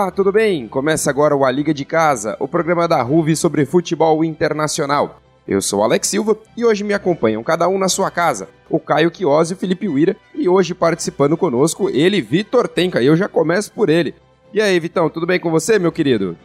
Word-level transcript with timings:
Olá, 0.00 0.12
tudo 0.12 0.30
bem? 0.30 0.68
Começa 0.68 1.10
agora 1.10 1.34
o 1.34 1.44
A 1.44 1.50
Liga 1.50 1.74
de 1.74 1.84
Casa, 1.84 2.36
o 2.38 2.46
programa 2.46 2.86
da 2.86 3.02
RUV 3.02 3.34
sobre 3.34 3.66
futebol 3.66 4.22
internacional. 4.22 5.20
Eu 5.46 5.60
sou 5.60 5.82
Alex 5.82 6.06
Silva 6.06 6.38
e 6.56 6.64
hoje 6.64 6.84
me 6.84 6.94
acompanham 6.94 7.42
cada 7.42 7.66
um 7.68 7.76
na 7.76 7.88
sua 7.88 8.08
casa, 8.08 8.48
o 8.70 8.78
Caio 8.78 9.10
Quiosi 9.10 9.54
e 9.54 9.56
o 9.56 9.58
Felipe 9.58 9.88
Uira, 9.88 10.14
e 10.32 10.48
hoje 10.48 10.72
participando 10.72 11.36
conosco 11.36 11.90
ele, 11.90 12.22
Vitor 12.22 12.68
Tenca, 12.68 13.02
e 13.02 13.06
eu 13.06 13.16
já 13.16 13.26
começo 13.26 13.72
por 13.72 13.88
ele. 13.88 14.14
E 14.54 14.60
aí, 14.60 14.78
Vitão, 14.78 15.10
tudo 15.10 15.26
bem 15.26 15.40
com 15.40 15.50
você, 15.50 15.80
meu 15.80 15.90
querido? 15.90 16.36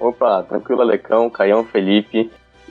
Opa, 0.00 0.42
tranquilo, 0.42 0.80
Alecão, 0.80 1.28
Caião, 1.28 1.62
Felipe, 1.66 2.30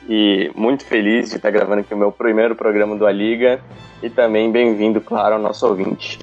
e 0.09 0.51
muito 0.55 0.83
feliz 0.83 1.29
de 1.29 1.35
estar 1.35 1.51
gravando 1.51 1.81
aqui 1.81 1.93
o 1.93 1.97
meu 1.97 2.11
primeiro 2.11 2.55
programa 2.55 2.97
do 2.97 3.05
A 3.05 3.11
Liga, 3.11 3.61
e 4.01 4.09
também 4.09 4.51
bem-vindo, 4.51 4.99
claro, 4.99 5.35
ao 5.35 5.39
nosso 5.39 5.67
ouvinte. 5.67 6.17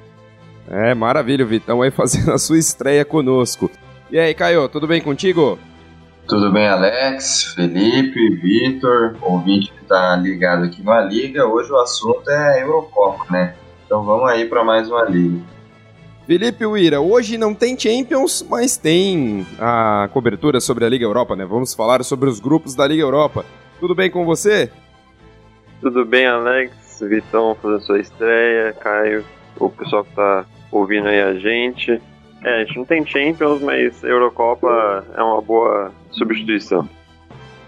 É, 0.69 0.93
maravilha, 0.93 1.43
Vitão 1.43 1.81
aí 1.81 1.89
fazendo 1.91 2.31
a 2.31 2.37
sua 2.37 2.59
estreia 2.59 3.03
conosco. 3.03 3.71
E 4.11 4.19
aí, 4.19 4.33
Caio, 4.35 4.69
tudo 4.69 4.87
bem 4.87 5.01
contigo? 5.01 5.57
Tudo 6.27 6.51
bem, 6.51 6.67
Alex, 6.67 7.55
Felipe, 7.55 8.35
Vitor, 8.35 9.15
ouvinte 9.19 9.71
que 9.71 9.83
tá 9.85 10.15
ligado 10.15 10.65
aqui 10.65 10.83
na 10.83 11.01
Liga. 11.01 11.47
Hoje 11.47 11.71
o 11.71 11.77
assunto 11.77 12.29
é 12.29 12.61
Eurocopa, 12.61 13.25
né? 13.31 13.55
Então 13.83 14.03
vamos 14.03 14.29
aí 14.29 14.45
para 14.45 14.63
mais 14.63 14.87
uma 14.87 15.05
Liga. 15.05 15.41
Felipe 16.27 16.63
Uira, 16.63 17.01
hoje 17.01 17.39
não 17.39 17.55
tem 17.55 17.77
Champions, 17.77 18.45
mas 18.47 18.77
tem 18.77 19.47
a 19.59 20.07
cobertura 20.13 20.59
sobre 20.59 20.85
a 20.85 20.89
Liga 20.89 21.03
Europa, 21.03 21.35
né? 21.35 21.43
Vamos 21.43 21.73
falar 21.73 22.03
sobre 22.03 22.29
os 22.29 22.39
grupos 22.39 22.75
da 22.75 22.87
Liga 22.87 23.01
Europa. 23.01 23.43
Tudo 23.79 23.95
bem 23.95 24.11
com 24.11 24.23
você? 24.23 24.69
Tudo 25.81 26.05
bem, 26.05 26.27
Alex, 26.27 26.99
Vitão 27.01 27.57
fazendo 27.59 27.81
sua 27.81 27.99
estreia, 27.99 28.73
Caio, 28.73 29.25
o 29.59 29.69
pessoal 29.71 30.03
que 30.03 30.13
tá 30.13 30.45
ouvindo 30.71 31.07
aí 31.07 31.21
a 31.21 31.33
gente. 31.35 32.01
É, 32.43 32.61
a 32.61 32.65
gente 32.65 32.77
não 32.77 32.85
tem 32.85 33.05
Champions, 33.05 33.61
mas 33.61 34.03
Eurocopa 34.03 35.05
é 35.15 35.21
uma 35.21 35.41
boa 35.41 35.91
substituição. 36.11 36.87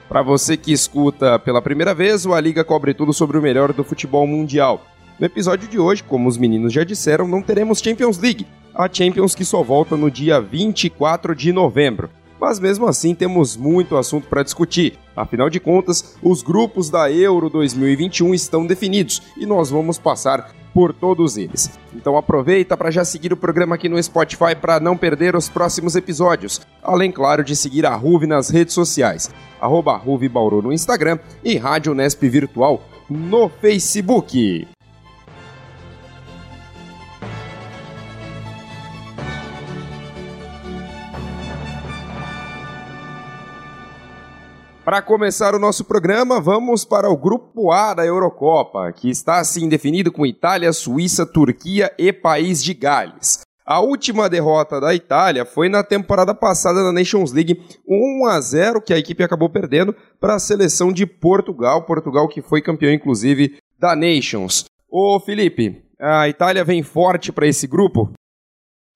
Para 0.08 0.22
você 0.22 0.58
que 0.58 0.74
escuta 0.74 1.40
pela 1.40 1.62
primeira 1.62 1.94
vez, 1.94 2.26
o 2.26 2.34
A 2.34 2.42
Liga 2.42 2.64
cobre 2.64 2.94
tudo 2.94 3.14
sobre 3.14 3.38
o 3.38 3.42
melhor 3.42 3.72
do 3.72 3.84
futebol 3.84 4.28
mundial. 4.28 4.82
No 5.20 5.26
episódio 5.26 5.68
de 5.68 5.80
hoje, 5.80 6.04
como 6.04 6.28
os 6.28 6.38
meninos 6.38 6.74
já 6.74 6.84
disseram, 6.84 7.28
não 7.28 7.42
teremos 7.42 7.80
Champions 7.80 8.18
League, 8.18 8.48
a 8.74 8.90
Champions 8.92 9.36
que 9.36 9.46
só 9.46 9.62
volta 9.62 9.96
no 9.96 10.10
dia 10.10 10.42
24 10.42 11.36
de 11.36 11.54
novembro. 11.54 12.10
Mas 12.40 12.60
mesmo 12.60 12.88
assim 12.88 13.14
temos 13.14 13.56
muito 13.56 13.96
assunto 13.96 14.28
para 14.28 14.44
discutir. 14.44 14.98
Afinal 15.22 15.52
de 15.52 15.60
contas, 15.60 16.16
os 16.24 16.42
grupos 16.42 16.90
da 16.90 17.12
Euro 17.12 17.48
2021 17.48 18.34
estão 18.34 18.66
definidos 18.66 19.22
e 19.38 19.46
nós 19.46 19.70
vamos 19.70 20.00
passar 20.00 20.52
por 20.74 20.94
todos 20.94 21.38
eles. 21.38 21.70
Então 21.94 22.18
aproveita 22.18 22.76
para 22.76 22.90
já 22.90 23.06
seguir 23.06 23.32
o 23.32 23.38
programa 23.38 23.76
aqui 23.76 23.88
no 23.88 24.02
Spotify 24.02 24.56
para 24.60 24.80
não 24.80 24.98
perder 24.98 25.36
os 25.36 25.48
próximos 25.48 25.96
episódios. 25.96 26.60
Além, 26.82 27.12
claro, 27.12 27.44
de 27.44 27.56
seguir 27.56 27.86
a 27.86 27.94
Ruve 27.94 28.26
nas 28.26 28.50
redes 28.50 28.74
sociais. 28.74 29.30
Arroba 29.60 29.96
Ruve 29.96 30.28
Bauru 30.28 30.64
no 30.64 30.74
Instagram 30.74 31.20
e 31.44 31.56
Rádio 31.56 31.94
Nesp 31.94 32.28
Virtual 32.28 32.82
no 33.08 33.48
Facebook. 33.48 34.68
Para 44.84 45.00
começar 45.00 45.54
o 45.54 45.60
nosso 45.60 45.86
programa, 45.86 46.42
vamos 46.42 46.84
para 46.84 47.08
o 47.08 47.16
grupo 47.16 47.72
A 47.72 47.94
da 47.94 48.04
Eurocopa, 48.04 48.92
que 48.92 49.12
está 49.12 49.40
assim 49.40 49.70
definido 49.70 50.12
com 50.12 50.26
Itália, 50.26 50.74
Suíça, 50.74 51.24
Turquia 51.24 51.94
e 52.00 52.12
País 52.12 52.64
de 52.64 52.74
Gales. 52.74 53.42
A 53.64 53.80
última 53.80 54.28
derrota 54.28 54.82
da 54.82 54.94
Itália 54.96 55.46
foi 55.46 55.70
na 55.70 55.84
temporada 55.84 56.34
passada 56.34 56.84
na 56.84 56.92
Nations 56.92 57.32
League, 57.32 57.62
1 57.88 58.26
a 58.26 58.42
0 58.42 58.82
que 58.82 58.92
a 58.92 58.98
equipe 58.98 59.24
acabou 59.24 59.52
perdendo 59.52 59.96
para 60.20 60.34
a 60.34 60.40
seleção 60.40 60.92
de 60.92 61.06
Portugal, 61.06 61.86
Portugal 61.86 62.28
que 62.28 62.42
foi 62.42 62.60
campeão 62.60 62.92
inclusive 62.92 63.60
da 63.78 63.96
Nations. 63.96 64.66
Ô 64.90 65.20
Felipe, 65.20 65.86
a 66.00 66.28
Itália 66.28 66.64
vem 66.64 66.82
forte 66.82 67.32
para 67.32 67.46
esse 67.46 67.68
grupo? 67.68 68.12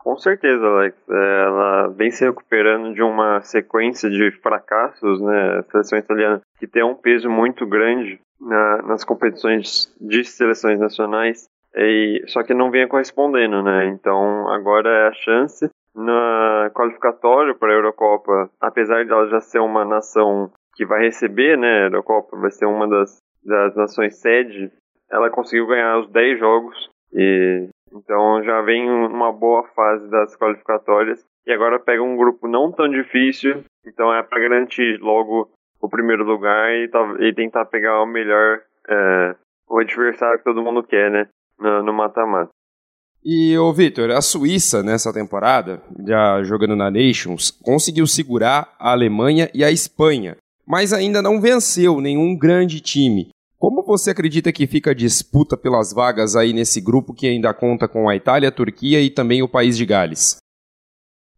Com 0.05 0.15
certeza, 0.19 0.63
Alex. 0.63 0.95
É, 1.09 1.43
ela 1.45 1.87
vem 1.87 2.11
se 2.11 2.23
recuperando 2.23 2.93
de 2.93 3.01
uma 3.01 3.41
sequência 3.41 4.07
de 4.07 4.29
fracassos, 4.39 5.19
né? 5.19 5.57
A 5.57 5.63
seleção 5.63 5.97
italiana 5.97 6.41
que 6.59 6.67
tem 6.67 6.83
um 6.83 6.93
peso 6.93 7.27
muito 7.27 7.65
grande 7.65 8.21
na, 8.39 8.83
nas 8.83 9.03
competições 9.03 9.91
de 9.99 10.23
seleções 10.23 10.79
nacionais, 10.79 11.49
e, 11.75 12.23
só 12.27 12.43
que 12.43 12.53
não 12.53 12.69
vinha 12.69 12.87
correspondendo, 12.87 13.63
né? 13.63 13.87
Então 13.87 14.47
agora 14.49 14.87
é 14.87 15.07
a 15.07 15.13
chance 15.13 15.67
na 15.95 16.69
qualificatória 16.75 17.55
para 17.55 17.71
a 17.71 17.75
Eurocopa, 17.75 18.51
apesar 18.61 19.03
de 19.03 19.11
ela 19.11 19.27
já 19.27 19.41
ser 19.41 19.59
uma 19.59 19.83
nação 19.83 20.51
que 20.75 20.85
vai 20.85 21.01
receber, 21.01 21.57
né? 21.57 21.79
A 21.79 21.85
Eurocopa 21.85 22.37
vai 22.37 22.51
ser 22.51 22.67
uma 22.67 22.87
das, 22.87 23.17
das 23.43 23.75
nações 23.75 24.17
sede, 24.17 24.71
ela 25.09 25.31
conseguiu 25.31 25.65
ganhar 25.65 25.97
os 25.97 26.07
10 26.11 26.39
jogos 26.39 26.91
e 27.11 27.69
então 27.91 28.43
já 28.43 28.61
vem 28.61 28.89
uma 28.89 29.31
boa 29.31 29.63
fase 29.75 30.09
das 30.09 30.35
qualificatórias 30.35 31.25
e 31.45 31.51
agora 31.51 31.79
pega 31.79 32.01
um 32.01 32.17
grupo 32.17 32.47
não 32.47 32.71
tão 32.71 32.89
difícil, 32.89 33.63
então 33.85 34.13
é 34.13 34.23
para 34.23 34.41
garantir 34.41 34.99
logo 34.99 35.49
o 35.79 35.89
primeiro 35.89 36.23
lugar 36.23 36.71
e, 36.71 36.89
e 37.19 37.33
tentar 37.33 37.65
pegar 37.65 38.01
o 38.01 38.07
melhor, 38.07 38.61
é, 38.89 39.35
o 39.69 39.79
adversário 39.79 40.39
que 40.39 40.43
todo 40.43 40.63
mundo 40.63 40.83
quer, 40.83 41.11
né, 41.11 41.27
no 41.59 41.93
mata-mata. 41.93 42.49
E, 43.23 43.57
ô 43.57 43.73
Vitor, 43.73 44.11
a 44.11 44.21
Suíça 44.21 44.83
nessa 44.83 45.11
temporada, 45.11 45.81
já 46.05 46.43
jogando 46.43 46.75
na 46.75 46.91
Nations, 46.91 47.49
conseguiu 47.49 48.05
segurar 48.05 48.75
a 48.79 48.91
Alemanha 48.91 49.49
e 49.51 49.63
a 49.63 49.71
Espanha, 49.71 50.37
mas 50.65 50.93
ainda 50.93 51.23
não 51.23 51.41
venceu 51.41 51.99
nenhum 51.99 52.37
grande 52.37 52.79
time. 52.79 53.29
Como 53.57 53.83
você 53.83 54.11
acredita 54.11 54.51
que 54.51 54.67
fica 54.67 54.91
a 54.91 54.95
disputa 54.95 55.55
pelas 55.57 55.93
vagas 55.93 56.35
aí 56.35 56.53
nesse 56.53 56.81
grupo 56.81 57.13
que 57.13 57.27
ainda 57.27 57.53
conta 57.53 57.87
com 57.87 58.09
a 58.09 58.15
Itália, 58.15 58.49
a 58.49 58.51
Turquia 58.51 58.99
e 58.99 59.09
também 59.09 59.41
o 59.41 59.47
país 59.47 59.77
de 59.77 59.85
Gales? 59.85 60.37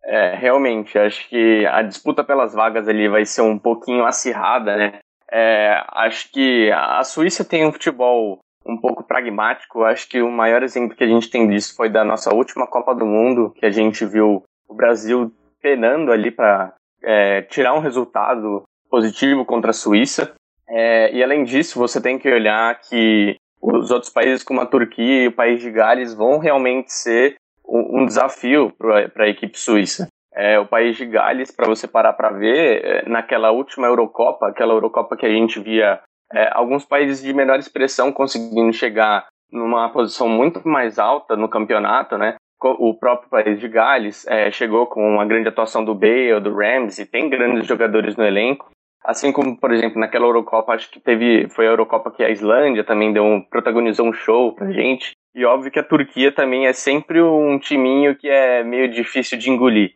É, 0.04 0.36
realmente, 0.36 0.98
acho 0.98 1.28
que 1.30 1.66
a 1.66 1.82
disputa 1.82 2.24
pelas 2.24 2.54
vagas 2.54 2.88
ali 2.88 3.08
vai 3.08 3.26
ser 3.26 3.42
um 3.42 3.60
pouquinho 3.60 4.06
acirrada, 4.06 4.76
né? 4.78 5.00
É, 5.32 5.84
acho 5.92 6.32
que 6.32 6.72
a 6.72 7.04
Suíça 7.04 7.44
tem 7.44 7.66
um 7.66 7.74
futebol 7.74 8.40
um 8.66 8.78
pouco 8.78 9.04
pragmático. 9.04 9.84
Acho 9.84 10.08
que 10.08 10.22
o 10.22 10.32
maior 10.32 10.64
exemplo 10.64 10.96
que 10.96 11.04
a 11.04 11.08
gente 11.08 11.30
tem 11.30 11.48
disso 11.48 11.76
foi 11.76 11.90
da 11.90 12.04
nossa 12.04 12.34
última 12.34 12.66
Copa 12.66 12.96
do 12.96 13.06
Mundo, 13.06 13.54
que 13.56 13.66
a 13.66 13.70
gente 13.70 14.06
viu 14.06 14.44
o 14.68 14.74
Brasil 14.74 15.32
penando 15.62 16.12
ali 16.12 16.32
para 16.32 16.74
é, 17.04 17.42
tirar 17.44 17.74
um 17.74 17.80
resultado 17.80 18.64
positivo 18.90 19.46
contra 19.46 19.72
a 19.72 19.74
Suíça. 19.74 20.34
É, 20.70 21.14
e 21.14 21.24
além 21.24 21.44
disso, 21.44 21.80
você 21.80 22.02
tem 22.02 22.20
que 22.20 22.30
olhar 22.30 22.80
que 22.82 23.36
os 23.62 23.92
outros 23.92 24.12
países 24.12 24.44
como 24.44 24.62
a 24.62 24.66
Turquia 24.66 25.24
e 25.24 25.28
o 25.28 25.32
país 25.32 25.62
de 25.62 25.72
Gales 25.72 26.14
vão 26.14 26.40
realmente 26.40 26.92
ser 26.92 27.36
um, 27.68 28.02
um 28.02 28.06
desafio 28.06 28.72
para 28.78 29.24
a 29.24 29.30
equipe 29.30 29.58
suíça. 29.60 30.08
É, 30.34 30.60
o 30.60 30.68
país 30.68 30.96
de 30.96 31.06
Gales, 31.06 31.52
para 31.52 31.68
você 31.68 31.88
parar 31.88 32.14
para 32.14 32.30
ver, 32.30 32.86
é, 32.86 33.10
naquela 33.10 33.52
última 33.52 33.88
Eurocopa, 33.88 34.48
aquela 34.48 34.74
Eurocopa 34.74 35.18
que 35.18 35.26
a 35.26 35.30
gente 35.30 35.60
via 35.60 36.00
é, 36.32 36.50
alguns 36.54 36.86
países 36.86 37.24
de 37.24 37.34
menor 37.34 37.58
expressão 37.58 38.12
conseguindo 38.12 38.72
chegar 38.74 39.26
numa 39.52 39.90
posição 39.90 40.28
muito 40.28 40.68
mais 40.68 41.00
alta 41.00 41.36
no 41.36 41.50
campeonato, 41.50 42.18
né? 42.18 42.36
O 42.62 42.96
próprio 42.96 43.30
país 43.30 43.60
de 43.60 43.68
Gales 43.68 44.26
é, 44.28 44.50
chegou 44.50 44.88
com 44.88 45.16
uma 45.16 45.26
grande 45.26 45.48
atuação 45.48 45.86
do 45.86 45.94
Bale, 45.94 46.40
do 46.40 46.56
Ramsey, 46.56 47.06
tem 47.06 47.30
grandes 47.30 47.68
jogadores 47.68 48.16
no 48.16 48.26
elenco, 48.26 48.70
Assim 49.04 49.32
como, 49.32 49.58
por 49.58 49.72
exemplo, 49.72 50.00
naquela 50.00 50.26
Eurocopa, 50.26 50.74
acho 50.74 50.90
que 50.92 51.00
teve. 51.00 51.48
Foi 51.50 51.66
a 51.66 51.72
Eurocopa 51.72 52.12
que 52.12 52.24
a 52.24 52.30
Islândia 52.30 52.84
também 52.84 53.14
deu 53.14 53.24
um, 53.24 53.42
protagonizou 53.42 54.08
um 54.08 54.14
show 54.14 54.54
pra 54.54 54.72
gente. 54.72 55.12
E 55.34 55.46
óbvio 55.46 55.72
que 55.72 55.80
a 55.80 55.84
Turquia 55.84 56.32
também 56.32 56.66
é 56.66 56.74
sempre 56.74 57.22
um 57.22 57.60
timinho 57.60 58.16
que 58.18 58.28
é 58.28 58.64
meio 58.64 58.92
difícil 58.92 59.38
de 59.38 59.50
engolir. 59.50 59.92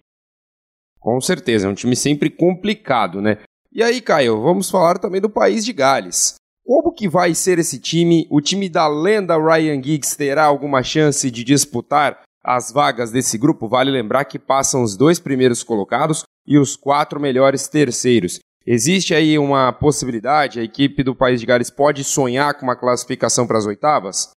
Com 1.00 1.20
certeza, 1.20 1.68
é 1.68 1.70
um 1.70 1.74
time 1.74 1.96
sempre 1.96 2.30
complicado, 2.30 3.22
né? 3.22 3.40
E 3.72 3.82
aí, 3.82 4.02
Caio, 4.02 4.40
vamos 4.42 4.70
falar 4.70 5.00
também 5.00 5.20
do 5.20 5.30
país 5.30 5.66
de 5.66 5.74
Gales. 5.74 6.36
Como 6.64 6.94
que 6.94 7.10
vai 7.10 7.34
ser 7.34 7.58
esse 7.58 7.80
time? 7.80 8.28
O 8.30 8.40
time 8.40 8.70
da 8.70 8.88
lenda 8.88 9.36
Ryan 9.36 9.82
Giggs 9.82 10.16
terá 10.16 10.46
alguma 10.46 10.84
chance 10.84 11.30
de 11.32 11.44
disputar 11.44 12.22
as 12.44 12.72
vagas 12.72 13.12
desse 13.12 13.38
grupo? 13.38 13.68
Vale 13.68 13.90
lembrar 13.90 14.26
que 14.26 14.38
passam 14.38 14.84
os 14.84 14.96
dois 14.96 15.20
primeiros 15.20 15.64
colocados 15.64 16.24
e 16.46 16.58
os 16.58 16.76
quatro 16.76 17.20
melhores 17.20 17.68
terceiros. 17.68 18.40
Existe 18.66 19.16
aí 19.16 19.40
uma 19.40 19.74
possibilidade, 19.74 20.60
a 20.60 20.64
equipe 20.64 21.04
do 21.04 21.16
País 21.16 21.40
de 21.40 21.48
Gales 21.48 21.72
pode 21.72 22.04
sonhar 22.04 22.54
com 22.54 22.64
uma 22.64 22.76
classificação 22.76 23.48
para 23.48 23.58
as 23.58 23.66
oitavas? 23.66 24.32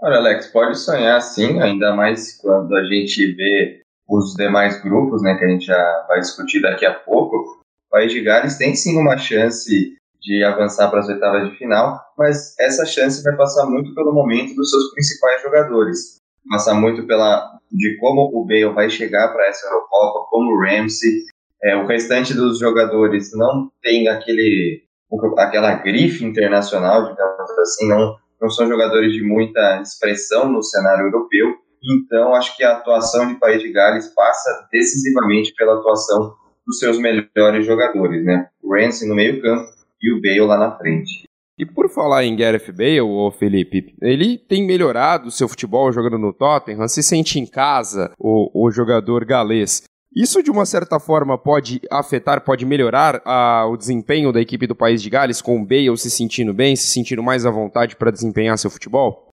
Olha, 0.00 0.16
Alex, 0.16 0.46
pode 0.48 0.78
sonhar 0.78 1.20
sim, 1.20 1.60
ainda 1.60 1.94
mais 1.94 2.36
quando 2.40 2.74
a 2.76 2.84
gente 2.84 3.32
vê 3.34 3.80
os 4.08 4.34
demais 4.34 4.80
grupos, 4.82 5.22
né, 5.22 5.36
que 5.36 5.44
a 5.44 5.48
gente 5.48 5.66
já 5.66 6.04
vai 6.08 6.20
discutir 6.20 6.60
daqui 6.60 6.86
a 6.86 6.94
pouco, 6.94 7.36
o 7.36 7.90
País 7.90 8.12
de 8.12 8.22
Gales 8.22 8.56
tem 8.56 8.74
sim 8.74 8.98
uma 8.98 9.16
chance 9.18 9.96
de 10.20 10.44
avançar 10.44 10.88
para 10.88 11.00
as 11.00 11.08
oitavas 11.08 11.50
de 11.50 11.56
final, 11.56 12.00
mas 12.16 12.56
essa 12.58 12.86
chance 12.86 13.22
vai 13.22 13.36
passar 13.36 13.66
muito 13.66 13.92
pelo 13.94 14.14
momento 14.14 14.54
dos 14.54 14.70
seus 14.70 14.92
principais 14.92 15.42
jogadores. 15.42 16.18
Passar 16.48 16.74
muito 16.74 17.06
pela 17.06 17.58
de 17.70 17.96
como 17.98 18.30
o 18.32 18.44
Bale 18.44 18.74
vai 18.74 18.90
chegar 18.90 19.32
para 19.32 19.46
essa 19.48 19.66
Eurocopa, 19.66 20.26
como 20.30 20.52
o 20.52 20.60
Ramsey. 20.60 21.24
É, 21.64 21.76
o 21.76 21.86
restante 21.86 22.34
dos 22.34 22.58
jogadores 22.58 23.30
não 23.34 23.70
tem 23.82 24.08
aquele 24.08 24.82
aquela 25.36 25.74
grife 25.74 26.24
internacional, 26.24 27.10
digamos 27.10 27.50
assim, 27.58 27.86
não, 27.88 28.16
não 28.40 28.48
são 28.48 28.66
jogadores 28.66 29.12
de 29.12 29.22
muita 29.22 29.80
expressão 29.82 30.50
no 30.50 30.62
cenário 30.62 31.06
europeu. 31.06 31.54
Então, 31.84 32.34
acho 32.34 32.56
que 32.56 32.64
a 32.64 32.72
atuação 32.72 33.28
de 33.28 33.38
País 33.38 33.60
de 33.60 33.70
Gales 33.70 34.08
passa 34.14 34.68
decisivamente 34.72 35.52
pela 35.54 35.74
atuação 35.74 36.34
dos 36.66 36.78
seus 36.78 36.98
melhores 36.98 37.66
jogadores, 37.66 38.24
né? 38.24 38.48
O 38.62 38.74
Ramsey 38.74 39.08
no 39.08 39.14
meio-campo 39.14 39.68
e 40.00 40.12
o 40.12 40.20
Bale 40.20 40.40
lá 40.40 40.58
na 40.58 40.76
frente. 40.76 41.24
E 41.58 41.66
por 41.66 41.88
falar 41.88 42.24
em 42.24 42.34
Gareth 42.34 42.72
Bale, 42.72 43.02
ô 43.02 43.30
Felipe, 43.30 43.94
ele 44.00 44.38
tem 44.38 44.66
melhorado 44.66 45.28
o 45.28 45.30
seu 45.30 45.48
futebol 45.48 45.92
jogando 45.92 46.18
no 46.18 46.32
Tottenham, 46.32 46.88
se 46.88 47.02
sente 47.02 47.38
em 47.38 47.46
casa, 47.46 48.12
o, 48.18 48.66
o 48.66 48.70
jogador 48.70 49.24
galês. 49.24 49.82
Isso, 50.14 50.42
de 50.42 50.50
uma 50.50 50.66
certa 50.66 51.00
forma, 51.00 51.38
pode 51.38 51.80
afetar, 51.90 52.44
pode 52.44 52.66
melhorar 52.66 53.22
a, 53.24 53.66
o 53.66 53.76
desempenho 53.78 54.30
da 54.30 54.40
equipe 54.40 54.66
do 54.66 54.76
País 54.76 55.02
de 55.02 55.08
Gales, 55.08 55.40
com 55.40 55.56
o 55.56 55.66
Bale 55.66 55.96
se 55.96 56.10
sentindo 56.10 56.52
bem, 56.52 56.76
se 56.76 56.92
sentindo 56.92 57.22
mais 57.22 57.46
à 57.46 57.50
vontade 57.50 57.96
para 57.96 58.10
desempenhar 58.10 58.58
seu 58.58 58.70
futebol? 58.70 59.30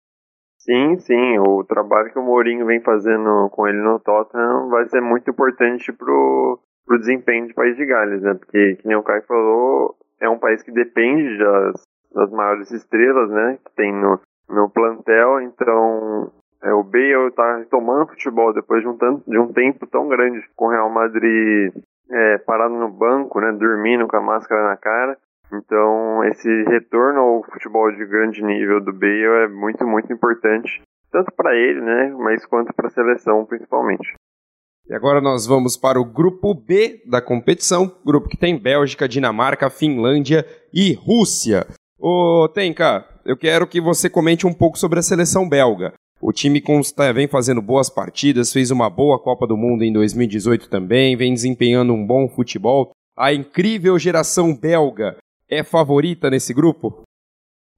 Sim, 0.58 0.98
sim. 0.98 1.38
O 1.40 1.64
trabalho 1.64 2.12
que 2.12 2.18
o 2.18 2.22
Mourinho 2.22 2.66
vem 2.66 2.80
fazendo 2.80 3.48
com 3.50 3.66
ele 3.66 3.78
no 3.78 3.98
Tottenham 3.98 4.68
vai 4.68 4.88
ser 4.88 5.00
muito 5.00 5.28
importante 5.30 5.92
pro, 5.92 6.60
pro 6.86 6.98
desempenho 6.98 7.48
do 7.48 7.54
País 7.54 7.76
de 7.76 7.84
Gales, 7.84 8.22
né? 8.22 8.34
Porque, 8.34 8.76
que 8.76 8.86
nem 8.86 8.96
o 8.96 9.02
Caio 9.02 9.22
falou, 9.26 9.96
é 10.20 10.28
um 10.28 10.38
país 10.38 10.62
que 10.62 10.70
depende 10.70 11.38
das, 11.38 11.82
das 12.14 12.30
maiores 12.30 12.70
estrelas, 12.70 13.30
né? 13.30 13.58
Que 13.64 13.74
tem 13.74 13.92
no, 13.92 14.20
no 14.48 14.70
plantel, 14.70 15.40
então 15.40 16.30
é, 16.62 16.72
o 16.72 16.82
Bale 16.82 17.28
está 17.28 17.58
retomando 17.58 18.08
futebol 18.08 18.52
depois 18.52 18.82
de 18.82 18.88
um, 18.88 18.96
tanto, 18.96 19.22
de 19.28 19.38
um 19.38 19.52
tempo 19.52 19.86
tão 19.86 20.08
grande 20.08 20.44
com 20.56 20.66
o 20.66 20.70
Real 20.70 20.90
Madrid 20.90 21.72
é, 22.10 22.38
parado 22.38 22.74
no 22.74 22.88
banco, 22.88 23.40
né, 23.40 23.52
dormindo 23.52 24.08
com 24.08 24.16
a 24.16 24.20
máscara 24.20 24.68
na 24.68 24.76
cara. 24.76 25.16
Então, 25.52 26.24
esse 26.24 26.48
retorno 26.64 27.20
ao 27.20 27.44
futebol 27.44 27.90
de 27.90 28.04
grande 28.04 28.42
nível 28.42 28.80
do 28.80 28.92
Bale 28.92 29.44
é 29.44 29.48
muito, 29.48 29.86
muito 29.86 30.12
importante, 30.12 30.82
tanto 31.10 31.32
para 31.32 31.54
ele, 31.54 31.80
né, 31.80 32.14
mas 32.18 32.44
quanto 32.44 32.74
para 32.74 32.88
a 32.88 32.90
seleção, 32.90 33.46
principalmente. 33.46 34.14
E 34.88 34.94
agora 34.94 35.20
nós 35.20 35.46
vamos 35.46 35.76
para 35.76 36.00
o 36.00 36.04
grupo 36.04 36.54
B 36.54 37.02
da 37.06 37.20
competição, 37.20 37.94
grupo 38.04 38.28
que 38.28 38.38
tem 38.38 38.58
Bélgica, 38.58 39.08
Dinamarca, 39.08 39.70
Finlândia 39.70 40.44
e 40.72 40.94
Rússia. 40.94 41.66
Ô, 41.98 42.48
Tenka, 42.48 43.04
eu 43.24 43.36
quero 43.36 43.66
que 43.66 43.80
você 43.80 44.08
comente 44.08 44.46
um 44.46 44.54
pouco 44.54 44.78
sobre 44.78 44.98
a 44.98 45.02
seleção 45.02 45.48
belga. 45.48 45.92
O 46.20 46.32
time 46.32 46.60
consta, 46.60 47.12
vem 47.12 47.28
fazendo 47.28 47.62
boas 47.62 47.88
partidas, 47.88 48.52
fez 48.52 48.72
uma 48.72 48.90
boa 48.90 49.22
Copa 49.22 49.46
do 49.46 49.56
Mundo 49.56 49.84
em 49.84 49.92
2018 49.92 50.68
também, 50.68 51.16
vem 51.16 51.32
desempenhando 51.32 51.92
um 51.92 52.04
bom 52.04 52.28
futebol. 52.28 52.90
A 53.16 53.32
incrível 53.32 53.96
geração 53.98 54.54
belga 54.54 55.16
é 55.48 55.62
favorita 55.62 56.28
nesse 56.28 56.52
grupo? 56.52 57.02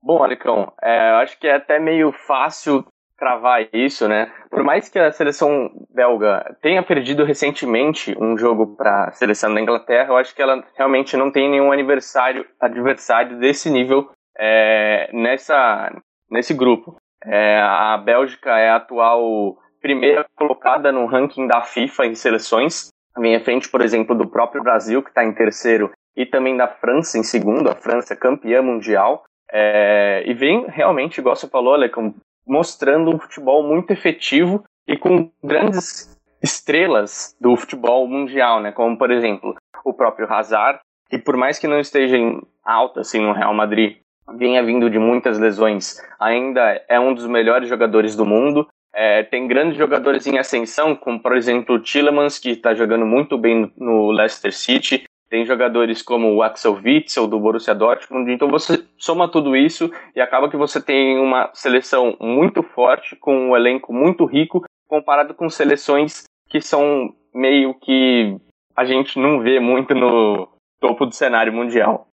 Bom, 0.02 0.22
Alecão, 0.22 0.72
é, 0.82 1.10
eu 1.10 1.16
acho 1.16 1.38
que 1.38 1.46
é 1.46 1.56
até 1.56 1.78
meio 1.78 2.12
fácil 2.12 2.84
cravar 3.18 3.68
isso, 3.74 4.08
né? 4.08 4.32
Por 4.50 4.64
mais 4.64 4.88
que 4.88 4.98
a 4.98 5.12
seleção 5.12 5.70
belga 5.94 6.56
tenha 6.62 6.82
perdido 6.82 7.22
recentemente 7.22 8.16
um 8.18 8.38
jogo 8.38 8.74
para 8.74 9.08
a 9.08 9.12
seleção 9.12 9.52
da 9.52 9.60
Inglaterra, 9.60 10.08
eu 10.08 10.16
acho 10.16 10.34
que 10.34 10.40
ela 10.40 10.64
realmente 10.74 11.14
não 11.18 11.30
tem 11.30 11.50
nenhum 11.50 11.70
adversário, 11.70 12.46
adversário 12.58 13.38
desse 13.38 13.68
nível 13.70 14.10
é, 14.38 15.10
nessa, 15.12 15.94
nesse 16.30 16.54
grupo. 16.54 16.96
É, 17.24 17.60
a 17.60 17.96
Bélgica 17.98 18.58
é 18.58 18.70
a 18.70 18.76
atual 18.76 19.56
primeira 19.80 20.26
colocada 20.36 20.92
no 20.92 21.06
ranking 21.06 21.46
da 21.46 21.62
FIFA 21.62 22.06
em 22.06 22.14
seleções. 22.14 22.88
Vem 23.18 23.36
à 23.36 23.40
frente, 23.40 23.68
por 23.68 23.82
exemplo, 23.82 24.14
do 24.14 24.28
próprio 24.28 24.62
Brasil, 24.62 25.02
que 25.02 25.08
está 25.08 25.24
em 25.24 25.34
terceiro, 25.34 25.90
e 26.16 26.24
também 26.24 26.56
da 26.56 26.68
França 26.68 27.18
em 27.18 27.22
segundo. 27.22 27.70
A 27.70 27.74
França 27.74 28.14
é 28.14 28.16
campeã 28.16 28.62
mundial. 28.62 29.24
É, 29.52 30.22
e 30.26 30.34
vem 30.34 30.66
realmente, 30.68 31.18
igual 31.18 31.34
você 31.34 31.48
falou, 31.48 31.74
Alecão, 31.74 32.14
mostrando 32.46 33.14
um 33.14 33.18
futebol 33.18 33.62
muito 33.62 33.90
efetivo 33.90 34.64
e 34.86 34.96
com 34.96 35.30
grandes 35.42 36.16
estrelas 36.42 37.36
do 37.40 37.56
futebol 37.56 38.06
mundial, 38.06 38.60
né? 38.60 38.72
Como, 38.72 38.96
por 38.96 39.10
exemplo, 39.10 39.54
o 39.84 39.92
próprio 39.92 40.32
Hazard. 40.32 40.80
E 41.10 41.18
por 41.18 41.36
mais 41.36 41.58
que 41.58 41.66
não 41.66 41.80
esteja 41.80 42.16
em 42.16 42.40
alta 42.64 43.00
assim 43.00 43.20
no 43.20 43.32
Real 43.32 43.52
Madrid, 43.52 43.98
vinha 44.36 44.62
vindo 44.62 44.88
de 44.90 44.98
muitas 44.98 45.38
lesões, 45.38 46.00
ainda 46.18 46.82
é 46.88 46.98
um 46.98 47.14
dos 47.14 47.26
melhores 47.26 47.68
jogadores 47.68 48.14
do 48.16 48.24
mundo. 48.24 48.68
É, 48.92 49.22
tem 49.22 49.46
grandes 49.46 49.76
jogadores 49.76 50.26
em 50.26 50.38
ascensão, 50.38 50.96
como 50.96 51.20
por 51.20 51.36
exemplo 51.36 51.76
o 51.76 51.78
Tillemans, 51.78 52.38
que 52.38 52.50
está 52.50 52.74
jogando 52.74 53.06
muito 53.06 53.38
bem 53.38 53.72
no 53.76 54.10
Leicester 54.10 54.52
City. 54.52 55.04
Tem 55.28 55.44
jogadores 55.44 56.02
como 56.02 56.34
o 56.34 56.42
Axel 56.42 56.74
Witzel, 56.74 57.28
do 57.28 57.38
Borussia 57.38 57.72
Dortmund. 57.72 58.32
Então 58.32 58.48
você 58.48 58.84
soma 58.98 59.30
tudo 59.30 59.56
isso 59.56 59.88
e 60.14 60.20
acaba 60.20 60.50
que 60.50 60.56
você 60.56 60.82
tem 60.82 61.18
uma 61.20 61.50
seleção 61.54 62.16
muito 62.20 62.64
forte, 62.64 63.14
com 63.14 63.50
um 63.50 63.56
elenco 63.56 63.92
muito 63.92 64.24
rico, 64.24 64.64
comparado 64.88 65.32
com 65.32 65.48
seleções 65.48 66.24
que 66.48 66.60
são 66.60 67.14
meio 67.32 67.74
que 67.74 68.36
a 68.76 68.84
gente 68.84 69.20
não 69.20 69.38
vê 69.38 69.60
muito 69.60 69.94
no 69.94 70.48
topo 70.80 71.06
do 71.06 71.14
cenário 71.14 71.52
mundial. 71.52 72.08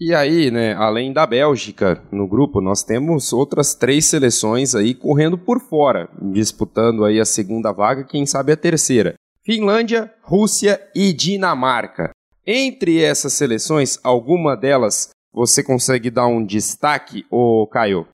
E 0.00 0.14
aí, 0.14 0.50
né, 0.50 0.74
além 0.74 1.12
da 1.12 1.26
Bélgica 1.26 2.02
no 2.12 2.28
grupo, 2.28 2.60
nós 2.60 2.82
temos 2.82 3.32
outras 3.32 3.74
três 3.74 4.04
seleções 4.06 4.74
aí 4.74 4.94
correndo 4.94 5.36
por 5.36 5.60
fora, 5.60 6.08
disputando 6.20 7.04
aí 7.04 7.18
a 7.20 7.24
segunda 7.24 7.72
vaga, 7.72 8.04
quem 8.04 8.24
sabe 8.24 8.52
a 8.52 8.56
terceira. 8.56 9.14
Finlândia, 9.44 10.12
Rússia 10.22 10.80
e 10.94 11.12
Dinamarca. 11.12 12.10
Entre 12.46 13.02
essas 13.02 13.32
seleções, 13.32 13.98
alguma 14.04 14.56
delas 14.56 15.10
você 15.32 15.62
consegue 15.62 16.10
dar 16.10 16.26
um 16.26 16.44
destaque, 16.44 17.26
ô 17.30 17.66
Caio? 17.66 18.06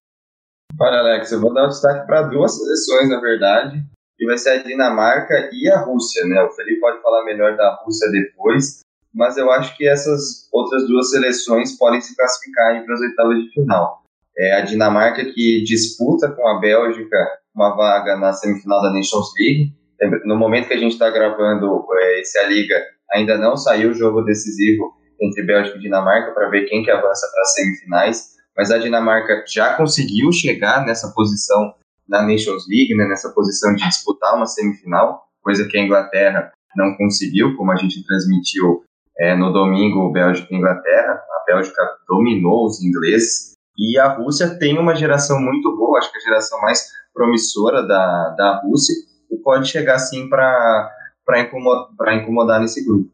Olha, 0.80 0.98
Alex, 0.98 1.32
eu 1.32 1.40
vou 1.40 1.52
dar 1.52 1.66
um 1.66 1.68
destaque 1.68 2.06
para 2.06 2.22
duas 2.22 2.56
seleções, 2.56 3.08
na 3.08 3.20
verdade, 3.20 3.82
que 4.16 4.26
vai 4.26 4.36
ser 4.36 4.50
a 4.50 4.62
Dinamarca 4.62 5.50
e 5.52 5.70
a 5.70 5.80
Rússia, 5.80 6.24
né? 6.26 6.42
O 6.42 6.50
Felipe 6.50 6.80
pode 6.80 7.00
falar 7.02 7.24
melhor 7.24 7.56
da 7.56 7.80
Rússia 7.84 8.10
depois, 8.10 8.80
mas 9.14 9.36
eu 9.36 9.50
acho 9.50 9.76
que 9.76 9.86
essas 9.86 10.48
outras 10.52 10.86
duas 10.88 11.10
seleções 11.10 11.78
podem 11.78 12.00
se 12.00 12.16
classificar 12.16 12.84
para 12.84 12.94
as 12.94 13.00
oitavas 13.00 13.38
de 13.38 13.50
final. 13.50 14.02
É 14.36 14.56
a 14.56 14.60
Dinamarca 14.62 15.24
que 15.24 15.62
disputa 15.62 16.30
com 16.30 16.48
a 16.48 16.58
Bélgica 16.58 17.16
uma 17.54 17.76
vaga 17.76 18.16
na 18.16 18.32
semifinal 18.32 18.82
da 18.82 18.92
Nations 18.92 19.28
League. 19.38 19.72
No 20.24 20.36
momento 20.36 20.66
que 20.66 20.74
a 20.74 20.78
gente 20.78 20.92
está 20.92 21.08
gravando 21.08 21.86
é, 21.96 22.20
esse 22.20 22.36
a 22.38 22.48
Liga, 22.48 22.74
ainda 23.12 23.38
não 23.38 23.56
saiu 23.56 23.90
o 23.90 23.94
jogo 23.94 24.22
decisivo 24.22 24.92
entre 25.20 25.44
Bélgica 25.44 25.78
e 25.78 25.80
Dinamarca 25.80 26.32
para 26.32 26.48
ver 26.48 26.66
quem 26.66 26.82
que 26.82 26.90
avança 26.90 27.30
para 27.32 27.42
as 27.42 27.54
semifinais, 27.54 28.34
mas 28.56 28.70
a 28.72 28.78
Dinamarca 28.78 29.44
já 29.46 29.76
conseguiu 29.76 30.32
chegar 30.32 30.84
nessa 30.84 31.12
posição 31.14 31.72
na 32.08 32.22
Nations 32.22 32.66
League, 32.68 32.94
né, 32.96 33.06
nessa 33.06 33.30
posição 33.30 33.74
de 33.74 33.86
disputar 33.88 34.34
uma 34.34 34.46
semifinal, 34.46 35.22
coisa 35.40 35.66
que 35.68 35.78
a 35.78 35.80
Inglaterra 35.80 36.52
não 36.76 36.96
conseguiu, 36.96 37.56
como 37.56 37.70
a 37.70 37.76
gente 37.76 38.04
transmitiu 38.04 38.82
é, 39.18 39.36
no 39.36 39.52
domingo, 39.52 40.10
Bélgica 40.12 40.48
e 40.50 40.56
Inglaterra. 40.56 41.12
A 41.12 41.44
Bélgica 41.46 41.82
dominou 42.08 42.66
os 42.66 42.82
ingleses. 42.82 43.54
E 43.76 43.98
a 43.98 44.08
Rússia 44.08 44.58
tem 44.58 44.78
uma 44.78 44.94
geração 44.94 45.40
muito 45.40 45.76
boa, 45.76 45.98
acho 45.98 46.12
que 46.12 46.18
a 46.18 46.20
geração 46.20 46.60
mais 46.60 46.86
promissora 47.12 47.82
da, 47.86 48.30
da 48.30 48.60
Rússia, 48.64 48.94
e 49.30 49.36
pode 49.36 49.68
chegar 49.68 49.98
sim 49.98 50.28
para 50.28 50.90
incomodar, 51.38 52.16
incomodar 52.16 52.60
nesse 52.60 52.84
grupo. 52.84 53.10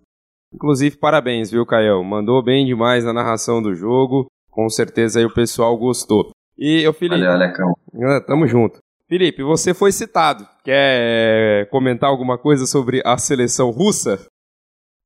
Inclusive, 0.53 0.97
parabéns, 0.97 1.51
viu, 1.51 1.65
Caio? 1.65 2.03
Mandou 2.03 2.43
bem 2.43 2.67
demais 2.67 3.05
na 3.05 3.13
narração 3.13 3.63
do 3.63 3.75
jogo. 3.75 4.27
Com 4.51 4.69
certeza 4.69 5.19
aí 5.19 5.25
o 5.25 5.33
pessoal 5.33 5.77
gostou. 5.79 6.31
E 6.59 6.87
o 6.87 6.93
Felipe. 6.93 7.21
Valeu, 7.21 7.33
Alecão. 7.33 7.73
Ah, 8.03 8.21
tamo 8.21 8.47
junto. 8.47 8.81
Felipe, 9.09 9.43
você 9.43 9.73
foi 9.73 9.93
citado. 9.93 10.47
Quer 10.65 11.69
comentar 11.71 12.11
alguma 12.11 12.37
coisa 12.37 12.67
sobre 12.67 13.01
a 13.05 13.17
seleção 13.17 13.71
russa? 13.71 14.27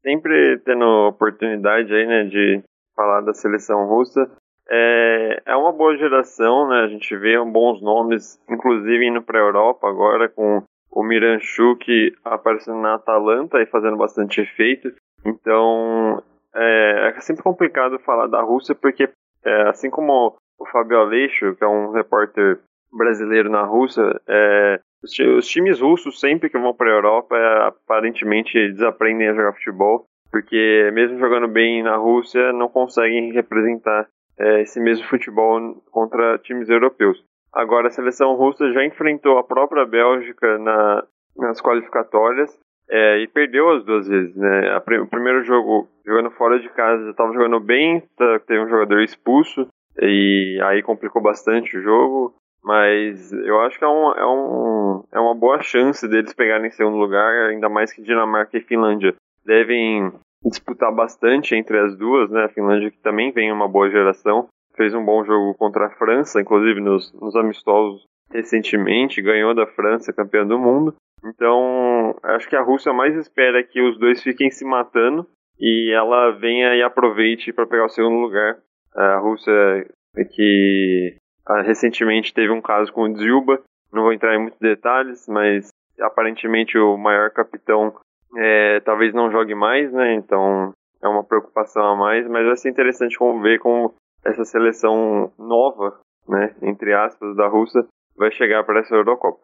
Sempre 0.04 0.58
tendo 0.58 0.84
oportunidade 1.08 1.92
aí, 1.92 2.06
né, 2.06 2.24
de 2.24 2.62
falar 2.94 3.22
da 3.22 3.32
seleção 3.32 3.86
russa. 3.88 4.30
É, 4.70 5.42
é 5.46 5.56
uma 5.56 5.72
boa 5.72 5.96
geração, 5.96 6.68
né? 6.68 6.82
A 6.82 6.88
gente 6.88 7.16
vê 7.16 7.38
bons 7.44 7.82
nomes, 7.82 8.40
inclusive 8.48 9.06
indo 9.06 9.22
para 9.22 9.38
a 9.38 9.42
Europa 9.42 9.88
agora 9.88 10.28
com 10.28 10.62
o 10.90 11.02
Miranchuk 11.02 12.14
aparecendo 12.24 12.78
na 12.78 12.94
Atalanta 12.94 13.60
e 13.60 13.66
fazendo 13.66 13.96
bastante 13.96 14.40
efeito. 14.40 14.90
Então 15.24 16.22
é, 16.54 17.12
é 17.16 17.20
sempre 17.20 17.42
complicado 17.42 17.98
falar 17.98 18.26
da 18.26 18.40
Rússia 18.40 18.74
porque 18.74 19.08
é, 19.44 19.68
assim 19.68 19.90
como 19.90 20.36
o 20.58 20.66
Fábio 20.66 20.98
Aleixo, 20.98 21.54
que 21.56 21.64
é 21.64 21.68
um 21.68 21.90
repórter 21.90 22.60
brasileiro 22.92 23.50
na 23.50 23.64
Rússia, 23.64 24.02
é, 24.26 24.80
Os 25.04 25.46
times 25.46 25.80
russos, 25.80 26.18
sempre 26.18 26.48
que 26.48 26.58
vão 26.58 26.72
para 26.72 26.90
a 26.90 26.94
Europa, 26.94 27.36
aparentemente 27.66 28.72
desaprendem 28.72 29.28
a 29.28 29.34
jogar 29.34 29.52
futebol, 29.52 30.06
porque 30.30 30.90
mesmo 30.94 31.18
jogando 31.18 31.46
bem 31.46 31.82
na 31.82 31.96
Rússia, 31.96 32.52
não 32.52 32.68
conseguem 32.68 33.32
representar 33.32 34.08
é, 34.38 34.62
esse 34.62 34.80
mesmo 34.80 35.06
futebol 35.06 35.60
contra 35.90 36.38
times 36.38 36.68
europeus. 36.70 37.22
Agora, 37.52 37.88
a 37.88 37.90
seleção 37.90 38.34
russa 38.34 38.72
já 38.72 38.84
enfrentou 38.84 39.38
a 39.38 39.44
própria 39.44 39.86
Bélgica 39.86 40.58
na, 40.58 41.04
nas 41.36 41.60
qualificatórias 41.60 42.58
é, 42.88 43.18
e 43.18 43.28
perdeu 43.28 43.70
as 43.70 43.84
duas 43.84 44.08
vezes. 44.08 44.34
Né? 44.34 44.76
o 44.76 45.06
primeiro 45.06 45.44
jogo, 45.44 45.88
jogando 46.04 46.30
fora 46.30 46.58
de 46.58 46.68
casa, 46.70 47.10
estava 47.10 47.32
jogando 47.32 47.60
bem, 47.60 48.02
tá, 48.16 48.40
teve 48.40 48.60
um 48.60 48.68
jogador 48.68 49.02
expulso 49.02 49.68
e 50.00 50.58
aí 50.64 50.82
complicou 50.82 51.22
bastante 51.22 51.76
o 51.76 51.82
jogo. 51.82 52.34
Mas 52.64 53.30
eu 53.32 53.60
acho 53.60 53.78
que 53.78 53.84
é, 53.84 53.88
um, 53.88 54.12
é, 54.12 54.26
um, 54.26 55.04
é 55.12 55.20
uma 55.20 55.34
boa 55.34 55.60
chance 55.60 56.08
deles 56.08 56.32
pegarem 56.32 56.70
segundo 56.70 56.96
lugar, 56.96 57.50
ainda 57.50 57.68
mais 57.68 57.92
que 57.92 58.02
Dinamarca 58.02 58.56
e 58.56 58.62
Finlândia 58.62 59.14
devem 59.44 60.10
disputar 60.42 60.90
bastante 60.92 61.54
entre 61.54 61.78
as 61.78 61.94
duas, 61.94 62.30
né? 62.30 62.44
A 62.44 62.48
Finlândia 62.48 62.90
que 62.90 62.98
também 62.98 63.32
vem 63.32 63.52
uma 63.52 63.68
boa 63.68 63.90
geração, 63.90 64.48
fez 64.74 64.94
um 64.94 65.04
bom 65.04 65.22
jogo 65.24 65.54
contra 65.54 65.86
a 65.86 65.90
França, 65.90 66.40
inclusive 66.40 66.80
nos, 66.80 67.12
nos 67.12 67.36
amistosos 67.36 68.06
recentemente, 68.32 69.20
ganhou 69.20 69.54
da 69.54 69.66
França, 69.66 70.12
campeã 70.12 70.46
do 70.46 70.58
mundo. 70.58 70.94
Então, 71.24 72.16
acho 72.22 72.48
que 72.48 72.56
a 72.56 72.62
Rússia 72.62 72.92
mais 72.92 73.14
espera 73.14 73.62
que 73.62 73.80
os 73.80 73.98
dois 73.98 74.22
fiquem 74.22 74.50
se 74.50 74.64
matando 74.64 75.26
e 75.58 75.92
ela 75.94 76.30
venha 76.32 76.74
e 76.74 76.82
aproveite 76.82 77.52
para 77.52 77.66
pegar 77.66 77.84
o 77.84 77.90
segundo 77.90 78.16
lugar. 78.16 78.56
A 78.94 79.18
Rússia 79.18 79.86
que 80.32 81.16
recentemente 81.62 82.32
teve 82.32 82.52
um 82.52 82.62
caso 82.62 82.92
com 82.92 83.02
o 83.02 83.16
Zilba, 83.16 83.60
não 83.92 84.02
vou 84.02 84.12
entrar 84.12 84.34
em 84.34 84.40
muitos 84.40 84.58
detalhes, 84.58 85.26
mas 85.28 85.68
aparentemente 86.00 86.76
o 86.78 86.96
maior 86.96 87.30
capitão 87.30 87.94
é, 88.36 88.80
talvez 88.80 89.14
não 89.14 89.30
jogue 89.30 89.54
mais, 89.54 89.92
né? 89.92 90.14
Então 90.14 90.72
é 91.02 91.08
uma 91.08 91.22
preocupação 91.22 91.84
a 91.84 91.96
mais, 91.96 92.26
mas 92.28 92.46
vai 92.46 92.56
ser 92.56 92.70
interessante 92.70 93.18
como 93.18 93.40
ver 93.40 93.58
como 93.58 93.94
essa 94.24 94.44
seleção 94.44 95.30
nova, 95.38 96.00
né, 96.26 96.54
entre 96.62 96.94
aspas, 96.94 97.36
da 97.36 97.46
Rússia 97.46 97.84
vai 98.16 98.32
chegar 98.32 98.64
para 98.64 98.80
essa 98.80 98.94
Eurocopa. 98.94 99.40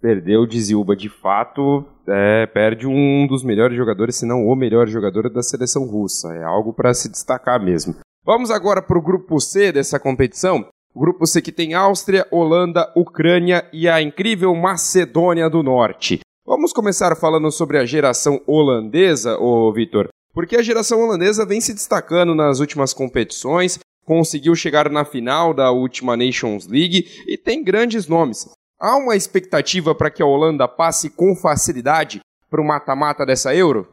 Perdeu 0.00 0.46
de 0.46 0.60
Zilba 0.60 0.94
de 0.94 1.08
fato, 1.08 1.84
é, 2.06 2.46
perde 2.46 2.86
um 2.86 3.26
dos 3.26 3.42
melhores 3.42 3.76
jogadores, 3.76 4.16
se 4.16 4.24
não 4.24 4.46
o 4.46 4.54
melhor 4.54 4.86
jogador 4.86 5.28
da 5.28 5.42
seleção 5.42 5.84
russa. 5.84 6.32
É 6.34 6.44
algo 6.44 6.72
para 6.72 6.94
se 6.94 7.10
destacar 7.10 7.60
mesmo. 7.60 7.96
Vamos 8.24 8.50
agora 8.50 8.80
para 8.80 8.96
o 8.96 9.02
grupo 9.02 9.40
C 9.40 9.72
dessa 9.72 9.98
competição. 9.98 10.68
Grupo 10.98 11.28
C 11.28 11.40
que 11.40 11.52
tem 11.52 11.74
Áustria, 11.74 12.26
Holanda, 12.28 12.92
Ucrânia 12.96 13.64
e 13.72 13.88
a 13.88 14.02
incrível 14.02 14.52
Macedônia 14.52 15.48
do 15.48 15.62
Norte. 15.62 16.18
Vamos 16.44 16.72
começar 16.72 17.14
falando 17.14 17.52
sobre 17.52 17.78
a 17.78 17.86
geração 17.86 18.40
holandesa, 18.44 19.38
ô 19.38 19.72
Vitor, 19.72 20.08
porque 20.34 20.56
a 20.56 20.62
geração 20.62 21.00
holandesa 21.00 21.46
vem 21.46 21.60
se 21.60 21.72
destacando 21.72 22.34
nas 22.34 22.58
últimas 22.58 22.92
competições, 22.92 23.78
conseguiu 24.04 24.56
chegar 24.56 24.90
na 24.90 25.04
final 25.04 25.54
da 25.54 25.70
última 25.70 26.16
Nations 26.16 26.66
League 26.66 27.04
e 27.28 27.38
tem 27.38 27.62
grandes 27.62 28.08
nomes. 28.08 28.48
Há 28.80 28.96
uma 28.96 29.14
expectativa 29.14 29.94
para 29.94 30.10
que 30.10 30.20
a 30.20 30.26
Holanda 30.26 30.66
passe 30.66 31.10
com 31.10 31.36
facilidade 31.36 32.18
para 32.50 32.60
o 32.60 32.66
mata-mata 32.66 33.24
dessa 33.24 33.54
Euro? 33.54 33.88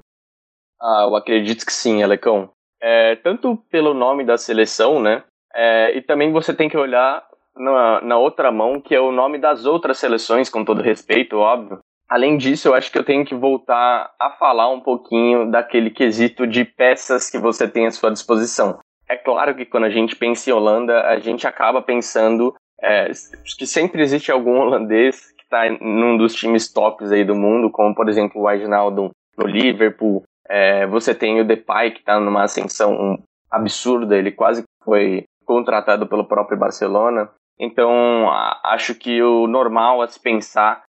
Ah, 0.82 1.06
eu 1.08 1.16
acredito 1.16 1.68
que 1.68 1.74
sim, 1.74 2.02
Alecão. 2.02 2.50
É, 2.82 3.16
tanto 3.18 3.58
pelo 3.70 3.94
nome 3.94 4.26
da 4.26 4.40
seleção, 4.40 5.00
né? 5.00 5.24
É, 5.56 5.98
e 5.98 6.02
também 6.02 6.32
você 6.32 6.54
tem 6.54 6.68
que 6.68 6.78
olhar 6.78 7.24
na, 7.56 8.02
na 8.02 8.18
outra 8.18 8.52
mão, 8.52 8.82
que 8.82 8.94
é 8.94 9.00
o 9.00 9.12
nome 9.12 9.38
das 9.38 9.66
outras 9.66 9.98
seleções, 9.98 10.50
com 10.50 10.66
todo 10.66 10.82
respeito, 10.82 11.38
óbvio. 11.38 11.80
Além 12.10 12.38
disso, 12.38 12.68
eu 12.68 12.76
acho 12.76 12.92
que 12.92 13.00
eu 13.00 13.04
tenho 13.04 13.26
que 13.26 13.34
voltar 13.34 14.12
a 14.20 14.30
falar 14.32 14.70
um 14.70 14.80
pouquinho 14.80 15.50
daquele 15.50 15.90
quesito 15.90 16.46
de 16.46 16.64
peças 16.64 17.30
que 17.30 17.40
você 17.40 17.68
tem 17.68 17.88
à 17.88 17.92
sua 17.92 18.12
disposição. 18.12 18.78
É 19.08 19.16
claro 19.16 19.56
que 19.56 19.66
quando 19.66 19.86
a 19.86 19.90
gente 19.90 20.16
pensa 20.16 20.50
em 20.50 20.54
Holanda, 20.54 21.02
a 21.08 21.20
gente 21.20 21.48
acaba 21.48 21.82
pensando 21.82 22.54
é, 22.82 23.10
que 23.58 23.66
sempre 23.66 24.02
existe 24.02 24.32
algum 24.32 24.60
holandês 24.60 25.32
que 25.32 25.44
está 25.44 25.64
num 25.82 26.18
dos 26.18 26.36
times 26.36 26.72
tops 26.72 27.12
aí 27.12 27.24
do 27.24 27.36
mundo, 27.36 27.72
como 27.72 27.96
por 27.96 28.10
exemplo 28.10 28.42
o 28.42 28.48
Wijnaldum 28.48 29.10
no 29.38 29.48
Liverpool. 29.48 30.24
É, 30.48 30.86
você 30.86 31.16
tem 31.16 31.40
o 31.40 31.46
Depay 31.46 31.92
que 31.92 32.00
está 32.00 32.20
numa 32.20 32.44
ascensão 32.44 33.20
absurda, 33.50 34.18
ele 34.18 34.32
quase 34.32 34.64
foi 34.84 35.24
contratado 35.46 36.08
pelo 36.08 36.26
próprio 36.26 36.58
Barcelona. 36.58 37.30
Então, 37.60 38.30
acho 38.64 38.96
que 38.96 39.22
o 39.22 39.48
normal 39.48 40.02
a 40.02 40.08
se 40.08 40.20
pensar, 40.20 40.84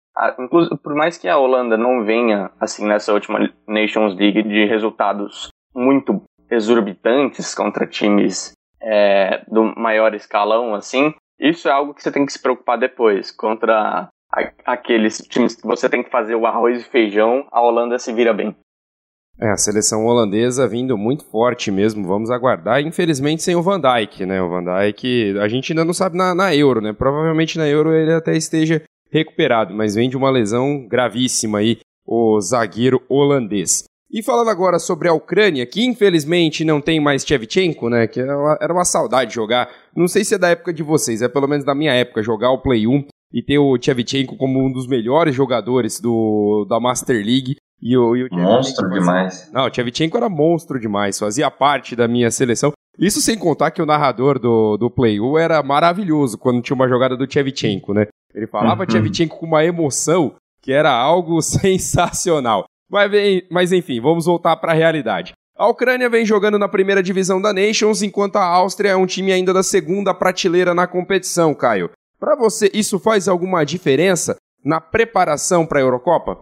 por 0.82 0.94
mais 0.94 1.18
que 1.18 1.28
a 1.28 1.36
Holanda 1.36 1.76
não 1.76 2.04
venha, 2.04 2.50
assim, 2.58 2.86
nessa 2.86 3.12
última 3.12 3.38
Nations 3.68 4.16
League 4.16 4.42
de 4.42 4.64
resultados 4.64 5.48
muito 5.74 6.22
exorbitantes 6.50 7.54
contra 7.54 7.86
times 7.86 8.52
é, 8.80 9.44
do 9.48 9.74
maior 9.76 10.14
escalão, 10.14 10.74
assim, 10.74 11.12
isso 11.38 11.68
é 11.68 11.72
algo 11.72 11.94
que 11.94 12.02
você 12.02 12.12
tem 12.12 12.24
que 12.24 12.32
se 12.32 12.40
preocupar 12.40 12.78
depois. 12.78 13.30
Contra 13.30 14.08
aqueles 14.64 15.18
times 15.18 15.54
que 15.54 15.66
você 15.66 15.88
tem 15.88 16.02
que 16.02 16.10
fazer 16.10 16.34
o 16.34 16.46
arroz 16.46 16.80
e 16.80 16.90
feijão, 16.90 17.46
a 17.50 17.60
Holanda 17.60 17.98
se 17.98 18.12
vira 18.12 18.32
bem. 18.32 18.56
É, 19.40 19.50
a 19.50 19.56
seleção 19.56 20.06
holandesa 20.06 20.68
vindo 20.68 20.96
muito 20.96 21.24
forte 21.24 21.70
mesmo, 21.70 22.06
vamos 22.06 22.30
aguardar. 22.30 22.80
Infelizmente 22.80 23.42
sem 23.42 23.56
o 23.56 23.62
Van 23.62 23.80
Dijk, 23.80 24.24
né? 24.24 24.40
O 24.40 24.48
Van 24.48 24.62
Dijk, 24.62 25.38
a 25.40 25.48
gente 25.48 25.72
ainda 25.72 25.84
não 25.84 25.92
sabe 25.92 26.16
na, 26.16 26.34
na 26.34 26.54
Euro, 26.54 26.80
né? 26.80 26.92
Provavelmente 26.92 27.58
na 27.58 27.66
Euro 27.66 27.92
ele 27.92 28.12
até 28.12 28.36
esteja 28.36 28.82
recuperado, 29.10 29.74
mas 29.74 29.94
vem 29.94 30.08
de 30.08 30.16
uma 30.16 30.30
lesão 30.30 30.86
gravíssima 30.88 31.58
aí, 31.58 31.78
o 32.06 32.40
zagueiro 32.40 33.02
holandês. 33.08 33.84
E 34.10 34.22
falando 34.22 34.48
agora 34.48 34.78
sobre 34.78 35.08
a 35.08 35.12
Ucrânia, 35.12 35.66
que 35.66 35.84
infelizmente 35.84 36.64
não 36.64 36.80
tem 36.80 37.00
mais 37.00 37.24
Shevchenko, 37.24 37.88
né? 37.88 38.06
Que 38.06 38.20
era 38.20 38.38
uma, 38.38 38.58
era 38.60 38.72
uma 38.72 38.84
saudade 38.84 39.34
jogar. 39.34 39.68
Não 39.96 40.06
sei 40.06 40.24
se 40.24 40.36
é 40.36 40.38
da 40.38 40.50
época 40.50 40.72
de 40.72 40.84
vocês, 40.84 41.20
é 41.22 41.28
pelo 41.28 41.48
menos 41.48 41.64
da 41.64 41.74
minha 41.74 41.92
época, 41.92 42.22
jogar 42.22 42.52
o 42.52 42.62
Play 42.62 42.86
1 42.86 43.06
e 43.32 43.42
ter 43.42 43.58
o 43.58 43.76
Shevchenko 43.76 44.36
como 44.36 44.64
um 44.64 44.72
dos 44.72 44.86
melhores 44.86 45.34
jogadores 45.34 46.00
do, 46.00 46.64
da 46.68 46.78
Master 46.78 47.16
League. 47.16 47.56
E 47.84 47.98
o, 47.98 48.16
e 48.16 48.24
o 48.24 48.34
monstro 48.34 48.86
fazia... 48.86 48.98
demais. 48.98 49.50
Não, 49.52 49.66
o 49.66 49.70
Tchevchenko 49.70 50.16
era 50.16 50.30
monstro 50.30 50.80
demais, 50.80 51.18
fazia 51.18 51.50
parte 51.50 51.94
da 51.94 52.08
minha 52.08 52.30
seleção. 52.30 52.72
Isso 52.98 53.20
sem 53.20 53.36
contar 53.36 53.72
que 53.72 53.82
o 53.82 53.86
narrador 53.86 54.38
do, 54.38 54.78
do 54.78 54.90
Play 54.90 55.20
1 55.20 55.36
era 55.36 55.62
maravilhoso 55.62 56.38
quando 56.38 56.62
tinha 56.62 56.74
uma 56.74 56.88
jogada 56.88 57.14
do 57.14 57.26
Tchevchenko, 57.26 57.92
né? 57.92 58.06
Ele 58.34 58.46
falava 58.46 58.82
uhum. 58.82 58.86
Tchevchenko 58.86 59.38
com 59.38 59.44
uma 59.44 59.62
emoção 59.62 60.34
que 60.62 60.72
era 60.72 60.90
algo 60.90 61.42
sensacional. 61.44 62.64
Mas, 62.90 63.10
mas 63.50 63.70
enfim, 63.70 64.00
vamos 64.00 64.24
voltar 64.24 64.56
para 64.56 64.72
a 64.72 64.74
realidade. 64.74 65.32
A 65.56 65.68
Ucrânia 65.68 66.08
vem 66.08 66.24
jogando 66.24 66.58
na 66.58 66.68
primeira 66.68 67.02
divisão 67.02 67.40
da 67.40 67.52
Nations, 67.52 68.02
enquanto 68.02 68.36
a 68.36 68.44
Áustria 68.44 68.90
é 68.90 68.96
um 68.96 69.06
time 69.06 69.30
ainda 69.30 69.52
da 69.52 69.62
segunda 69.62 70.14
prateleira 70.14 70.74
na 70.74 70.86
competição, 70.86 71.54
Caio. 71.54 71.90
Para 72.18 72.34
você, 72.34 72.70
isso 72.72 72.98
faz 72.98 73.28
alguma 73.28 73.62
diferença 73.64 74.36
na 74.64 74.80
preparação 74.80 75.66
para 75.66 75.80
a 75.80 75.82
Eurocopa? 75.82 76.40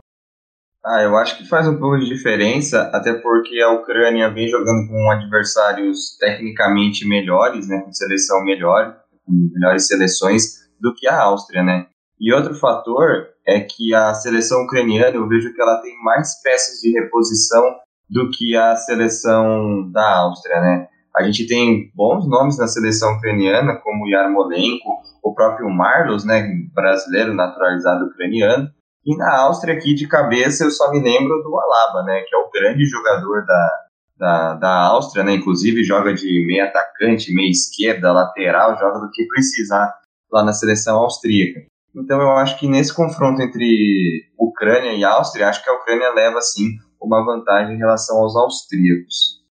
Ah, 0.85 1.01
eu 1.03 1.17
acho 1.17 1.39
que 1.39 1.49
faz 1.49 1.69
um 1.69 1.79
pouco 1.79 1.99
de 1.99 2.07
diferença, 2.07 2.91
até 2.93 3.15
porque 3.15 3.61
a 3.61 3.71
Ucrânia 3.71 4.29
vem 4.31 4.49
jogando 4.49 4.89
com 4.89 5.11
adversários 5.13 6.17
tecnicamente 6.19 7.07
melhores, 7.07 7.69
né, 7.69 7.81
com 7.83 7.93
seleção 7.93 8.45
melhor, 8.45 8.97
com 9.25 9.33
melhores 9.55 9.87
seleções 9.87 10.63
do 10.81 10.93
que 10.93 11.07
a 11.07 11.23
Áustria, 11.23 11.63
né? 11.63 11.87
E 12.21 12.33
outro 12.33 12.55
fator 12.55 13.29
é 13.47 13.61
que 13.61 13.95
a 13.95 14.13
seleção 14.13 14.65
ucraniana, 14.65 15.15
eu 15.15 15.29
vejo 15.29 15.55
que 15.55 15.61
ela 15.61 15.81
tem 15.81 15.95
mais 16.03 16.41
peças 16.43 16.81
de 16.81 16.91
reposição 16.91 17.63
do 18.11 18.29
que 18.31 18.57
a 18.57 18.75
seleção 18.75 19.89
da 19.93 20.19
Áustria, 20.19 20.61
né? 20.61 20.89
A 21.17 21.23
gente 21.23 21.47
tem 21.47 21.93
bons 21.95 22.29
nomes 22.29 22.59
na 22.59 22.67
seleção 22.67 23.17
ucraniana, 23.17 23.77
como 23.77 24.09
Yarmolenko, 24.09 24.99
o 25.23 25.35
próprio 25.35 25.71
Marlos, 25.71 26.25
né, 26.25 26.49
brasileiro 26.75 27.35
naturalizado 27.35 28.07
ucraniano, 28.07 28.69
e 29.05 29.17
na 29.17 29.37
Áustria, 29.41 29.75
aqui 29.75 29.95
de 29.95 30.07
cabeça, 30.07 30.65
eu 30.65 30.71
só 30.71 30.91
me 30.91 31.01
lembro 31.01 31.43
do 31.43 31.59
Alaba, 31.59 32.05
né? 32.05 32.23
Que 32.23 32.35
é 32.35 32.39
o 32.39 32.51
grande 32.51 32.85
jogador 32.87 33.45
da, 33.45 33.79
da, 34.17 34.55
da 34.55 34.87
Áustria, 34.87 35.25
né? 35.25 35.35
Inclusive 35.35 35.83
joga 35.83 36.15
de 36.15 36.47
meio 36.47 36.65
atacante, 36.65 37.35
meio 37.35 37.51
esquerda, 37.51 38.13
lateral, 38.13 38.79
joga 38.79 39.01
do 39.01 39.11
que 39.11 39.27
precisar 39.27 39.93
lá 40.31 40.45
na 40.45 40.53
seleção 40.53 40.99
austríaca. 40.99 41.61
Então 41.95 42.21
eu 42.21 42.31
acho 42.33 42.59
que 42.59 42.69
nesse 42.69 42.95
confronto 42.95 43.43
entre 43.43 44.25
Ucrânia 44.39 44.93
e 44.93 45.05
Áustria, 45.05 45.49
acho 45.49 45.63
que 45.63 45.69
a 45.69 45.75
Ucrânia 45.75 46.15
leva, 46.15 46.41
sim, 46.41 46.69
uma 47.01 47.25
vantagem 47.25 47.75
em 47.75 47.79
relação 47.79 48.19
aos 48.19 48.37
austríacos. 48.37 49.43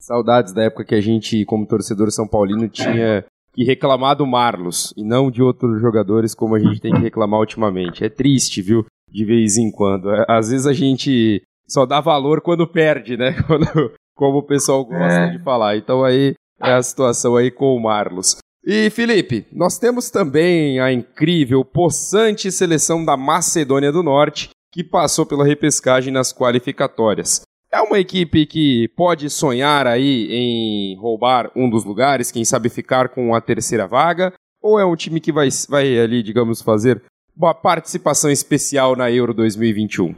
Saudades 0.00 0.52
da 0.52 0.64
época 0.64 0.84
que 0.84 0.94
a 0.94 1.00
gente, 1.00 1.44
como 1.46 1.66
torcedor 1.66 2.10
são 2.10 2.28
paulino, 2.28 2.68
tinha 2.68 3.24
que 3.52 3.64
reclamar 3.64 4.16
do 4.16 4.26
Marlos 4.26 4.92
e 4.96 5.02
não 5.02 5.30
de 5.30 5.42
outros 5.42 5.80
jogadores 5.80 6.34
como 6.34 6.54
a 6.54 6.58
gente 6.58 6.80
tem 6.80 6.92
que 6.92 7.00
reclamar 7.00 7.40
ultimamente. 7.40 8.04
É 8.04 8.08
triste, 8.10 8.60
viu? 8.60 8.84
De 9.08 9.24
vez 9.24 9.56
em 9.56 9.70
quando. 9.70 10.10
É, 10.10 10.24
às 10.28 10.50
vezes 10.50 10.66
a 10.66 10.72
gente 10.72 11.42
só 11.66 11.84
dá 11.84 12.00
valor 12.00 12.40
quando 12.40 12.66
perde, 12.66 13.16
né? 13.16 13.34
Quando, 13.46 13.92
como 14.14 14.38
o 14.38 14.42
pessoal 14.42 14.84
gosta 14.84 15.20
é. 15.20 15.30
de 15.30 15.42
falar. 15.42 15.76
Então 15.76 16.04
aí 16.04 16.34
é 16.62 16.72
a 16.72 16.82
situação 16.82 17.36
aí 17.36 17.50
com 17.50 17.74
o 17.74 17.82
Marlos. 17.82 18.36
E 18.64 18.90
Felipe, 18.90 19.46
nós 19.52 19.78
temos 19.78 20.10
também 20.10 20.80
a 20.80 20.92
incrível, 20.92 21.64
possante 21.64 22.50
seleção 22.50 23.04
da 23.04 23.16
Macedônia 23.16 23.92
do 23.92 24.02
Norte, 24.02 24.50
que 24.72 24.82
passou 24.82 25.24
pela 25.24 25.44
repescagem 25.44 26.12
nas 26.12 26.32
qualificatórias. 26.32 27.42
É 27.70 27.80
uma 27.80 27.98
equipe 27.98 28.44
que 28.46 28.88
pode 28.96 29.30
sonhar 29.30 29.86
aí 29.86 30.28
em 30.30 30.96
roubar 30.98 31.50
um 31.54 31.70
dos 31.70 31.84
lugares, 31.84 32.32
quem 32.32 32.44
sabe 32.44 32.68
ficar 32.68 33.08
com 33.08 33.34
a 33.34 33.40
terceira 33.40 33.86
vaga, 33.86 34.32
ou 34.60 34.80
é 34.80 34.84
um 34.84 34.96
time 34.96 35.20
que 35.20 35.32
vai, 35.32 35.48
vai 35.68 35.98
ali, 35.98 36.22
digamos, 36.22 36.60
fazer 36.60 37.02
uma 37.36 37.54
participação 37.54 38.30
especial 38.30 38.96
na 38.96 39.10
Euro 39.10 39.34
2021? 39.34 40.14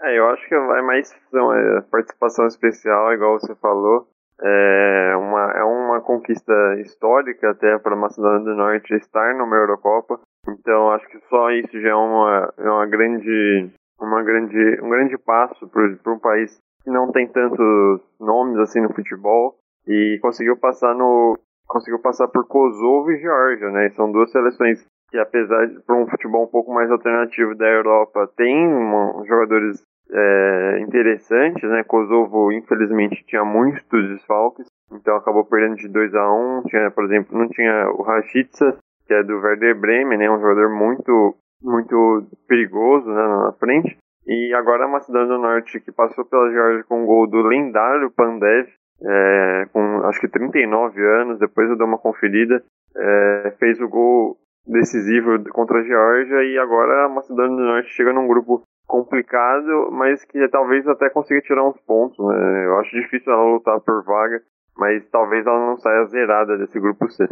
É, 0.00 0.18
eu 0.18 0.28
acho 0.30 0.48
que 0.48 0.58
vai 0.58 0.82
mais 0.82 1.14
uma 1.32 1.82
participação 1.90 2.46
especial, 2.46 3.12
igual 3.12 3.38
você 3.38 3.54
falou. 3.56 4.08
É 4.40 5.14
uma, 5.16 5.52
é 5.52 5.62
uma 5.62 6.00
conquista 6.00 6.52
histórica 6.80 7.50
até 7.50 7.78
para 7.78 7.94
a 7.94 7.98
Macedônia 7.98 8.40
do 8.40 8.56
Norte 8.56 8.94
estar 8.94 9.34
numa 9.34 9.56
Eurocopa. 9.56 10.18
Então 10.48 10.90
acho 10.90 11.06
que 11.08 11.20
só 11.28 11.50
isso 11.50 11.80
já 11.80 11.90
é 11.90 11.94
uma, 11.94 12.52
é 12.58 12.68
uma 12.68 12.86
grande, 12.86 13.70
uma 14.00 14.22
grande, 14.22 14.80
um 14.82 14.88
grande 14.88 15.16
passo 15.18 15.68
para 15.68 16.12
um 16.12 16.18
país 16.18 16.58
que 16.82 16.90
não 16.90 17.12
tem 17.12 17.28
tantos 17.28 18.00
nomes 18.18 18.58
assim 18.58 18.80
no 18.80 18.92
futebol 18.92 19.54
e 19.86 20.18
conseguiu 20.20 20.56
passar 20.56 20.94
no 20.94 21.38
conseguiu 21.68 22.00
passar 22.00 22.28
por 22.28 22.46
Kosovo 22.46 23.12
e 23.12 23.20
Geórgia, 23.20 23.70
né? 23.70 23.90
São 23.90 24.10
duas 24.10 24.30
seleções 24.30 24.84
que 25.12 25.18
apesar 25.18 25.66
de 25.66 25.78
para 25.80 25.94
um 25.94 26.06
futebol 26.06 26.44
um 26.44 26.50
pouco 26.50 26.72
mais 26.72 26.90
alternativo 26.90 27.54
da 27.54 27.66
Europa 27.66 28.28
tem 28.34 28.66
uma, 28.66 29.22
jogadores 29.26 29.84
é, 30.10 30.80
interessantes, 30.80 31.62
né? 31.68 31.84
Kosovo, 31.84 32.50
infelizmente, 32.50 33.22
tinha 33.26 33.44
muitos 33.44 34.08
desfalques, 34.08 34.66
então 34.90 35.14
acabou 35.14 35.44
perdendo 35.44 35.76
de 35.76 35.88
2 35.88 36.14
a 36.14 36.32
1 36.32 36.58
um. 36.58 36.62
Tinha, 36.62 36.90
por 36.90 37.04
exemplo, 37.04 37.38
não 37.38 37.46
tinha 37.48 37.90
o 37.90 38.02
Rashica, 38.02 38.78
que 39.06 39.12
é 39.12 39.22
do 39.22 39.38
Werder 39.38 39.78
Bremen, 39.78 40.18
né? 40.18 40.30
Um 40.30 40.40
jogador 40.40 40.70
muito, 40.70 41.36
muito 41.62 42.26
perigoso 42.48 43.06
né? 43.08 43.14
na 43.14 43.52
frente. 43.60 43.96
E 44.26 44.54
agora 44.54 44.84
a 44.86 44.88
Macedônia 44.88 45.28
do 45.28 45.38
Norte, 45.38 45.80
que 45.80 45.92
passou 45.92 46.24
pela 46.24 46.50
Geórgia 46.50 46.84
com 46.84 47.02
um 47.02 47.06
gol 47.06 47.26
do 47.26 47.42
lendário 47.42 48.10
Pandev, 48.10 48.68
é, 49.04 49.66
com 49.72 50.06
acho 50.06 50.20
que 50.20 50.28
39 50.28 51.04
anos, 51.04 51.38
depois 51.38 51.68
eu 51.68 51.76
dei 51.76 51.86
uma 51.86 51.98
conferida, 51.98 52.62
é, 52.96 53.52
fez 53.58 53.80
o 53.80 53.88
gol 53.88 54.36
decisivo 54.66 55.42
contra 55.50 55.80
a 55.80 55.84
Geórgia 55.84 56.42
e 56.44 56.58
agora 56.58 57.06
a 57.06 57.08
Macedônia 57.08 57.56
do 57.56 57.62
Norte 57.62 57.90
chega 57.90 58.12
num 58.12 58.26
grupo 58.26 58.62
complicado, 58.86 59.90
mas 59.90 60.24
que 60.24 60.46
talvez 60.48 60.86
até 60.86 61.08
consiga 61.10 61.40
tirar 61.40 61.66
uns 61.66 61.78
pontos. 61.86 62.18
Né? 62.18 62.66
Eu 62.66 62.78
acho 62.78 62.90
difícil 62.90 63.32
ela 63.32 63.52
lutar 63.52 63.80
por 63.80 64.04
vaga, 64.04 64.42
mas 64.76 65.02
talvez 65.10 65.46
ela 65.46 65.66
não 65.66 65.76
saia 65.78 66.04
zerada 66.06 66.58
desse 66.58 66.78
grupo 66.78 67.08
C. 67.10 67.26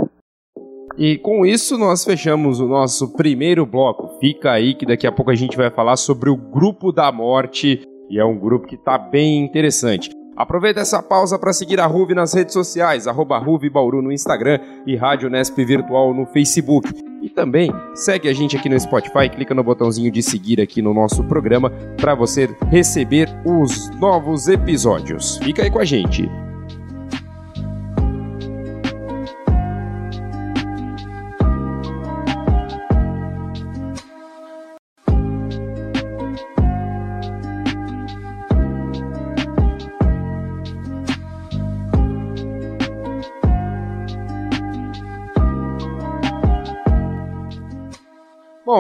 E 0.97 1.19
com 1.19 1.47
isso 1.47 1.79
nós 1.79 2.05
fechamos 2.05 2.61
o 2.61 2.67
nosso 2.67 3.15
primeiro 3.17 3.65
bloco. 3.65 4.19
Fica 4.19 4.53
aí 4.53 4.75
que 4.75 4.87
daqui 4.87 5.07
a 5.07 5.13
pouco 5.13 5.31
a 5.31 5.35
gente 5.35 5.57
vai 5.57 5.71
falar 5.71 5.97
sobre 5.97 6.31
o 6.31 6.37
grupo 6.37 6.93
da 6.93 7.13
morte 7.13 7.83
e 8.09 8.19
é 8.19 8.25
um 8.25 8.39
grupo 8.39 8.67
que 8.67 8.75
está 8.75 8.99
bem 8.99 9.45
interessante. 9.45 10.11
Aproveita 10.37 10.81
essa 10.81 11.03
pausa 11.03 11.39
para 11.39 11.53
seguir 11.53 11.81
a 11.81 11.87
Ruve 11.87 12.15
nas 12.15 12.33
redes 12.33 12.55
sociais, 12.55 13.07
arroba 13.07 13.39
Ruve 13.39 13.69
Bauru 13.69 14.01
no 14.01 14.13
Instagram 14.13 14.59
e 14.87 14.97
Rádio 14.97 15.29
Nesp 15.29 15.65
Virtual 15.65 16.15
no 16.15 16.25
Facebook. 16.27 16.89
E 17.23 17.29
também 17.29 17.71
segue 17.95 18.29
a 18.29 18.33
gente 18.33 18.57
aqui 18.57 18.69
no 18.69 18.81
Spotify, 18.81 19.29
clica 19.29 19.55
no 19.55 19.63
botãozinho 19.63 20.11
de 20.11 20.23
seguir 20.23 20.61
aqui 20.61 20.81
no 20.81 20.95
nosso 20.95 21.23
programa 21.25 21.71
para 22.01 22.15
você 22.15 22.49
receber 22.71 23.29
os 23.45 23.91
novos 23.99 24.49
episódios. 24.49 25.37
Fica 25.39 25.63
aí 25.63 25.71
com 25.71 25.79
a 25.79 25.85
gente. 25.85 26.29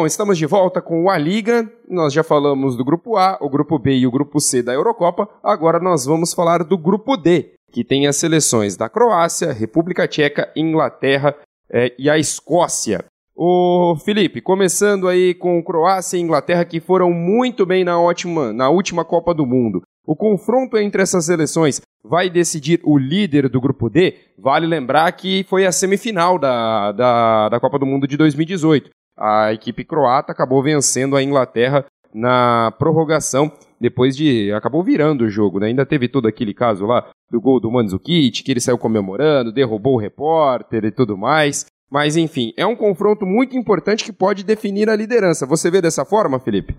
Bom, 0.00 0.06
estamos 0.06 0.38
de 0.38 0.46
volta 0.46 0.80
com 0.80 1.10
a 1.10 1.18
Liga. 1.18 1.70
Nós 1.86 2.14
já 2.14 2.24
falamos 2.24 2.74
do 2.74 2.82
grupo 2.82 3.18
A, 3.18 3.36
o 3.38 3.50
grupo 3.50 3.78
B 3.78 3.98
e 3.98 4.06
o 4.06 4.10
grupo 4.10 4.40
C 4.40 4.62
da 4.62 4.72
Eurocopa. 4.72 5.28
Agora 5.44 5.78
nós 5.78 6.06
vamos 6.06 6.32
falar 6.32 6.64
do 6.64 6.78
grupo 6.78 7.18
D, 7.18 7.52
que 7.70 7.84
tem 7.84 8.06
as 8.06 8.16
seleções 8.16 8.78
da 8.78 8.88
Croácia, 8.88 9.52
República 9.52 10.08
Tcheca, 10.08 10.50
Inglaterra 10.56 11.36
é, 11.70 11.94
e 11.98 12.08
a 12.08 12.16
Escócia. 12.16 13.04
O 13.36 13.94
Felipe, 14.02 14.40
começando 14.40 15.06
aí 15.06 15.34
com 15.34 15.62
Croácia 15.62 16.16
e 16.16 16.22
Inglaterra 16.22 16.64
que 16.64 16.80
foram 16.80 17.12
muito 17.12 17.66
bem 17.66 17.84
na, 17.84 18.00
ótima, 18.00 18.54
na 18.54 18.70
última 18.70 19.04
Copa 19.04 19.34
do 19.34 19.44
Mundo. 19.44 19.82
O 20.06 20.16
confronto 20.16 20.78
entre 20.78 21.02
essas 21.02 21.26
seleções 21.26 21.82
vai 22.02 22.30
decidir 22.30 22.80
o 22.84 22.96
líder 22.96 23.50
do 23.50 23.60
grupo 23.60 23.90
D. 23.90 24.14
Vale 24.38 24.66
lembrar 24.66 25.12
que 25.12 25.44
foi 25.46 25.66
a 25.66 25.72
semifinal 25.72 26.38
da, 26.38 26.90
da, 26.90 27.48
da 27.50 27.60
Copa 27.60 27.78
do 27.78 27.84
Mundo 27.84 28.08
de 28.08 28.16
2018 28.16 28.88
a 29.20 29.52
equipe 29.52 29.84
croata 29.84 30.32
acabou 30.32 30.62
vencendo 30.62 31.16
a 31.16 31.22
Inglaterra 31.22 31.84
na 32.12 32.72
prorrogação, 32.78 33.52
depois 33.80 34.16
de. 34.16 34.50
acabou 34.52 34.82
virando 34.82 35.24
o 35.24 35.30
jogo, 35.30 35.60
né? 35.60 35.66
Ainda 35.66 35.86
teve 35.86 36.08
todo 36.08 36.26
aquele 36.26 36.54
caso 36.54 36.86
lá 36.86 37.08
do 37.30 37.40
gol 37.40 37.60
do 37.60 37.70
Mandzukic, 37.70 38.42
que 38.42 38.50
ele 38.50 38.60
saiu 38.60 38.78
comemorando, 38.78 39.52
derrubou 39.52 39.94
o 39.94 40.00
repórter 40.00 40.84
e 40.84 40.90
tudo 40.90 41.16
mais. 41.16 41.66
Mas 41.90 42.16
enfim, 42.16 42.52
é 42.56 42.64
um 42.64 42.76
confronto 42.76 43.26
muito 43.26 43.56
importante 43.56 44.04
que 44.04 44.12
pode 44.12 44.44
definir 44.44 44.88
a 44.88 44.96
liderança. 44.96 45.46
Você 45.46 45.70
vê 45.70 45.80
dessa 45.82 46.04
forma, 46.04 46.38
Felipe? 46.38 46.74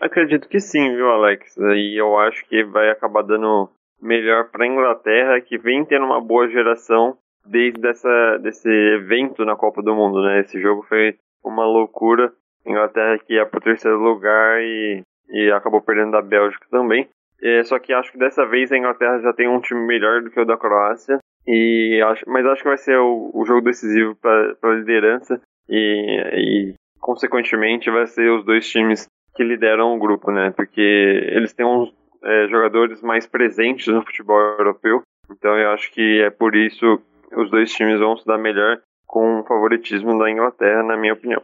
Acredito 0.00 0.48
que 0.48 0.60
sim, 0.60 0.94
viu, 0.94 1.08
Alex? 1.08 1.56
E 1.56 2.00
eu 2.00 2.18
acho 2.18 2.46
que 2.48 2.64
vai 2.64 2.90
acabar 2.90 3.22
dando 3.22 3.68
melhor 4.00 4.50
para 4.50 4.64
a 4.64 4.68
Inglaterra, 4.68 5.40
que 5.40 5.58
vem 5.58 5.84
tendo 5.84 6.04
uma 6.04 6.20
boa 6.20 6.48
geração 6.48 7.16
desde 7.44 7.84
essa, 7.88 8.38
desse 8.42 8.68
evento 8.68 9.44
na 9.44 9.56
Copa 9.56 9.82
do 9.82 9.94
Mundo, 9.94 10.22
né? 10.22 10.40
Esse 10.40 10.60
jogo 10.60 10.84
foi 10.88 11.16
uma 11.44 11.64
loucura. 11.64 12.32
Inglaterra 12.66 13.18
que 13.18 13.34
ia 13.34 13.46
para 13.46 13.58
o 13.58 13.62
terceiro 13.62 13.98
lugar 13.98 14.60
e, 14.60 15.02
e 15.30 15.50
acabou 15.52 15.80
perdendo 15.80 16.12
da 16.12 16.22
Bélgica 16.22 16.66
também. 16.70 17.08
É, 17.40 17.62
só 17.64 17.78
que 17.78 17.92
acho 17.92 18.12
que 18.12 18.18
dessa 18.18 18.44
vez 18.44 18.70
a 18.70 18.76
Inglaterra 18.76 19.20
já 19.20 19.32
tem 19.32 19.48
um 19.48 19.60
time 19.60 19.80
melhor 19.86 20.22
do 20.22 20.30
que 20.30 20.40
o 20.40 20.44
da 20.44 20.56
Croácia. 20.56 21.18
E 21.46 22.02
acho, 22.04 22.28
mas 22.28 22.44
acho 22.44 22.62
que 22.62 22.68
vai 22.68 22.76
ser 22.76 22.98
o, 22.98 23.30
o 23.32 23.44
jogo 23.46 23.62
decisivo 23.62 24.14
para 24.16 24.54
a 24.62 24.74
liderança 24.74 25.40
e, 25.68 26.20
e, 26.34 26.74
consequentemente, 27.00 27.90
vai 27.90 28.06
ser 28.06 28.30
os 28.30 28.44
dois 28.44 28.68
times 28.68 29.06
que 29.34 29.44
lideram 29.44 29.96
o 29.96 29.98
grupo, 29.98 30.30
né? 30.30 30.50
Porque 30.50 30.80
eles 30.80 31.54
têm 31.54 31.64
uns 31.64 31.94
é, 32.22 32.48
jogadores 32.48 33.00
mais 33.02 33.26
presentes 33.26 33.86
no 33.86 34.04
futebol 34.04 34.38
europeu. 34.58 35.02
Então 35.30 35.56
eu 35.56 35.70
acho 35.70 35.90
que 35.92 36.20
é 36.20 36.30
por 36.30 36.56
isso 36.56 37.00
os 37.36 37.50
dois 37.50 37.72
times 37.72 38.00
vão 38.00 38.16
se 38.16 38.26
dar 38.26 38.38
melhor 38.38 38.80
com 39.08 39.42
favoritismo 39.48 40.16
da 40.18 40.30
Inglaterra, 40.30 40.82
na 40.84 40.96
minha 40.96 41.14
opinião. 41.14 41.42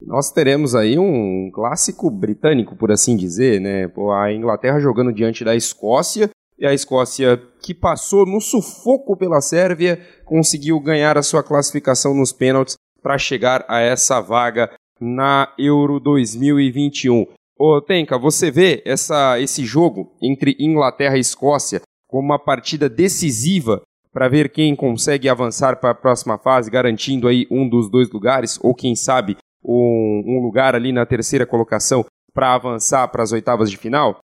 Nós 0.00 0.32
teremos 0.32 0.74
aí 0.74 0.98
um 0.98 1.50
clássico 1.52 2.10
britânico, 2.10 2.74
por 2.76 2.90
assim 2.90 3.16
dizer, 3.16 3.60
né? 3.60 3.90
A 4.22 4.32
Inglaterra 4.32 4.80
jogando 4.80 5.12
diante 5.12 5.44
da 5.44 5.54
Escócia 5.54 6.30
e 6.58 6.66
a 6.66 6.72
Escócia, 6.72 7.36
que 7.62 7.74
passou 7.74 8.24
no 8.24 8.40
sufoco 8.40 9.16
pela 9.16 9.40
Sérvia, 9.40 10.00
conseguiu 10.24 10.80
ganhar 10.80 11.18
a 11.18 11.22
sua 11.22 11.42
classificação 11.42 12.14
nos 12.14 12.32
pênaltis 12.32 12.76
para 13.02 13.18
chegar 13.18 13.64
a 13.68 13.80
essa 13.80 14.20
vaga 14.20 14.70
na 15.00 15.52
Euro 15.58 16.00
2021. 16.00 17.26
Ô, 17.58 17.80
Tenka, 17.80 18.16
você 18.16 18.50
vê 18.50 18.82
essa, 18.86 19.38
esse 19.40 19.64
jogo 19.64 20.12
entre 20.22 20.56
Inglaterra 20.60 21.16
e 21.16 21.20
Escócia 21.20 21.82
como 22.06 22.24
uma 22.24 22.38
partida 22.38 22.88
decisiva 22.88 23.82
para 24.18 24.28
ver 24.28 24.48
quem 24.48 24.74
consegue 24.74 25.28
avançar 25.28 25.78
para 25.78 25.90
a 25.90 25.94
próxima 25.94 26.36
fase, 26.36 26.68
garantindo 26.68 27.28
aí 27.28 27.46
um 27.48 27.68
dos 27.68 27.88
dois 27.88 28.10
lugares, 28.10 28.58
ou 28.64 28.74
quem 28.74 28.96
sabe 28.96 29.36
um, 29.64 30.24
um 30.26 30.42
lugar 30.42 30.74
ali 30.74 30.90
na 30.90 31.06
terceira 31.06 31.46
colocação 31.46 32.04
para 32.34 32.52
avançar 32.52 33.06
para 33.12 33.22
as 33.22 33.30
oitavas 33.30 33.70
de 33.70 33.76
final? 33.76 34.18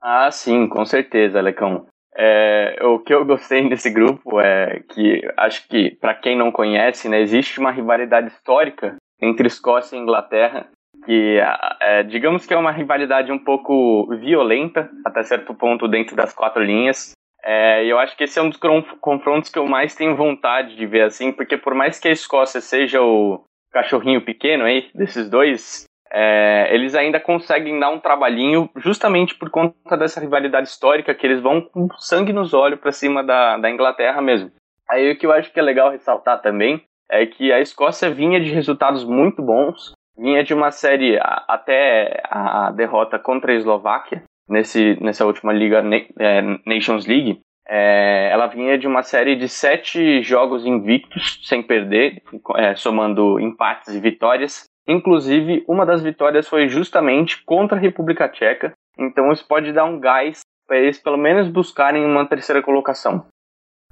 Ah, 0.00 0.30
sim, 0.30 0.66
com 0.66 0.86
certeza, 0.86 1.38
Alecão. 1.38 1.84
É, 2.16 2.78
o 2.82 2.98
que 2.98 3.12
eu 3.12 3.26
gostei 3.26 3.68
desse 3.68 3.90
grupo 3.90 4.40
é 4.40 4.80
que 4.88 5.20
acho 5.36 5.68
que, 5.68 5.90
para 6.00 6.14
quem 6.14 6.34
não 6.34 6.50
conhece, 6.50 7.06
né, 7.06 7.20
existe 7.20 7.60
uma 7.60 7.72
rivalidade 7.72 8.28
histórica 8.28 8.96
entre 9.20 9.48
Escócia 9.48 9.96
e 9.96 10.00
Inglaterra, 10.00 10.66
que 11.04 11.38
é, 11.82 12.04
digamos 12.04 12.46
que 12.46 12.54
é 12.54 12.56
uma 12.56 12.72
rivalidade 12.72 13.30
um 13.30 13.38
pouco 13.38 14.06
violenta, 14.16 14.88
até 15.04 15.22
certo 15.24 15.54
ponto, 15.54 15.86
dentro 15.86 16.16
das 16.16 16.32
quatro 16.32 16.62
linhas. 16.62 17.12
É, 17.42 17.84
eu 17.86 17.98
acho 17.98 18.16
que 18.16 18.24
esse 18.24 18.38
é 18.38 18.42
um 18.42 18.50
dos 18.50 18.60
confrontos 19.00 19.50
que 19.50 19.58
eu 19.58 19.66
mais 19.66 19.94
tenho 19.94 20.16
vontade 20.16 20.76
de 20.76 20.86
ver 20.86 21.02
assim, 21.02 21.32
porque 21.32 21.56
por 21.56 21.74
mais 21.74 21.98
que 21.98 22.08
a 22.08 22.12
Escócia 22.12 22.60
seja 22.60 23.00
o 23.02 23.42
cachorrinho 23.72 24.24
pequeno 24.24 24.64
aí 24.64 24.90
desses 24.94 25.28
dois, 25.30 25.84
é, 26.12 26.68
eles 26.74 26.94
ainda 26.94 27.20
conseguem 27.20 27.78
dar 27.78 27.90
um 27.90 28.00
trabalhinho 28.00 28.68
justamente 28.76 29.34
por 29.34 29.48
conta 29.48 29.96
dessa 29.96 30.20
rivalidade 30.20 30.68
histórica 30.68 31.14
que 31.14 31.26
eles 31.26 31.40
vão 31.40 31.62
com 31.62 31.88
sangue 31.98 32.32
nos 32.32 32.52
olhos 32.52 32.80
para 32.80 32.92
cima 32.92 33.22
da, 33.22 33.56
da 33.56 33.70
Inglaterra 33.70 34.20
mesmo. 34.20 34.50
Aí 34.88 35.12
o 35.12 35.16
que 35.16 35.24
eu 35.24 35.32
acho 35.32 35.52
que 35.52 35.60
é 35.60 35.62
legal 35.62 35.90
ressaltar 35.90 36.42
também 36.42 36.82
é 37.10 37.24
que 37.26 37.52
a 37.52 37.60
Escócia 37.60 38.10
vinha 38.10 38.40
de 38.40 38.50
resultados 38.50 39.04
muito 39.04 39.40
bons, 39.40 39.92
vinha 40.18 40.42
de 40.42 40.52
uma 40.52 40.70
série 40.70 41.18
até 41.22 42.20
a 42.24 42.70
derrota 42.72 43.18
contra 43.18 43.52
a 43.52 43.54
Eslováquia 43.54 44.22
nesse, 44.50 44.98
nessa 45.00 45.24
última 45.24 45.52
liga 45.52 45.82
é, 46.18 46.42
Nations 46.66 47.06
League. 47.06 47.40
É, 47.66 48.30
ela 48.32 48.48
vinha 48.48 48.76
de 48.76 48.86
uma 48.88 49.02
série 49.02 49.36
de 49.36 49.48
sete 49.48 50.22
jogos 50.22 50.66
invictos 50.66 51.40
sem 51.44 51.62
perder, 51.62 52.20
é, 52.56 52.74
somando 52.74 53.38
empates 53.38 53.94
e 53.94 54.00
vitórias. 54.00 54.64
Inclusive, 54.88 55.64
uma 55.68 55.86
das 55.86 56.02
vitórias 56.02 56.48
foi 56.48 56.68
justamente 56.68 57.42
contra 57.44 57.78
a 57.78 57.80
República 57.80 58.28
Tcheca. 58.28 58.72
Então, 58.98 59.30
isso 59.30 59.46
pode 59.46 59.72
dar 59.72 59.84
um 59.84 60.00
gás 60.00 60.40
para 60.66 60.78
eles 60.78 60.98
pelo 60.98 61.16
menos 61.16 61.48
buscarem 61.48 62.04
uma 62.04 62.26
terceira 62.26 62.60
colocação. 62.60 63.24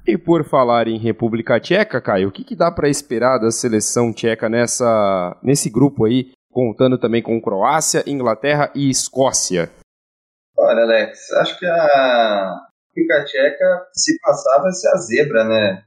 E 0.07 0.17
por 0.17 0.45
falar 0.45 0.89
em 0.89 0.99
República 0.99 1.61
Tcheca, 1.61 2.01
Caio, 2.01 2.29
o 2.29 2.33
que, 2.33 2.43
que 2.43 2.57
dá 2.57 2.73
para 2.73 2.89
esperar 2.89 3.39
da 3.39 3.51
seleção 3.51 4.13
tcheca 4.13 4.49
nessa, 4.49 5.37
nesse 5.43 5.71
grupo 5.71 6.05
aí, 6.05 6.31
contando 6.51 6.99
também 6.99 7.23
com 7.23 7.41
Croácia, 7.41 8.03
Inglaterra 8.07 8.73
e 8.75 8.89
Escócia? 8.89 9.71
Olha, 10.59 10.83
Alex, 10.83 11.33
acho 11.33 11.59
que 11.59 11.67
a 11.67 12.57
República 12.89 13.25
Tcheca, 13.25 13.87
se 13.93 14.19
passar, 14.21 14.61
vai 14.61 14.73
ser 14.73 14.89
a 14.89 14.97
zebra, 14.97 15.45
né? 15.45 15.83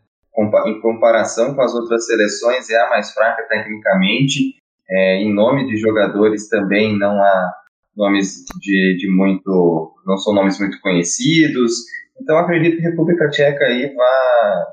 Em 0.66 0.82
comparação 0.82 1.54
com 1.54 1.62
as 1.62 1.74
outras 1.74 2.06
seleções, 2.06 2.70
é 2.70 2.80
a 2.80 2.90
mais 2.90 3.12
fraca 3.12 3.44
tecnicamente. 3.50 4.56
É, 4.90 5.16
em 5.18 5.34
nome 5.34 5.68
de 5.68 5.78
jogadores 5.78 6.48
também 6.48 6.98
não 6.98 7.22
há 7.22 7.54
nomes 7.96 8.46
de, 8.60 8.98
de 8.98 9.10
muito. 9.10 9.94
não 10.06 10.18
são 10.18 10.34
nomes 10.34 10.60
muito 10.60 10.80
conhecidos 10.82 11.74
então 12.22 12.38
acredito 12.38 12.78
que 12.78 12.86
a 12.86 12.90
República 12.90 13.30
Tcheca 13.30 13.66
aí 13.66 13.94
vá, 13.96 14.68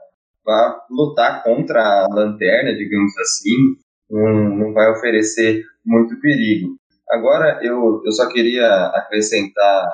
vá 0.45 0.81
lutar 0.91 1.43
contra 1.43 1.81
a 1.81 2.07
lanterna, 2.11 2.77
digamos 2.77 3.17
assim, 3.19 3.77
não, 4.11 4.57
não 4.57 4.73
vai 4.73 4.91
oferecer 4.91 5.65
muito 5.85 6.21
perigo. 6.21 6.77
Agora 7.11 7.59
eu, 7.63 8.03
eu 8.05 8.13
só 8.13 8.29
queria 8.29 8.87
acrescentar 8.95 9.89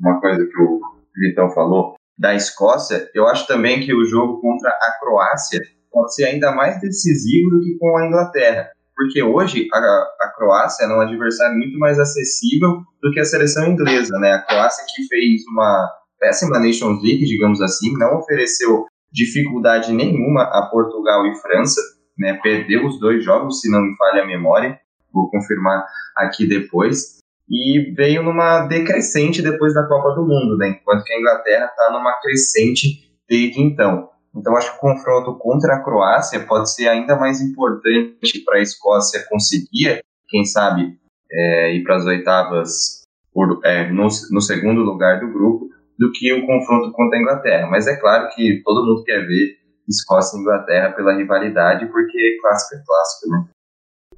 uma 0.00 0.20
coisa 0.20 0.44
que 0.44 0.62
o 0.62 0.80
Vitão 1.16 1.50
falou 1.50 1.94
da 2.18 2.34
Escócia. 2.34 3.08
Eu 3.14 3.26
acho 3.26 3.46
também 3.46 3.80
que 3.80 3.94
o 3.94 4.04
jogo 4.04 4.40
contra 4.40 4.70
a 4.70 4.98
Croácia 5.00 5.60
pode 5.90 6.14
ser 6.14 6.24
ainda 6.24 6.52
mais 6.52 6.80
decisivo 6.80 7.50
do 7.50 7.60
que 7.60 7.78
com 7.78 7.96
a 7.96 8.06
Inglaterra 8.06 8.70
porque 9.00 9.22
hoje 9.22 9.66
a, 9.72 9.78
a 9.78 10.32
Croácia 10.36 10.84
é 10.84 10.88
um 10.88 11.00
adversário 11.00 11.56
muito 11.56 11.78
mais 11.78 11.98
acessível 11.98 12.82
do 13.02 13.10
que 13.10 13.18
a 13.18 13.24
seleção 13.24 13.66
inglesa, 13.66 14.18
né? 14.18 14.32
A 14.32 14.42
Croácia 14.42 14.84
que 14.94 15.08
fez 15.08 15.40
uma 15.50 15.90
péssima 16.18 16.58
Nations 16.58 17.02
League, 17.02 17.24
digamos 17.24 17.62
assim, 17.62 17.94
não 17.96 18.18
ofereceu 18.18 18.84
dificuldade 19.10 19.90
nenhuma 19.90 20.42
a 20.42 20.68
Portugal 20.70 21.26
e 21.26 21.34
França, 21.36 21.80
né? 22.18 22.38
Perdeu 22.42 22.86
os 22.86 23.00
dois 23.00 23.24
jogos, 23.24 23.62
se 23.62 23.70
não 23.70 23.80
me 23.80 23.96
falha 23.96 24.22
a 24.22 24.26
memória, 24.26 24.78
vou 25.12 25.30
confirmar 25.30 25.84
aqui 26.16 26.46
depois. 26.46 27.18
E 27.48 27.92
veio 27.96 28.22
numa 28.22 28.66
decrescente 28.66 29.42
depois 29.42 29.74
da 29.74 29.86
Copa 29.86 30.14
do 30.14 30.22
Mundo, 30.22 30.56
né? 30.56 30.68
Enquanto 30.68 31.04
que 31.04 31.12
a 31.12 31.18
Inglaterra 31.18 31.66
está 31.66 31.92
numa 31.92 32.12
crescente 32.20 33.10
desde 33.28 33.60
então. 33.60 34.08
Então 34.34 34.56
acho 34.56 34.70
que 34.70 34.76
o 34.76 34.80
confronto 34.80 35.36
contra 35.38 35.74
a 35.74 35.82
Croácia 35.82 36.46
pode 36.46 36.72
ser 36.72 36.88
ainda 36.88 37.16
mais 37.16 37.40
importante 37.40 38.44
para 38.44 38.58
a 38.58 38.62
Escócia 38.62 39.26
conseguir, 39.28 40.00
quem 40.28 40.44
sabe, 40.44 40.96
é, 41.30 41.74
ir 41.74 41.82
para 41.82 41.96
as 41.96 42.06
oitavas 42.06 43.02
por, 43.32 43.60
é, 43.64 43.90
no, 43.90 44.06
no 44.30 44.40
segundo 44.40 44.82
lugar 44.82 45.18
do 45.20 45.32
grupo, 45.32 45.68
do 45.98 46.10
que 46.12 46.32
o 46.32 46.46
confronto 46.46 46.92
contra 46.92 47.18
a 47.18 47.20
Inglaterra. 47.20 47.66
Mas 47.68 47.86
é 47.86 47.96
claro 47.96 48.28
que 48.34 48.62
todo 48.64 48.86
mundo 48.86 49.04
quer 49.04 49.26
ver 49.26 49.58
Escócia 49.88 50.38
e 50.38 50.40
Inglaterra 50.40 50.92
pela 50.92 51.16
rivalidade, 51.16 51.86
porque 51.86 52.38
clássico 52.40 52.76
é 52.76 52.84
clássico, 52.86 53.30
né? 53.30 53.44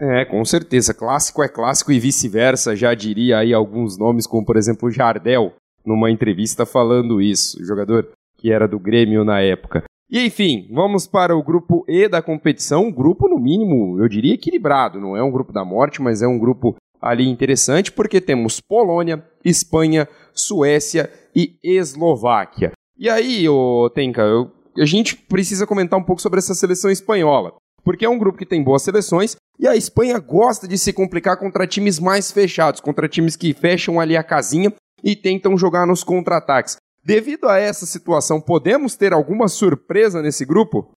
É, 0.05 0.25
com 0.25 0.45
certeza. 0.45 0.93
Clássico 0.93 1.45
é 1.45 1.49
clássico 1.49 1.93
e 1.93 2.01
vice-versa. 2.01 2.75
Já 2.75 2.93
diria 2.93 3.39
aí 3.39 3.55
alguns 3.55 3.97
nomes, 3.97 4.27
como 4.27 4.45
por 4.45 4.57
exemplo 4.57 4.91
Jardel, 4.91 5.53
numa 5.87 6.11
entrevista 6.11 6.67
falando 6.67 7.23
isso, 7.23 7.63
o 7.63 7.65
jogador 7.65 8.09
que 8.37 8.51
era 8.51 8.67
do 8.67 8.81
Grêmio 8.81 9.25
na 9.25 9.41
época. 9.41 9.85
E 10.11 10.27
enfim, 10.27 10.69
vamos 10.73 11.07
para 11.07 11.37
o 11.37 11.43
grupo 11.43 11.85
E 11.87 12.09
da 12.09 12.21
competição. 12.21 12.87
Um 12.87 12.93
grupo, 12.93 13.29
no 13.29 13.39
mínimo, 13.39 14.03
eu 14.03 14.09
diria 14.09 14.35
equilibrado. 14.35 15.01
Não 15.01 15.17
é 15.17 15.23
um 15.23 15.31
grupo 15.31 15.53
da 15.53 15.65
morte, 15.65 16.03
mas 16.03 16.21
é 16.21 16.27
um 16.27 16.39
grupo 16.39 16.75
ali 17.01 17.29
interessante, 17.29 17.93
porque 17.93 18.21
temos 18.21 18.61
Polônia, 18.61 19.25
Espanha, 19.45 20.09
Suécia 20.35 21.09
e 21.35 21.57
Eslováquia. 21.63 22.73
E 22.99 23.09
aí, 23.09 23.49
ô 23.49 23.89
Tenka, 23.89 24.23
eu, 24.23 24.51
a 24.77 24.85
gente 24.85 25.17
precisa 25.17 25.67
comentar 25.67 25.99
um 25.99 26.05
pouco 26.05 26.21
sobre 26.21 26.41
essa 26.41 26.55
seleção 26.55 26.91
espanhola. 26.91 27.55
Porque 27.85 28.05
é 28.05 28.09
um 28.09 28.19
grupo 28.19 28.39
que 28.39 28.47
tem 28.47 28.63
boas 28.63 28.83
seleções 28.83 29.37
e 29.59 29.67
a 29.67 29.77
Espanha 29.77 30.19
gosta 30.19 30.67
de 30.67 30.79
se 30.79 30.93
complicar 30.93 31.39
contra 31.39 31.67
times 31.67 31.99
mais 31.99 32.31
fechados, 32.31 32.81
contra 32.81 33.09
times 33.09 33.37
que 33.37 33.53
fecham 33.53 34.01
ali 34.01 34.17
a 34.17 34.23
casinha 34.23 34.73
e 35.03 35.17
tentam 35.17 35.57
jogar 35.57 35.87
nos 35.87 36.05
contra-ataques. 36.05 36.77
Devido 37.05 37.49
a 37.49 37.59
essa 37.59 37.85
situação, 37.85 38.41
podemos 38.41 38.97
ter 38.97 39.13
alguma 39.13 39.49
surpresa 39.49 40.23
nesse 40.23 40.45
grupo? 40.45 40.93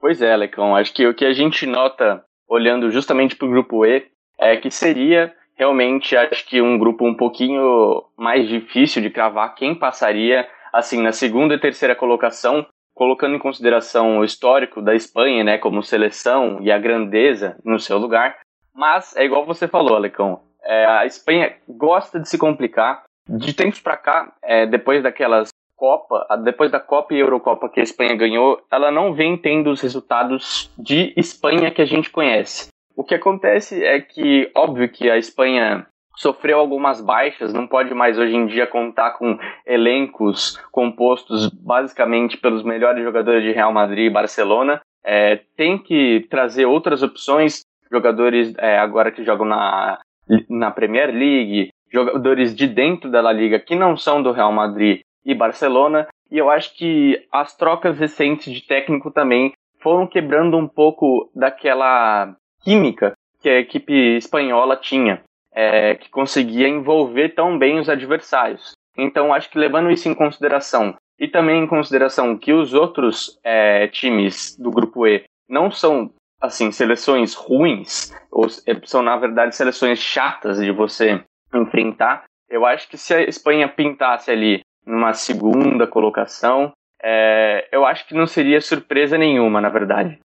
Pois 0.00 0.20
é, 0.20 0.36
Lecão. 0.36 0.74
Acho 0.74 0.92
que 0.92 1.06
o 1.06 1.14
que 1.14 1.24
a 1.24 1.32
gente 1.32 1.66
nota 1.66 2.24
olhando 2.48 2.90
justamente 2.90 3.36
para 3.36 3.46
o 3.46 3.50
grupo 3.50 3.86
E 3.86 4.06
é 4.38 4.56
que 4.56 4.70
seria 4.70 5.32
realmente 5.54 6.16
acho 6.16 6.46
que 6.46 6.60
um 6.62 6.78
grupo 6.78 7.06
um 7.06 7.14
pouquinho 7.14 8.02
mais 8.16 8.48
difícil 8.48 9.02
de 9.02 9.10
cravar 9.10 9.54
quem 9.54 9.74
passaria 9.74 10.48
assim 10.72 11.02
na 11.02 11.12
segunda 11.12 11.54
e 11.54 11.60
terceira 11.60 11.94
colocação, 11.94 12.66
colocando 13.00 13.34
em 13.34 13.38
consideração 13.38 14.18
o 14.18 14.24
histórico 14.26 14.82
da 14.82 14.94
Espanha, 14.94 15.42
né, 15.42 15.56
como 15.56 15.82
seleção 15.82 16.58
e 16.60 16.70
a 16.70 16.78
grandeza 16.78 17.56
no 17.64 17.80
seu 17.80 17.96
lugar. 17.96 18.36
Mas 18.74 19.16
é 19.16 19.24
igual 19.24 19.46
você 19.46 19.66
falou, 19.66 19.96
Alecão, 19.96 20.42
é, 20.62 20.84
a 20.84 21.06
Espanha 21.06 21.56
gosta 21.66 22.20
de 22.20 22.28
se 22.28 22.36
complicar. 22.36 23.04
De 23.26 23.54
tempos 23.54 23.80
para 23.80 23.96
cá, 23.96 24.34
é, 24.42 24.66
depois 24.66 25.02
daquelas 25.02 25.48
Copa, 25.74 26.26
depois 26.44 26.70
da 26.70 26.78
Copa 26.78 27.14
e 27.14 27.20
Eurocopa 27.20 27.70
que 27.70 27.80
a 27.80 27.82
Espanha 27.82 28.14
ganhou, 28.14 28.60
ela 28.70 28.90
não 28.90 29.14
vem 29.14 29.34
tendo 29.34 29.70
os 29.70 29.80
resultados 29.80 30.70
de 30.76 31.14
Espanha 31.16 31.70
que 31.70 31.80
a 31.80 31.86
gente 31.86 32.10
conhece. 32.10 32.68
O 32.94 33.02
que 33.02 33.14
acontece 33.14 33.82
é 33.82 33.98
que, 33.98 34.50
óbvio 34.54 34.90
que 34.90 35.08
a 35.08 35.16
Espanha 35.16 35.86
sofreu 36.20 36.58
algumas 36.58 37.00
baixas, 37.00 37.54
não 37.54 37.66
pode 37.66 37.94
mais 37.94 38.18
hoje 38.18 38.36
em 38.36 38.46
dia 38.46 38.66
contar 38.66 39.12
com 39.12 39.38
elencos 39.66 40.58
compostos 40.70 41.48
basicamente 41.48 42.36
pelos 42.36 42.62
melhores 42.62 43.02
jogadores 43.02 43.42
de 43.42 43.52
Real 43.52 43.72
Madrid 43.72 44.06
e 44.06 44.12
Barcelona. 44.12 44.82
É, 45.02 45.40
tem 45.56 45.78
que 45.78 46.26
trazer 46.28 46.66
outras 46.66 47.02
opções, 47.02 47.62
jogadores 47.90 48.54
é, 48.58 48.78
agora 48.78 49.10
que 49.10 49.24
jogam 49.24 49.46
na, 49.46 49.98
na 50.46 50.70
Premier 50.70 51.10
League, 51.10 51.70
jogadores 51.90 52.54
de 52.54 52.66
dentro 52.66 53.10
da 53.10 53.32
Liga 53.32 53.58
que 53.58 53.74
não 53.74 53.96
são 53.96 54.22
do 54.22 54.30
Real 54.30 54.52
Madrid 54.52 55.00
e 55.24 55.34
Barcelona. 55.34 56.06
E 56.30 56.36
eu 56.36 56.50
acho 56.50 56.76
que 56.76 57.18
as 57.32 57.56
trocas 57.56 57.98
recentes 57.98 58.52
de 58.52 58.60
técnico 58.66 59.10
também 59.10 59.54
foram 59.78 60.06
quebrando 60.06 60.58
um 60.58 60.68
pouco 60.68 61.30
daquela 61.34 62.36
química 62.62 63.14
que 63.40 63.48
a 63.48 63.58
equipe 63.58 64.16
espanhola 64.18 64.76
tinha, 64.76 65.22
é, 65.52 65.94
que 65.94 66.08
conseguia 66.10 66.68
envolver 66.68 67.30
tão 67.30 67.58
bem 67.58 67.78
os 67.78 67.88
adversários. 67.88 68.72
Então, 68.96 69.32
acho 69.32 69.50
que 69.50 69.58
levando 69.58 69.90
isso 69.90 70.08
em 70.08 70.14
consideração, 70.14 70.94
e 71.18 71.28
também 71.28 71.62
em 71.62 71.66
consideração 71.66 72.36
que 72.36 72.52
os 72.52 72.72
outros 72.72 73.38
é, 73.44 73.86
times 73.88 74.56
do 74.58 74.70
grupo 74.70 75.06
E 75.06 75.24
não 75.48 75.70
são 75.70 76.10
assim 76.40 76.72
seleções 76.72 77.34
ruins, 77.34 78.10
ou 78.30 78.46
é, 78.66 78.74
são 78.84 79.02
na 79.02 79.16
verdade 79.16 79.54
seleções 79.54 79.98
chatas 79.98 80.58
de 80.58 80.72
você 80.72 81.22
enfrentar. 81.54 82.24
Eu 82.48 82.64
acho 82.64 82.88
que 82.88 82.96
se 82.96 83.12
a 83.12 83.22
Espanha 83.22 83.68
pintasse 83.68 84.30
ali 84.30 84.60
numa 84.86 85.12
segunda 85.12 85.86
colocação, 85.86 86.72
é, 87.02 87.68
eu 87.70 87.84
acho 87.84 88.06
que 88.08 88.14
não 88.14 88.26
seria 88.26 88.60
surpresa 88.60 89.18
nenhuma, 89.18 89.60
na 89.60 89.68
verdade. 89.68 90.18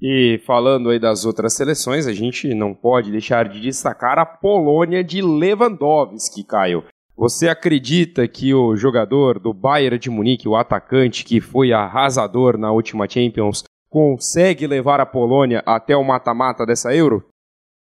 E 0.00 0.40
falando 0.44 0.90
aí 0.90 0.98
das 0.98 1.24
outras 1.24 1.54
seleções, 1.54 2.06
a 2.06 2.12
gente 2.12 2.52
não 2.54 2.74
pode 2.74 3.10
deixar 3.10 3.48
de 3.48 3.60
destacar 3.60 4.18
a 4.18 4.26
Polônia 4.26 5.02
de 5.02 5.22
Lewandowski, 5.22 6.44
Caio. 6.44 6.84
Você 7.16 7.48
acredita 7.48 8.26
que 8.26 8.52
o 8.52 8.74
jogador 8.74 9.38
do 9.38 9.52
Bayern 9.54 9.98
de 9.98 10.10
Munique, 10.10 10.48
o 10.48 10.56
atacante 10.56 11.24
que 11.24 11.40
foi 11.40 11.72
arrasador 11.72 12.58
na 12.58 12.72
última 12.72 13.08
Champions, 13.08 13.62
consegue 13.88 14.66
levar 14.66 14.98
a 14.98 15.06
Polônia 15.06 15.62
até 15.64 15.96
o 15.96 16.02
mata-mata 16.02 16.66
dessa 16.66 16.92
Euro? 16.92 17.24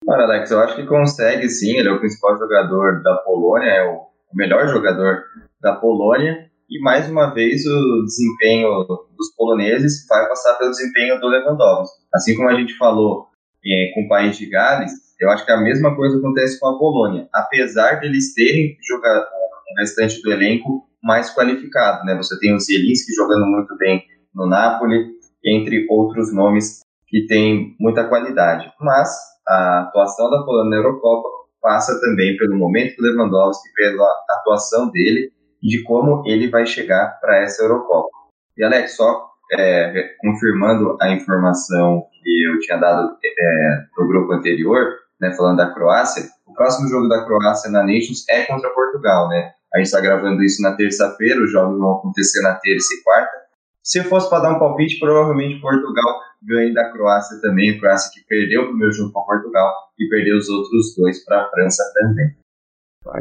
Olha, 0.07 0.25
Alex, 0.25 0.51
eu 0.51 0.59
acho 0.59 0.75
que 0.75 0.85
consegue 0.85 1.49
sim. 1.49 1.79
Ele 1.79 1.89
é 1.89 1.93
o 1.93 2.01
principal 2.01 2.37
jogador 2.37 3.03
da 3.03 3.15
Polônia, 3.19 3.71
é 3.71 3.89
o 3.89 4.09
melhor 4.35 4.67
jogador 4.67 5.23
da 5.61 5.77
Polônia. 5.77 6.51
E 6.69 6.81
mais 6.81 7.09
uma 7.09 7.33
vez 7.33 7.65
o 7.67 8.05
desempenho 8.05 8.85
dos 9.17 9.35
poloneses 9.37 10.07
vai 10.09 10.27
passar 10.29 10.55
pelo 10.55 10.71
desempenho 10.71 11.21
do 11.21 11.29
Lewandowski. 11.29 12.03
Assim 12.15 12.35
como 12.37 12.49
a 12.49 12.55
gente 12.55 12.77
falou 12.77 13.29
é, 13.65 13.93
com 13.95 14.05
o 14.05 14.09
país 14.09 14.37
de 14.37 14.47
Gales, 14.49 14.93
eu 15.21 15.31
acho 15.31 15.45
que 15.45 15.53
a 15.53 15.61
mesma 15.61 15.95
coisa 15.95 16.19
acontece 16.19 16.59
com 16.59 16.69
a 16.69 16.79
Polônia. 16.79 17.29
Apesar 17.33 18.01
deles 18.01 18.35
terem 18.35 18.77
jogado 18.89 19.25
o 19.25 19.81
restante 19.81 20.23
do 20.23 20.33
elenco 20.33 20.89
mais 21.03 21.35
qualificado, 21.35 22.05
né? 22.05 22.17
Você 22.17 22.39
tem 22.39 22.55
o 22.55 22.59
Zielinski 22.59 23.13
jogando 23.13 23.47
muito 23.47 23.77
bem 23.77 24.03
no 24.35 24.47
Napoli, 24.47 25.13
entre 25.45 25.87
outros 25.91 26.33
nomes 26.33 26.81
que 27.07 27.27
têm 27.27 27.77
muita 27.79 28.09
qualidade. 28.09 28.73
Mas 28.81 29.15
a 29.47 29.81
atuação 29.81 30.31
da 30.31 30.43
Polônia 30.43 30.71
na 30.71 30.77
Eurocopa 30.77 31.29
passa 31.61 32.01
também 32.01 32.37
pelo 32.37 32.57
momento 32.57 32.97
do 32.97 33.03
Lewandowski, 33.03 33.73
pela 33.75 34.09
atuação 34.31 34.91
dele 34.91 35.31
de 35.65 35.83
como 35.83 36.23
ele 36.27 36.51
vai 36.51 36.67
chegar 36.67 37.19
para 37.21 37.43
essa 37.43 37.63
Eurocopa. 37.63 38.11
E 38.57 38.63
Alex, 38.63 38.97
só 38.97 39.31
é, 39.53 40.15
confirmando 40.21 40.97
a 41.01 41.11
informação 41.11 42.05
que 42.13 42.45
eu 42.45 42.59
tinha 42.61 42.77
dado 42.77 43.17
é, 43.25 43.85
no 43.97 44.07
grupo 44.07 44.33
anterior, 44.33 44.93
né, 45.21 45.33
falando 45.35 45.57
da 45.57 45.73
Croácia, 45.73 46.25
o 46.47 46.53
próximo 46.53 46.89
jogo 46.89 47.09
da 47.09 47.25
Croácia 47.25 47.71
na 47.71 47.83
Nations 47.83 48.29
é 48.29 48.45
contra 48.45 48.71
Portugal, 48.71 49.29
né? 49.29 49.53
A 49.75 49.79
gente 49.79 49.87
está 49.87 50.01
gravando 50.01 50.43
isso 50.43 50.63
na 50.63 50.77
terça-feira, 50.77 51.43
os 51.43 51.51
jogos 51.51 51.79
vão 51.79 51.93
acontecer 51.93 52.43
na 52.43 52.55
terça 52.55 52.95
e 52.95 53.03
quarta. 53.03 53.45
Se 53.83 54.03
fosse 54.05 54.31
para 54.31 54.43
dar 54.43 54.57
um 54.57 54.59
palpite, 54.59 55.01
provavelmente 55.01 55.61
Portugal 55.61 56.21
ganha 56.43 56.73
da 56.73 56.91
Croácia 56.91 57.41
também. 57.41 57.71
A 57.71 57.81
Croácia 57.81 58.11
que 58.15 58.27
perdeu 58.27 58.63
o 58.63 58.69
primeiro 58.69 58.93
jogo 58.93 59.13
para 59.13 59.23
Portugal 59.23 59.73
e 59.99 60.09
perdeu 60.09 60.37
os 60.37 60.49
outros 60.49 60.95
dois 60.97 61.25
para 61.25 61.43
a 61.43 61.51
França 61.51 61.83
também. 61.95 62.37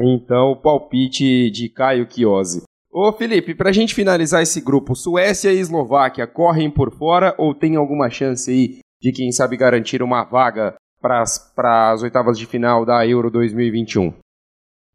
Então, 0.02 0.52
o 0.52 0.56
palpite 0.56 1.50
de 1.50 1.70
Caio 1.70 2.08
Chiosi. 2.10 2.64
Ô 2.92 3.12
Felipe, 3.12 3.56
para 3.56 3.70
a 3.70 3.74
gente 3.74 3.96
finalizar 3.96 4.42
esse 4.42 4.62
grupo, 4.62 4.96
Suécia 4.96 5.52
e 5.52 5.60
Eslováquia 5.60 6.28
correm 6.28 6.70
por 6.70 6.92
fora 6.92 7.34
ou 7.38 7.56
tem 7.56 7.76
alguma 7.76 8.10
chance 8.10 8.52
aí 8.52 8.80
de 9.02 9.12
quem 9.12 9.32
sabe 9.32 9.58
garantir 9.58 10.04
uma 10.04 10.24
vaga 10.24 10.76
para 11.02 11.22
as 11.22 12.02
oitavas 12.04 12.38
de 12.38 12.46
final 12.46 12.86
da 12.86 13.06
Euro 13.06 13.30
2021? 13.30 14.14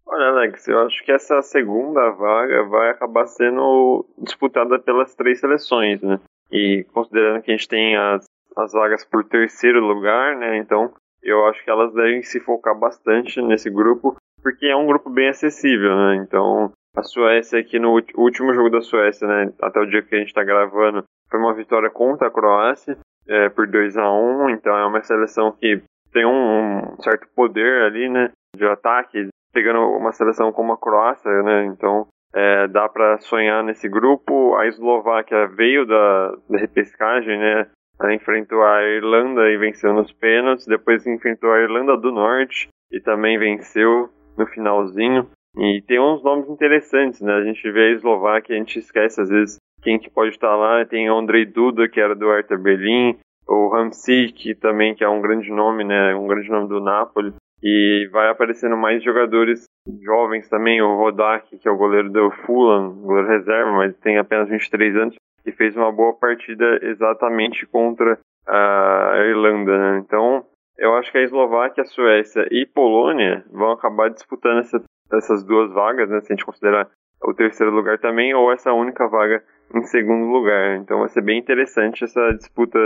Olha, 0.07 0.27
Alex, 0.29 0.66
eu 0.66 0.79
acho 0.87 1.05
que 1.05 1.12
essa 1.12 1.42
segunda 1.42 2.11
vaga 2.12 2.64
vai 2.64 2.90
acabar 2.90 3.27
sendo 3.27 4.07
disputada 4.16 4.79
pelas 4.79 5.14
três 5.14 5.38
seleções, 5.38 6.01
né? 6.01 6.18
E 6.51 6.87
considerando 6.94 7.42
que 7.42 7.51
a 7.51 7.55
gente 7.57 7.68
tem 7.68 7.94
as, 7.96 8.24
as 8.57 8.72
vagas 8.72 9.05
por 9.05 9.24
terceiro 9.24 9.81
lugar, 9.81 10.37
né? 10.37 10.57
Então, 10.57 10.90
eu 11.22 11.44
acho 11.46 11.62
que 11.62 11.70
elas 11.70 11.92
devem 11.92 12.22
se 12.22 12.40
focar 12.40 12.79
bastante 12.79 13.42
nesse 13.42 13.68
grupo, 13.68 14.16
porque 14.42 14.66
é 14.66 14.77
um 14.77 14.87
grupo 14.87 15.11
bem 15.11 15.29
acessível, 15.29 15.94
né? 15.96 16.16
Então, 16.16 16.72
a 16.96 17.03
Suécia 17.03 17.61
aqui 17.61 17.79
no 17.79 18.01
último 18.16 18.53
jogo 18.55 18.70
da 18.70 18.81
Suécia, 18.81 19.27
né? 19.27 19.53
Até 19.62 19.81
o 19.81 19.87
dia 19.87 20.03
que 20.03 20.14
a 20.14 20.18
gente 20.18 20.29
está 20.29 20.42
gravando, 20.42 21.05
foi 21.31 21.38
uma 21.38 21.55
vitória 21.55 21.90
contra 21.90 22.29
a 22.29 22.31
Croácia, 22.31 22.96
é, 23.29 23.48
por 23.51 23.66
2 23.66 23.96
a 23.96 24.11
1 24.11 24.14
um, 24.14 24.51
então 24.51 24.77
é 24.77 24.87
uma 24.87 25.03
seleção 25.03 25.53
que 25.53 25.83
tem 26.12 26.24
um, 26.24 26.94
um 26.94 27.03
certo 27.03 27.29
poder 27.37 27.83
ali, 27.83 28.09
né? 28.09 28.31
De 28.57 28.64
ataque, 28.66 29.29
pegando 29.53 29.81
uma 29.81 30.12
seleção 30.12 30.51
como 30.53 30.72
a 30.72 30.79
Croácia, 30.79 31.31
né? 31.42 31.66
Então 31.66 32.07
é, 32.35 32.66
dá 32.68 32.88
para 32.88 33.18
sonhar 33.18 33.62
nesse 33.62 33.88
grupo. 33.88 34.57
A 34.57 34.66
Eslováquia 34.66 35.46
veio 35.48 35.87
da, 35.87 36.37
da 36.48 36.59
repescagem, 36.59 37.38
né? 37.38 37.66
Ela 38.01 38.14
enfrentou 38.14 38.62
a 38.62 38.83
Irlanda 38.83 39.51
e 39.51 39.59
venceu 39.59 39.92
nos 39.92 40.12
pênaltis. 40.12 40.66
Depois 40.66 41.07
enfrentou 41.07 41.51
a 41.53 41.61
Irlanda 41.61 41.96
do 41.96 42.12
Norte 42.12 42.68
e 42.90 43.01
também 43.01 43.38
venceu 43.38 44.09
no 44.38 44.46
finalzinho. 44.46 45.27
E 45.57 45.83
tem 45.87 45.98
uns 46.01 46.22
nomes 46.22 46.48
interessantes, 46.48 47.20
né? 47.20 47.35
A 47.35 47.42
gente 47.42 47.70
vê 47.70 47.88
a 47.88 47.92
Eslováquia, 47.92 48.55
a 48.55 48.59
gente 48.59 48.79
esquece 48.79 49.20
às 49.20 49.29
vezes 49.29 49.59
quem 49.83 49.98
que 49.98 50.09
pode 50.09 50.31
estar 50.31 50.55
lá. 50.55 50.85
Tem 50.85 51.09
Andrei 51.09 51.44
Duda, 51.44 51.88
que 51.88 52.01
era 52.01 52.14
do 52.14 52.31
Hertha 52.31 52.57
Berlim. 52.57 53.18
O 53.48 53.74
Hamsik 53.74 54.55
também, 54.57 54.94
que 54.94 55.03
é 55.03 55.09
um 55.09 55.20
grande 55.20 55.51
nome, 55.51 55.83
né? 55.85 56.14
Um 56.14 56.27
grande 56.27 56.51
nome 56.51 56.68
do 56.68 56.81
Napoli. 56.81 57.33
E 57.62 58.09
vai 58.12 58.29
aparecendo 58.29 58.77
mais 58.77 59.03
jogadores 59.03 59.64
jovens 60.03 60.48
também, 60.48 60.81
o 60.81 60.96
Rodak, 60.96 61.59
que 61.59 61.68
é 61.68 61.70
o 61.70 61.77
goleiro 61.77 62.11
do 62.11 62.31
Fulham, 62.46 62.94
goleiro 63.01 63.29
reserva, 63.29 63.72
mas 63.72 63.96
tem 63.98 64.16
apenas 64.18 64.48
23 64.48 64.96
anos, 64.96 65.16
e 65.44 65.51
fez 65.51 65.77
uma 65.77 65.90
boa 65.90 66.12
partida 66.12 66.79
exatamente 66.83 67.66
contra 67.66 68.18
a 68.46 69.16
Irlanda, 69.27 69.77
né? 69.77 70.03
Então, 70.05 70.44
eu 70.78 70.94
acho 70.94 71.10
que 71.10 71.18
a 71.18 71.22
Eslováquia, 71.22 71.82
a 71.82 71.86
Suécia 71.86 72.46
e 72.50 72.64
Polônia 72.64 73.44
vão 73.50 73.72
acabar 73.72 74.10
disputando 74.10 74.60
essa, 74.60 74.82
essas 75.12 75.44
duas 75.44 75.72
vagas, 75.72 76.08
né? 76.08 76.20
Se 76.20 76.32
a 76.32 76.36
gente 76.36 76.46
considerar 76.46 76.88
o 77.22 77.34
terceiro 77.34 77.72
lugar 77.72 77.98
também, 77.98 78.32
ou 78.32 78.52
essa 78.52 78.72
única 78.72 79.08
vaga 79.08 79.42
em 79.74 79.82
segundo 79.82 80.26
lugar. 80.26 80.76
Então 80.76 81.00
vai 81.00 81.08
ser 81.08 81.22
bem 81.22 81.38
interessante 81.38 82.04
essa 82.04 82.32
disputa 82.32 82.78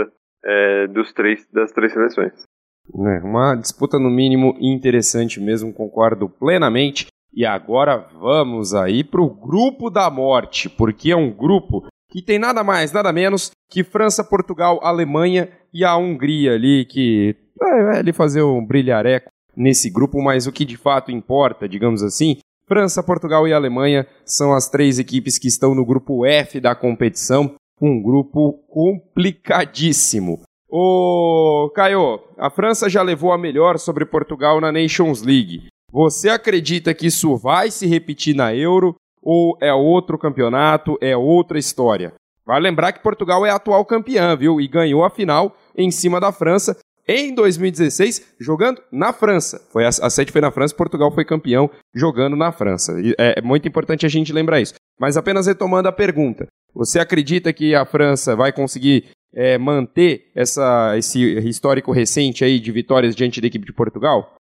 é, 0.43 0.87
dos 0.87 1.13
três, 1.13 1.47
das 1.51 1.71
três 1.71 1.93
seleções. 1.93 2.33
É, 2.93 3.19
uma 3.23 3.55
disputa 3.55 3.97
no 3.99 4.09
mínimo 4.09 4.55
interessante 4.59 5.39
mesmo, 5.39 5.73
concordo 5.73 6.27
plenamente. 6.27 7.07
E 7.35 7.45
agora 7.45 7.97
vamos 8.19 8.73
aí 8.73 9.03
para 9.03 9.21
o 9.21 9.29
grupo 9.29 9.89
da 9.89 10.09
morte, 10.09 10.69
porque 10.69 11.11
é 11.11 11.15
um 11.15 11.31
grupo 11.31 11.87
que 12.11 12.23
tem 12.23 12.37
nada 12.37 12.63
mais, 12.63 12.91
nada 12.91 13.11
menos 13.11 13.51
que 13.71 13.83
França, 13.83 14.23
Portugal, 14.23 14.79
Alemanha 14.83 15.49
e 15.73 15.83
a 15.83 15.97
Hungria 15.97 16.53
ali, 16.53 16.85
que 16.85 17.35
vai 17.57 17.99
ali 17.99 18.13
fazer 18.13 18.43
um 18.43 18.65
brilhareco 18.65 19.29
nesse 19.55 19.89
grupo, 19.89 20.21
mas 20.21 20.47
o 20.47 20.51
que 20.51 20.65
de 20.65 20.77
fato 20.77 21.11
importa, 21.11 21.67
digamos 21.67 22.03
assim, 22.03 22.37
França, 22.65 23.03
Portugal 23.03 23.47
e 23.47 23.53
Alemanha 23.53 24.07
são 24.25 24.53
as 24.53 24.69
três 24.69 24.99
equipes 24.99 25.37
que 25.37 25.47
estão 25.47 25.75
no 25.75 25.85
grupo 25.85 26.25
F 26.25 26.59
da 26.59 26.73
competição, 26.73 27.55
um 27.81 28.01
grupo 28.01 28.53
complicadíssimo. 28.69 30.41
Ô, 30.69 31.69
Caio, 31.75 32.19
a 32.37 32.49
França 32.49 32.89
já 32.89 33.01
levou 33.01 33.31
a 33.31 33.37
melhor 33.37 33.77
sobre 33.77 34.05
Portugal 34.05 34.59
na 34.59 34.71
Nations 34.71 35.21
League. 35.21 35.67
Você 35.91 36.29
acredita 36.29 36.93
que 36.93 37.07
isso 37.07 37.37
vai 37.37 37.69
se 37.69 37.85
repetir 37.85 38.35
na 38.35 38.55
Euro 38.55 38.95
ou 39.21 39.55
é 39.61 39.71
outro 39.73 40.17
campeonato, 40.17 40.97
é 40.99 41.15
outra 41.15 41.59
história? 41.59 42.13
Vai 42.45 42.59
lembrar 42.59 42.91
que 42.91 43.01
Portugal 43.01 43.45
é 43.45 43.49
atual 43.49 43.85
campeã, 43.85 44.35
viu? 44.35 44.59
E 44.59 44.67
ganhou 44.67 45.03
a 45.03 45.09
final 45.09 45.55
em 45.75 45.89
cima 45.89 46.19
da 46.19 46.31
França 46.31 46.77
em 47.07 47.33
2016, 47.33 48.35
jogando 48.39 48.81
na 48.91 49.11
França. 49.11 49.61
Foi 49.71 49.85
a, 49.85 49.89
a 49.89 50.09
sede 50.09 50.31
foi 50.31 50.41
na 50.41 50.51
França, 50.51 50.75
Portugal 50.75 51.11
foi 51.11 51.25
campeão 51.25 51.69
jogando 51.93 52.35
na 52.35 52.51
França. 52.51 52.93
É, 53.17 53.39
é 53.39 53.41
muito 53.41 53.67
importante 53.67 54.05
a 54.05 54.09
gente 54.09 54.33
lembrar 54.33 54.61
isso. 54.61 54.73
Mas 54.99 55.17
apenas 55.17 55.47
retomando 55.47 55.87
a 55.87 55.91
pergunta, 55.91 56.47
você 56.73 56.99
acredita 56.99 57.51
que 57.51 57.75
a 57.75 57.85
França 57.85 58.35
vai 58.35 58.51
conseguir 58.51 59.09
é, 59.33 59.57
manter 59.57 60.31
essa, 60.35 60.97
esse 60.97 61.19
histórico 61.47 61.91
recente 61.91 62.43
aí 62.43 62.59
de 62.59 62.71
vitórias 62.71 63.15
diante 63.15 63.41
da 63.41 63.47
equipe 63.47 63.65
de 63.65 63.73
Portugal? 63.73 64.35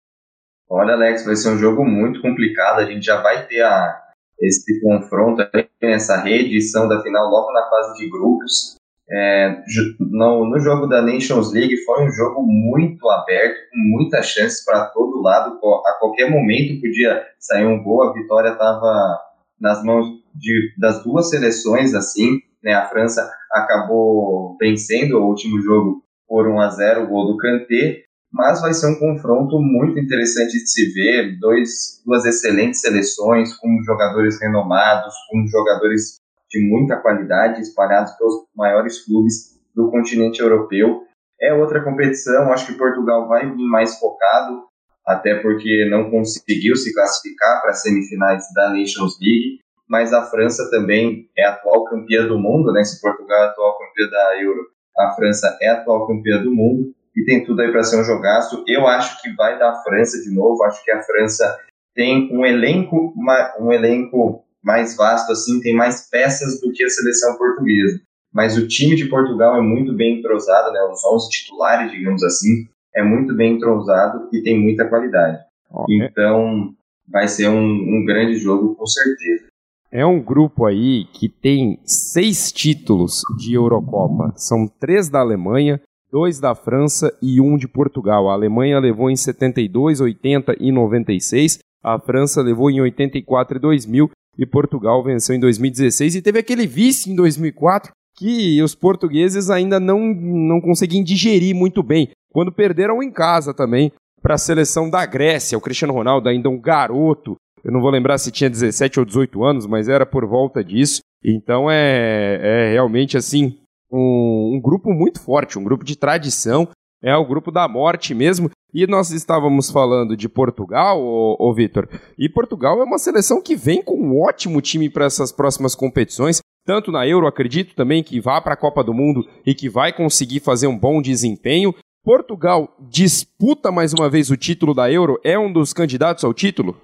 Olha, 0.69 0.93
Alex, 0.93 1.25
vai 1.25 1.35
ser 1.35 1.49
um 1.49 1.57
jogo 1.57 1.85
muito 1.85 2.21
complicado. 2.21 2.79
A 2.79 2.85
gente 2.85 3.05
já 3.05 3.21
vai 3.21 3.47
ter 3.47 3.61
a, 3.61 4.01
esse 4.41 4.81
confronto, 4.81 5.41
essa 5.81 6.17
reedição 6.17 6.87
da 6.87 7.01
final 7.01 7.29
logo 7.29 7.51
na 7.51 7.69
fase 7.69 7.97
de 7.97 8.09
grupos. 8.09 8.77
É, 9.11 9.63
no, 9.99 10.47
no, 10.47 10.59
jogo 10.59 10.85
da 10.85 11.01
Nations 11.01 11.51
League 11.51 11.83
foi 11.83 12.05
um 12.05 12.11
jogo 12.11 12.43
muito 12.43 13.09
aberto, 13.09 13.57
com 13.71 13.77
muitas 13.97 14.27
chances 14.27 14.63
para 14.63 14.85
todo 14.85 15.21
lado. 15.21 15.59
A 15.85 15.97
qualquer 15.99 16.29
momento 16.29 16.79
podia 16.79 17.25
sair 17.39 17.65
um 17.65 17.83
gol, 17.83 18.03
a 18.03 18.13
vitória 18.13 18.49
estava 18.49 19.19
nas 19.59 19.83
mãos 19.83 20.05
de, 20.35 20.73
das 20.77 21.03
duas 21.03 21.29
seleções, 21.29 21.95
assim. 21.95 22.39
Né? 22.63 22.73
A 22.73 22.87
França 22.87 23.27
acabou 23.51 24.55
vencendo 24.59 25.17
o 25.17 25.27
último 25.27 25.59
jogo 25.59 26.03
por 26.27 26.47
1 26.47 26.59
a 26.59 26.69
0 26.69 27.03
o 27.03 27.07
gol 27.07 27.25
do 27.27 27.37
Kanté, 27.37 28.03
mas 28.31 28.61
vai 28.61 28.73
ser 28.73 28.87
um 28.87 28.99
confronto 28.99 29.59
muito 29.59 29.99
interessante 29.99 30.51
de 30.51 30.67
se 30.67 30.93
ver, 30.93 31.37
dois, 31.39 32.01
duas 32.05 32.25
excelentes 32.25 32.81
seleções, 32.81 33.55
com 33.57 33.81
jogadores 33.83 34.39
renomados, 34.39 35.13
com 35.29 35.45
jogadores 35.47 36.19
de 36.49 36.59
muita 36.67 36.97
qualidade, 36.97 37.61
espalhados 37.61 38.13
pelos 38.13 38.45
maiores 38.55 39.03
clubes 39.03 39.59
do 39.75 39.89
continente 39.89 40.41
europeu. 40.41 41.03
É 41.41 41.53
outra 41.53 41.83
competição, 41.83 42.51
acho 42.51 42.67
que 42.67 42.77
Portugal 42.77 43.27
vai 43.27 43.49
vir 43.49 43.67
mais 43.67 43.97
focado, 43.97 44.63
até 45.05 45.35
porque 45.35 45.87
não 45.89 46.11
conseguiu 46.11 46.75
se 46.75 46.93
classificar 46.93 47.61
para 47.61 47.71
as 47.71 47.81
semifinais 47.81 48.43
da 48.53 48.69
Nations 48.69 49.17
League, 49.19 49.59
mas 49.87 50.13
a 50.13 50.23
França 50.23 50.69
também 50.69 51.27
é 51.35 51.45
atual 51.45 51.85
campeã 51.85 52.27
do 52.27 52.37
mundo, 52.37 52.71
né? 52.71 52.83
Se 52.83 53.01
Portugal 53.01 53.45
é 53.45 53.47
atual 53.47 53.75
campeã 53.79 54.07
da 54.07 54.41
Euro, 54.41 54.67
a 54.97 55.11
França 55.15 55.57
é 55.61 55.69
atual 55.69 56.05
campeã 56.05 56.43
do 56.43 56.53
mundo 56.53 56.93
e 57.15 57.23
tem 57.25 57.43
tudo 57.43 57.61
aí 57.61 57.71
para 57.71 57.83
ser 57.83 57.99
um 57.99 58.03
jogaço. 58.03 58.63
Eu 58.67 58.87
acho 58.87 59.21
que 59.21 59.33
vai 59.35 59.57
dar 59.57 59.71
a 59.71 59.83
França 59.83 60.21
de 60.21 60.33
novo. 60.33 60.63
Acho 60.63 60.83
que 60.83 60.91
a 60.91 61.01
França 61.01 61.57
tem 61.95 62.29
um 62.31 62.45
elenco, 62.45 63.13
um 63.59 63.71
elenco 63.71 64.43
mais 64.63 64.95
vasto, 64.95 65.31
assim, 65.31 65.59
tem 65.61 65.75
mais 65.75 66.09
peças 66.09 66.59
do 66.61 66.71
que 66.71 66.83
a 66.83 66.89
seleção 66.89 67.37
portuguesa. 67.37 67.99
Mas 68.31 68.57
o 68.57 68.67
time 68.67 68.95
de 68.95 69.05
Portugal 69.05 69.57
é 69.57 69.61
muito 69.61 69.93
bem 69.93 70.19
entrosado, 70.19 70.71
né? 70.71 70.79
Os 70.91 71.03
11 71.03 71.29
titulares, 71.29 71.91
digamos 71.91 72.23
assim, 72.23 72.67
é 72.95 73.03
muito 73.03 73.35
bem 73.35 73.55
entrosado 73.55 74.29
e 74.31 74.41
tem 74.43 74.59
muita 74.59 74.87
qualidade. 74.87 75.39
Okay. 75.71 76.05
Então, 76.05 76.73
vai 77.07 77.27
ser 77.27 77.49
um, 77.49 77.59
um 77.59 78.05
grande 78.05 78.37
jogo, 78.37 78.75
com 78.75 78.85
certeza. 78.85 79.47
É 79.91 80.05
um 80.05 80.21
grupo 80.21 80.65
aí 80.65 81.05
que 81.05 81.27
tem 81.27 81.79
seis 81.83 82.51
títulos 82.51 83.21
de 83.39 83.55
Eurocopa. 83.55 84.31
São 84.35 84.67
três 84.67 85.09
da 85.09 85.19
Alemanha, 85.19 85.81
dois 86.11 86.39
da 86.39 86.55
França 86.55 87.15
e 87.21 87.39
um 87.39 87.57
de 87.57 87.67
Portugal. 87.67 88.29
A 88.29 88.33
Alemanha 88.33 88.79
levou 88.79 89.09
em 89.09 89.15
72, 89.15 90.01
80 90.01 90.55
e 90.59 90.71
96. 90.71 91.59
A 91.83 91.99
França 91.99 92.41
levou 92.41 92.69
em 92.69 92.81
84 92.81 93.57
e 93.57 93.61
2000 93.61 94.11
e 94.37 94.45
Portugal 94.45 95.03
venceu 95.03 95.35
em 95.35 95.39
2016 95.39 96.15
e 96.15 96.21
teve 96.21 96.39
aquele 96.39 96.65
vice 96.65 97.11
em 97.11 97.15
2004 97.15 97.91
que 98.15 98.61
os 98.61 98.75
portugueses 98.75 99.49
ainda 99.49 99.79
não, 99.79 100.13
não 100.13 100.59
conseguem 100.59 101.03
digerir 101.03 101.55
muito 101.55 101.81
bem. 101.81 102.09
Quando 102.31 102.51
perderam 102.51 103.01
em 103.01 103.11
casa 103.11 103.53
também 103.53 103.91
para 104.21 104.35
a 104.35 104.37
seleção 104.37 104.89
da 104.89 105.05
Grécia, 105.05 105.57
o 105.57 105.61
Cristiano 105.61 105.93
Ronaldo 105.93 106.27
ainda 106.27 106.49
um 106.49 106.59
garoto, 106.59 107.37
eu 107.63 107.71
não 107.71 107.81
vou 107.81 107.89
lembrar 107.89 108.17
se 108.17 108.31
tinha 108.31 108.49
17 108.49 108.99
ou 108.99 109.05
18 109.05 109.43
anos, 109.43 109.65
mas 109.65 109.87
era 109.87 110.05
por 110.05 110.25
volta 110.25 110.63
disso. 110.63 111.01
Então 111.23 111.69
é, 111.69 112.39
é 112.41 112.71
realmente 112.71 113.17
assim 113.17 113.57
um, 113.91 114.55
um 114.55 114.61
grupo 114.61 114.93
muito 114.93 115.19
forte, 115.21 115.57
um 115.57 115.63
grupo 115.63 115.83
de 115.83 115.95
tradição 115.95 116.67
é 117.01 117.15
o 117.15 117.25
grupo 117.25 117.51
da 117.51 117.67
morte 117.67 118.13
mesmo. 118.13 118.49
E 118.71 118.85
nós 118.85 119.09
estávamos 119.09 119.71
falando 119.71 120.15
de 120.15 120.29
Portugal, 120.29 121.01
ô, 121.01 121.35
ô 121.39 121.53
Vitor, 121.53 121.87
e 122.17 122.29
Portugal 122.29 122.79
é 122.79 122.83
uma 122.83 122.99
seleção 122.99 123.41
que 123.41 123.55
vem 123.55 123.81
com 123.81 123.95
um 123.95 124.21
ótimo 124.21 124.61
time 124.61 124.89
para 124.89 125.05
essas 125.05 125.31
próximas 125.31 125.73
competições, 125.73 126.39
tanto 126.65 126.91
na 126.91 127.07
Euro, 127.07 127.25
acredito 127.25 127.73
também 127.73 128.03
que 128.03 128.19
vá 128.19 128.39
para 128.39 128.53
a 128.53 128.57
Copa 128.57 128.83
do 128.83 128.93
Mundo 128.93 129.27
e 129.43 129.55
que 129.55 129.67
vai 129.67 129.91
conseguir 129.91 130.39
fazer 130.39 130.67
um 130.67 130.77
bom 130.77 131.01
desempenho. 131.01 131.73
Portugal 132.03 132.75
disputa 132.79 133.71
mais 133.71 133.91
uma 133.91 134.07
vez 134.07 134.29
o 134.29 134.37
título 134.37 134.75
da 134.75 134.91
Euro? 134.91 135.19
É 135.23 135.37
um 135.37 135.51
dos 135.51 135.73
candidatos 135.73 136.23
ao 136.23 136.33
título? 136.33 136.79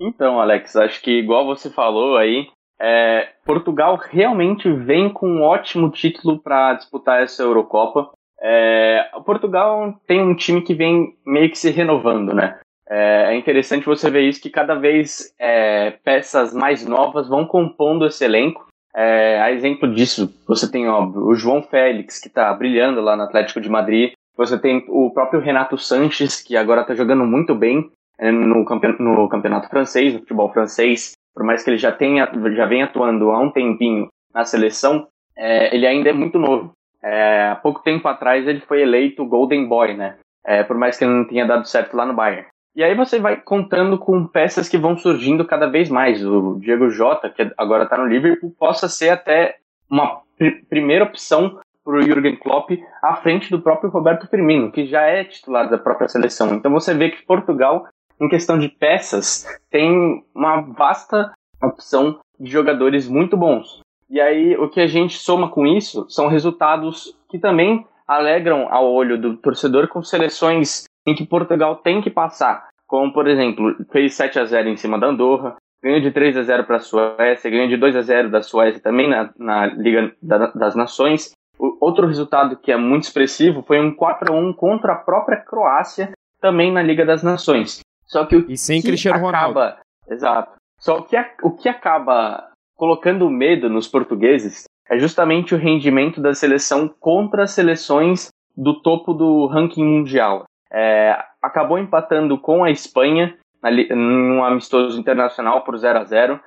Então, 0.00 0.40
Alex, 0.40 0.74
acho 0.74 1.00
que 1.00 1.10
igual 1.12 1.46
você 1.46 1.70
falou 1.70 2.16
aí, 2.16 2.48
é, 2.80 3.28
Portugal 3.44 3.98
realmente 4.10 4.70
vem 4.70 5.10
com 5.10 5.28
um 5.28 5.42
ótimo 5.42 5.90
título 5.90 6.38
para 6.38 6.74
disputar 6.74 7.22
essa 7.22 7.42
Eurocopa. 7.42 8.10
É, 8.40 9.10
Portugal 9.24 9.98
tem 10.06 10.20
um 10.20 10.34
time 10.34 10.60
que 10.60 10.74
vem 10.74 11.14
meio 11.24 11.50
que 11.50 11.58
se 11.58 11.70
renovando, 11.70 12.34
né? 12.34 12.58
É, 12.88 13.32
é 13.32 13.36
interessante 13.36 13.86
você 13.86 14.10
ver 14.10 14.22
isso 14.22 14.40
que 14.40 14.50
cada 14.50 14.74
vez 14.74 15.34
é, 15.38 15.92
peças 16.04 16.54
mais 16.54 16.86
novas 16.86 17.28
vão 17.28 17.46
compondo 17.46 18.06
esse 18.06 18.24
elenco. 18.24 18.66
É, 18.94 19.40
a 19.40 19.50
exemplo 19.50 19.92
disso, 19.92 20.32
você 20.46 20.70
tem 20.70 20.88
o 20.88 21.34
João 21.34 21.62
Félix, 21.62 22.18
que 22.18 22.28
está 22.28 22.52
brilhando 22.54 23.00
lá 23.00 23.16
no 23.16 23.24
Atlético 23.24 23.60
de 23.60 23.68
Madrid. 23.68 24.12
Você 24.36 24.58
tem 24.58 24.84
o 24.88 25.10
próprio 25.10 25.40
Renato 25.40 25.76
Sanches, 25.78 26.40
que 26.40 26.56
agora 26.56 26.82
está 26.82 26.94
jogando 26.94 27.24
muito 27.24 27.54
bem 27.54 27.90
é, 28.18 28.30
no, 28.30 28.64
no 28.64 29.28
campeonato 29.28 29.68
francês, 29.68 30.12
no 30.12 30.20
futebol 30.20 30.52
francês. 30.52 31.12
Por 31.36 31.44
mais 31.44 31.62
que 31.62 31.68
ele 31.68 31.76
já, 31.76 31.92
tenha, 31.92 32.26
já 32.54 32.64
venha 32.64 32.86
atuando 32.86 33.30
há 33.30 33.38
um 33.38 33.50
tempinho 33.50 34.08
na 34.32 34.46
seleção, 34.46 35.06
é, 35.36 35.74
ele 35.74 35.86
ainda 35.86 36.08
é 36.08 36.12
muito 36.12 36.38
novo. 36.38 36.72
É, 37.02 37.50
há 37.50 37.56
pouco 37.56 37.82
tempo 37.82 38.08
atrás 38.08 38.48
ele 38.48 38.60
foi 38.60 38.80
eleito 38.80 39.26
Golden 39.26 39.68
Boy, 39.68 39.94
né? 39.94 40.16
É, 40.46 40.62
por 40.62 40.78
mais 40.78 40.96
que 40.96 41.04
ele 41.04 41.12
não 41.12 41.26
tenha 41.26 41.44
dado 41.44 41.68
certo 41.68 41.94
lá 41.94 42.06
no 42.06 42.14
Bayern. 42.14 42.46
E 42.74 42.82
aí 42.82 42.94
você 42.94 43.18
vai 43.18 43.36
contando 43.36 43.98
com 43.98 44.26
peças 44.26 44.66
que 44.66 44.78
vão 44.78 44.96
surgindo 44.96 45.44
cada 45.44 45.66
vez 45.66 45.90
mais. 45.90 46.24
O 46.24 46.58
Diego 46.58 46.88
Jota, 46.88 47.28
que 47.28 47.52
agora 47.58 47.84
está 47.84 47.98
no 47.98 48.06
Liverpool, 48.06 48.54
possa 48.58 48.88
ser 48.88 49.10
até 49.10 49.56
uma 49.90 50.22
pr 50.38 50.66
primeira 50.68 51.04
opção 51.04 51.58
para 51.84 51.98
o 51.98 52.02
Jürgen 52.02 52.36
Klopp 52.36 52.70
à 53.02 53.14
frente 53.16 53.50
do 53.50 53.62
próprio 53.62 53.90
Roberto 53.90 54.26
Firmino, 54.26 54.72
que 54.72 54.86
já 54.86 55.02
é 55.02 55.22
titular 55.22 55.70
da 55.70 55.78
própria 55.78 56.08
seleção. 56.08 56.54
Então 56.54 56.72
você 56.72 56.92
vê 56.92 57.10
que 57.10 57.24
Portugal, 57.24 57.86
em 58.20 58.28
questão 58.28 58.58
de 58.58 58.68
peças, 58.68 59.46
tem 59.70 60.24
uma 60.34 60.60
vasta 60.60 61.32
opção 61.62 62.18
de 62.38 62.50
jogadores 62.50 63.08
muito 63.08 63.36
bons. 63.36 63.80
E 64.08 64.20
aí, 64.20 64.56
o 64.56 64.68
que 64.68 64.80
a 64.80 64.86
gente 64.86 65.18
soma 65.18 65.50
com 65.50 65.66
isso 65.66 66.06
são 66.08 66.28
resultados 66.28 67.16
que 67.28 67.38
também 67.38 67.84
alegram 68.06 68.68
ao 68.70 68.92
olho 68.92 69.20
do 69.20 69.36
torcedor 69.36 69.88
com 69.88 70.02
seleções 70.02 70.84
em 71.06 71.14
que 71.14 71.26
Portugal 71.26 71.76
tem 71.76 72.00
que 72.00 72.10
passar. 72.10 72.68
Como, 72.86 73.12
por 73.12 73.26
exemplo, 73.26 73.74
fez 73.90 74.14
7 74.14 74.38
a 74.38 74.44
0 74.44 74.68
em 74.68 74.76
cima 74.76 74.98
da 74.98 75.08
Andorra, 75.08 75.56
ganhou 75.82 76.00
de 76.00 76.12
3 76.12 76.36
a 76.36 76.42
0 76.42 76.64
para 76.64 76.76
a 76.76 76.80
Suécia, 76.80 77.50
ganhou 77.50 77.68
de 77.68 77.76
2 77.76 77.96
a 77.96 78.02
0 78.02 78.30
da 78.30 78.42
Suécia 78.42 78.80
também 78.80 79.08
na, 79.08 79.30
na 79.36 79.66
Liga 79.66 80.12
da, 80.22 80.46
das 80.48 80.76
Nações. 80.76 81.32
O, 81.58 81.76
outro 81.80 82.06
resultado 82.06 82.56
que 82.56 82.70
é 82.70 82.76
muito 82.76 83.04
expressivo 83.04 83.62
foi 83.62 83.80
um 83.80 83.94
4 83.94 84.32
a 84.32 84.36
1 84.36 84.52
contra 84.52 84.92
a 84.92 84.96
própria 84.96 85.38
Croácia, 85.38 86.12
também 86.40 86.72
na 86.72 86.82
Liga 86.82 87.04
das 87.04 87.22
Nações. 87.22 87.80
Só 88.06 88.24
que 88.24 88.36
o 88.36 88.50
e 88.50 88.56
sem 88.56 88.80
que 88.80 88.88
Cristiano 88.88 89.26
acaba, 89.28 89.60
Ronaldo. 89.60 89.76
Exato. 90.08 90.56
Só 90.78 91.02
que 91.02 91.16
a, 91.16 91.28
o 91.42 91.50
que 91.52 91.68
acaba 91.68 92.50
colocando 92.76 93.28
medo 93.30 93.68
nos 93.68 93.88
portugueses 93.88 94.64
é 94.88 94.98
justamente 94.98 95.54
o 95.54 95.58
rendimento 95.58 96.20
da 96.20 96.34
seleção 96.34 96.88
contra 96.88 97.44
as 97.44 97.52
seleções 97.52 98.28
do 98.56 98.80
topo 98.80 99.12
do 99.12 99.46
ranking 99.46 99.84
mundial. 99.84 100.44
É, 100.72 101.18
acabou 101.42 101.78
empatando 101.78 102.38
com 102.38 102.64
a 102.64 102.70
Espanha 102.70 103.36
num 103.62 104.44
amistoso 104.44 104.98
internacional 104.98 105.62
por 105.62 105.76
0 105.76 105.98
a 105.98 106.04
0 106.04 106.40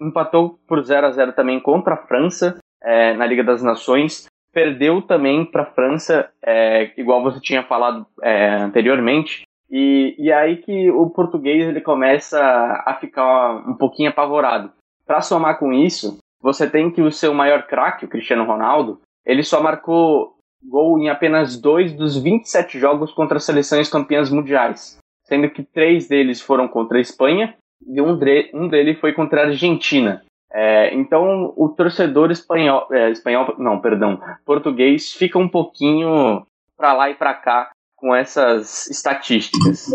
empatou 0.00 0.58
por 0.66 0.82
0 0.82 1.06
a 1.06 1.10
0 1.10 1.32
também 1.32 1.60
contra 1.60 1.94
a 1.94 2.06
França 2.06 2.58
é, 2.82 3.14
na 3.14 3.26
Liga 3.26 3.42
das 3.42 3.62
Nações 3.62 4.26
perdeu 4.52 5.02
também 5.02 5.44
para 5.44 5.62
a 5.62 5.66
França 5.72 6.30
é, 6.42 6.92
igual 6.96 7.22
você 7.22 7.40
tinha 7.40 7.62
falado 7.62 8.06
é, 8.22 8.54
anteriormente 8.54 9.42
e, 9.70 10.14
e 10.18 10.32
aí 10.32 10.58
que 10.58 10.90
o 10.90 11.10
português 11.10 11.68
ele 11.68 11.80
começa 11.80 12.40
a 12.86 12.94
ficar 13.00 13.56
um 13.68 13.74
pouquinho 13.74 14.10
apavorado 14.10 14.70
para 15.06 15.20
somar 15.20 15.58
com 15.58 15.72
isso, 15.72 16.18
você 16.40 16.68
tem 16.68 16.90
que 16.90 17.00
o 17.00 17.12
seu 17.12 17.32
maior 17.32 17.66
craque, 17.66 18.04
o 18.04 18.08
Cristiano 18.08 18.44
Ronaldo, 18.44 19.00
ele 19.24 19.42
só 19.42 19.62
marcou 19.62 20.34
gol 20.62 20.98
em 20.98 21.08
apenas 21.08 21.60
dois 21.60 21.92
dos 21.92 22.20
27 22.20 22.78
jogos 22.78 23.12
contra 23.12 23.38
seleções 23.38 23.88
campeãs 23.88 24.30
mundiais, 24.30 24.98
sendo 25.24 25.48
que 25.50 25.62
três 25.62 26.08
deles 26.08 26.40
foram 26.40 26.66
contra 26.66 26.98
a 26.98 27.00
Espanha 27.00 27.54
e 27.86 28.00
um, 28.00 28.16
de, 28.16 28.50
um 28.52 28.68
dele 28.68 28.94
foi 28.94 29.12
contra 29.12 29.42
a 29.42 29.46
Argentina. 29.46 30.22
É, 30.52 30.94
então 30.94 31.52
o 31.56 31.68
torcedor 31.68 32.30
espanhol, 32.30 32.86
é, 32.90 33.10
espanhol, 33.10 33.54
não, 33.58 33.80
perdão, 33.80 34.20
português 34.44 35.12
fica 35.12 35.38
um 35.38 35.48
pouquinho 35.48 36.46
para 36.76 36.92
lá 36.92 37.10
e 37.10 37.14
para 37.14 37.34
cá 37.34 37.70
com 37.96 38.14
essas 38.14 38.86
estatísticas. 38.88 39.88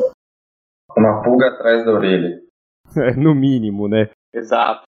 Uma 0.98 1.22
pulga 1.24 1.48
atrás 1.48 1.86
da 1.86 1.92
orelha. 1.92 2.42
É, 2.96 3.16
no 3.16 3.34
mínimo, 3.34 3.88
né? 3.88 4.10
Exato. 4.34 4.84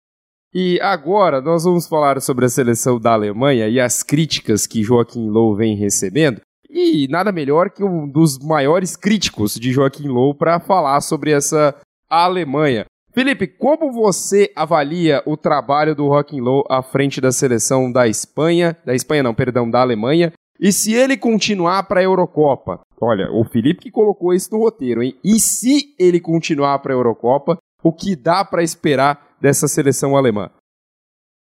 E 0.54 0.80
agora 0.82 1.40
nós 1.40 1.64
vamos 1.64 1.88
falar 1.88 2.20
sobre 2.20 2.46
a 2.46 2.50
seleção 2.50 3.00
da 3.00 3.14
Alemanha 3.14 3.70
e 3.70 3.80
as 3.80 4.04
críticas 4.04 4.68
que 4.68 4.84
Joaquim 4.84 5.30
Low 5.30 5.56
vem 5.56 5.76
recebendo. 5.76 6.42
E 6.70 7.08
nada 7.10 7.32
melhor 7.32 7.70
que 7.70 7.84
um 7.84 8.08
dos 8.08 8.40
maiores 8.40 8.96
críticos 8.96 9.56
de 9.56 9.72
Joaquim 9.72 10.08
Low 10.08 10.34
para 10.34 10.60
falar 10.60 11.00
sobre 11.02 11.32
essa 11.32 11.76
Alemanha. 12.10 12.86
Felipe, 13.14 13.46
como 13.46 13.92
você 13.92 14.52
avalia 14.56 15.22
o 15.26 15.36
trabalho 15.36 15.94
do 15.94 16.08
Joaquim 16.08 16.40
Low 16.40 16.66
à 16.70 16.82
frente 16.82 17.20
da 17.20 17.32
seleção 17.32 17.92
da 17.92 18.08
Espanha, 18.08 18.78
da 18.86 18.96
Espanha 18.96 19.24
não, 19.24 19.34
perdão, 19.34 19.70
da 19.70 19.82
Alemanha, 19.82 20.32
e 20.62 20.72
se 20.72 20.94
ele 20.94 21.18
continuar 21.18 21.88
para 21.88 22.02
a 22.02 22.04
Eurocopa? 22.04 22.82
Olha, 23.02 23.32
o 23.32 23.44
Felipe 23.44 23.82
que 23.82 23.92
colocou 23.92 24.32
isso 24.32 24.54
no 24.54 24.62
roteiro, 24.62 25.02
hein? 25.02 25.16
E 25.24 25.40
se 25.40 25.96
ele 26.00 26.22
continuar 26.22 26.78
para 26.80 26.94
a 26.94 26.96
Eurocopa, 26.96 27.58
o 27.84 27.92
que 27.92 28.16
dá 28.16 28.46
para 28.46 28.62
esperar 28.62 29.20
dessa 29.42 29.68
seleção 29.68 30.16
alemã? 30.16 30.52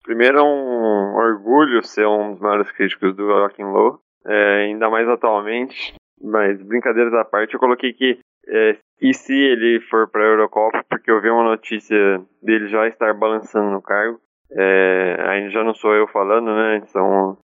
Primeiro 0.03 0.39
é 0.39 0.43
um 0.43 1.15
orgulho 1.15 1.81
ser 1.81 2.05
um 2.05 2.33
dos 2.33 2.41
maiores 2.41 2.69
críticos 2.71 3.15
do 3.15 3.25
Joachim 3.25 3.63
Low, 3.63 3.99
é, 4.27 4.65
ainda 4.65 4.89
mais 4.89 5.07
atualmente. 5.07 5.95
Mas 6.21 6.61
brincadeiras 6.61 7.13
à 7.13 7.23
parte, 7.23 7.53
eu 7.53 7.59
coloquei 7.59 7.93
que 7.93 8.19
é, 8.47 8.77
e 9.01 9.13
se 9.13 9.33
ele 9.33 9.79
for 9.89 10.09
para 10.09 10.23
a 10.23 10.27
Eurocopa, 10.27 10.83
porque 10.89 11.09
eu 11.09 11.21
vi 11.21 11.29
uma 11.29 11.43
notícia 11.43 12.21
dele 12.41 12.67
já 12.67 12.87
estar 12.87 13.13
balançando 13.13 13.71
no 13.71 13.81
cargo. 13.81 14.19
É, 14.51 15.17
ainda 15.27 15.49
já 15.49 15.63
não 15.63 15.73
sou 15.73 15.93
eu 15.93 16.07
falando, 16.07 16.53
né? 16.53 16.81
São 16.87 17.31
os 17.31 17.44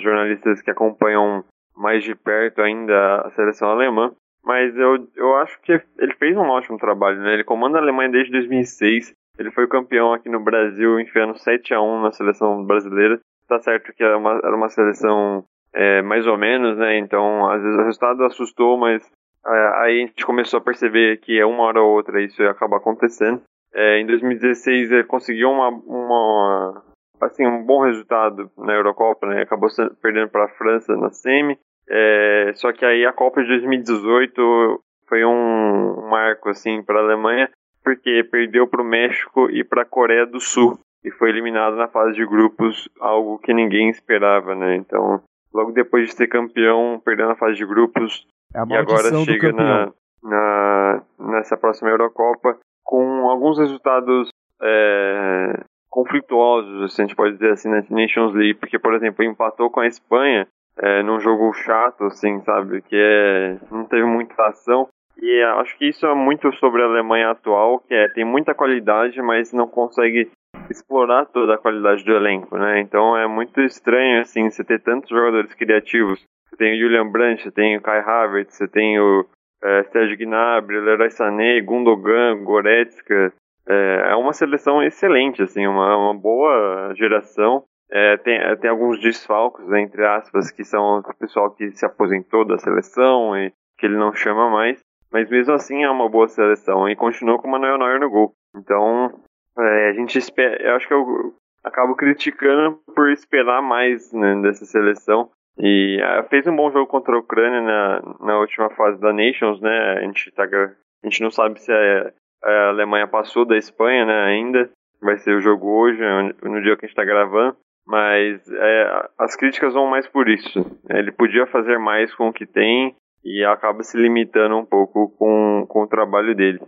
jornalistas 0.00 0.62
que 0.62 0.70
acompanham 0.70 1.44
mais 1.76 2.04
de 2.04 2.14
perto 2.14 2.60
ainda 2.60 3.22
a 3.22 3.30
seleção 3.30 3.68
alemã. 3.70 4.12
Mas 4.44 4.74
eu, 4.76 5.06
eu 5.16 5.36
acho 5.36 5.60
que 5.60 5.80
ele 5.98 6.14
fez 6.14 6.36
um 6.36 6.48
ótimo 6.48 6.78
trabalho, 6.78 7.20
né? 7.20 7.34
Ele 7.34 7.44
comanda 7.44 7.78
a 7.78 7.82
Alemanha 7.82 8.10
desde 8.10 8.32
2006. 8.32 9.12
Ele 9.38 9.50
foi 9.50 9.66
campeão 9.68 10.12
aqui 10.12 10.28
no 10.28 10.40
Brasil, 10.40 10.98
enfiando 10.98 11.38
7 11.38 11.74
a 11.74 11.80
1 11.80 12.02
na 12.02 12.12
seleção 12.12 12.64
brasileira. 12.64 13.20
Tá 13.46 13.58
certo 13.58 13.92
que 13.92 14.02
era 14.02 14.16
uma, 14.16 14.38
era 14.42 14.56
uma 14.56 14.68
seleção 14.68 15.44
é, 15.74 16.02
mais 16.02 16.26
ou 16.26 16.38
menos, 16.38 16.76
né? 16.78 16.98
Então, 16.98 17.50
às 17.50 17.62
vezes 17.62 17.78
o 17.78 17.82
resultado 17.82 18.24
assustou, 18.24 18.78
mas 18.78 19.02
é, 19.46 19.82
aí 19.82 20.02
a 20.02 20.06
gente 20.06 20.24
começou 20.24 20.58
a 20.58 20.62
perceber 20.62 21.18
que 21.18 21.38
é 21.38 21.46
uma 21.46 21.64
hora 21.64 21.80
ou 21.80 21.94
outra 21.94 22.22
isso 22.22 22.42
ia 22.42 22.50
acabar 22.50 22.78
acontecendo. 22.78 23.42
É, 23.72 24.00
em 24.00 24.06
2016 24.06 24.90
ele 24.90 25.04
conseguiu 25.04 25.50
uma, 25.50 25.68
uma, 25.68 26.82
assim, 27.26 27.46
um 27.46 27.64
bom 27.64 27.82
resultado 27.84 28.50
na 28.56 28.74
Eurocopa, 28.74 29.26
né? 29.26 29.42
Acabou 29.42 29.68
perdendo 30.00 30.28
para 30.28 30.44
a 30.44 30.48
França 30.56 30.96
na 30.96 31.10
semi. 31.10 31.58
É, 31.88 32.52
só 32.54 32.72
que 32.72 32.84
aí 32.84 33.04
a 33.04 33.12
Copa 33.12 33.42
de 33.42 33.48
2018 33.48 34.82
foi 35.08 35.24
um 35.24 36.08
marco 36.08 36.48
assim 36.48 36.82
para 36.82 37.00
a 37.00 37.02
Alemanha, 37.02 37.50
porque 37.82 38.24
perdeu 38.30 38.66
para 38.66 38.82
o 38.82 38.84
México 38.84 39.50
e 39.50 39.64
para 39.64 39.82
a 39.82 39.86
Coreia 39.86 40.24
do 40.24 40.40
Sul 40.40 40.78
e 41.04 41.10
foi 41.10 41.30
eliminado 41.30 41.76
na 41.76 41.88
fase 41.88 42.14
de 42.14 42.26
grupos, 42.26 42.88
algo 43.00 43.38
que 43.38 43.54
ninguém 43.54 43.88
esperava, 43.88 44.54
né? 44.54 44.76
Então, 44.76 45.22
logo 45.52 45.72
depois 45.72 46.08
de 46.08 46.14
ser 46.14 46.28
campeão, 46.28 47.00
perdendo 47.04 47.30
a 47.30 47.36
fase 47.36 47.56
de 47.56 47.66
grupos 47.66 48.26
É 48.54 48.62
e 48.68 48.76
agora 48.76 49.12
chega 49.24 49.52
na, 49.52 49.92
na 50.22 51.02
nessa 51.18 51.56
próxima 51.56 51.90
Eurocopa 51.90 52.58
com 52.84 53.30
alguns 53.30 53.58
resultados 53.58 54.28
é, 54.62 55.64
conflituosos, 55.90 56.98
a 56.98 57.02
gente 57.02 57.16
pode 57.16 57.34
dizer 57.34 57.52
assim, 57.52 57.68
na 57.68 57.82
Nations 57.90 58.32
League, 58.34 58.54
porque, 58.54 58.78
por 58.78 58.94
exemplo, 58.94 59.24
empatou 59.24 59.68
com 59.68 59.80
a 59.80 59.86
Espanha 59.86 60.46
é, 60.78 61.02
num 61.02 61.18
jogo 61.20 61.52
chato, 61.52 62.04
assim, 62.04 62.40
sabe, 62.42 62.80
que 62.82 62.96
é, 62.96 63.58
não 63.70 63.84
teve 63.84 64.04
muita 64.04 64.46
ação, 64.46 64.88
e 65.20 65.42
acho 65.58 65.76
que 65.76 65.88
isso 65.88 66.06
é 66.06 66.14
muito 66.14 66.52
sobre 66.54 66.80
a 66.82 66.86
Alemanha 66.86 67.30
atual, 67.30 67.80
que 67.80 67.94
é, 67.94 68.08
tem 68.08 68.24
muita 68.24 68.54
qualidade, 68.54 69.20
mas 69.20 69.52
não 69.52 69.66
consegue 69.66 70.30
explorar 70.70 71.26
toda 71.26 71.54
a 71.54 71.58
qualidade 71.58 72.04
do 72.04 72.12
elenco, 72.12 72.56
né, 72.56 72.80
então 72.80 73.16
é 73.16 73.26
muito 73.26 73.60
estranho, 73.60 74.20
assim, 74.20 74.48
você 74.48 74.62
ter 74.62 74.80
tantos 74.80 75.10
jogadores 75.10 75.52
criativos, 75.54 76.24
você 76.48 76.56
tem 76.56 76.74
o 76.74 76.80
Julian 76.80 77.08
Brandt, 77.08 77.42
você 77.42 77.50
tem 77.50 77.76
o 77.76 77.82
Kai 77.82 78.00
Havertz, 78.00 78.56
você 78.56 78.68
tem 78.68 78.98
o 78.98 79.26
é, 79.62 79.82
Sérgio 79.84 80.16
Gnabry, 80.16 80.80
Leroy 80.80 81.10
Sané, 81.10 81.60
Gundogan, 81.60 82.42
Goretzka, 82.42 83.32
é, 83.68 84.12
é 84.12 84.16
uma 84.16 84.32
seleção 84.32 84.82
excelente, 84.82 85.42
assim, 85.42 85.66
uma, 85.66 85.96
uma 85.96 86.14
boa 86.14 86.94
geração. 86.94 87.64
É, 87.90 88.16
tem, 88.18 88.36
é, 88.36 88.56
tem 88.56 88.70
alguns 88.70 89.00
desfalques, 89.00 89.66
né, 89.66 89.80
entre 89.80 90.06
aspas, 90.06 90.50
que 90.50 90.64
são 90.64 90.98
o 91.00 91.14
pessoal 91.14 91.50
que 91.50 91.72
se 91.72 91.84
aposentou 91.84 92.44
da 92.44 92.58
seleção 92.58 93.36
e 93.36 93.52
que 93.78 93.86
ele 93.86 93.96
não 93.96 94.12
chama 94.12 94.48
mais. 94.48 94.80
Mas 95.12 95.28
mesmo 95.28 95.54
assim 95.54 95.82
é 95.82 95.90
uma 95.90 96.08
boa 96.08 96.28
seleção 96.28 96.88
e 96.88 96.94
continuou 96.94 97.38
com 97.38 97.48
o 97.48 97.50
Manuel 97.50 97.78
Neuer 97.78 98.00
no 98.00 98.10
gol. 98.10 98.32
Então, 98.54 99.12
é, 99.58 99.88
a 99.88 99.92
gente 99.92 100.16
espera. 100.18 100.62
Eu 100.62 100.76
acho 100.76 100.86
que 100.86 100.94
eu 100.94 101.34
acabo 101.64 101.96
criticando 101.96 102.78
por 102.94 103.10
esperar 103.10 103.60
mais 103.60 104.12
né, 104.12 104.40
dessa 104.42 104.64
seleção. 104.64 105.30
E 105.58 106.00
é, 106.00 106.22
fez 106.24 106.46
um 106.46 106.54
bom 106.54 106.70
jogo 106.70 106.86
contra 106.86 107.14
a 107.16 107.18
Ucrânia 107.18 107.60
na, 107.60 108.02
na 108.20 108.38
última 108.38 108.70
fase 108.70 109.00
da 109.00 109.12
Nations, 109.12 109.60
né? 109.60 109.98
A 109.98 110.00
gente, 110.02 110.30
tá, 110.30 110.44
a 110.44 111.06
gente 111.06 111.22
não 111.22 111.30
sabe 111.30 111.60
se 111.60 111.72
é 111.72 112.12
a 112.42 112.68
Alemanha 112.68 113.06
passou 113.06 113.44
da 113.44 113.56
Espanha, 113.56 114.04
né, 114.04 114.24
ainda. 114.24 114.70
Vai 115.00 115.16
ser 115.18 115.34
o 115.34 115.40
jogo 115.40 115.66
hoje, 115.66 115.98
no 116.42 116.62
dia 116.62 116.76
que 116.76 116.84
a 116.84 116.88
gente 116.88 116.90
está 116.90 117.04
gravando. 117.04 117.56
Mas 117.86 118.40
é, 118.48 119.08
as 119.18 119.34
críticas 119.34 119.74
vão 119.74 119.86
mais 119.86 120.06
por 120.06 120.28
isso. 120.28 120.64
Ele 120.88 121.10
podia 121.10 121.46
fazer 121.46 121.78
mais 121.78 122.14
com 122.14 122.28
o 122.28 122.32
que 122.32 122.46
tem 122.46 122.94
e 123.24 123.44
acaba 123.44 123.82
se 123.82 123.96
limitando 123.96 124.56
um 124.56 124.64
pouco 124.64 125.10
com, 125.18 125.66
com 125.68 125.82
o 125.82 125.88
trabalho 125.88 126.34
dele. 126.34 126.60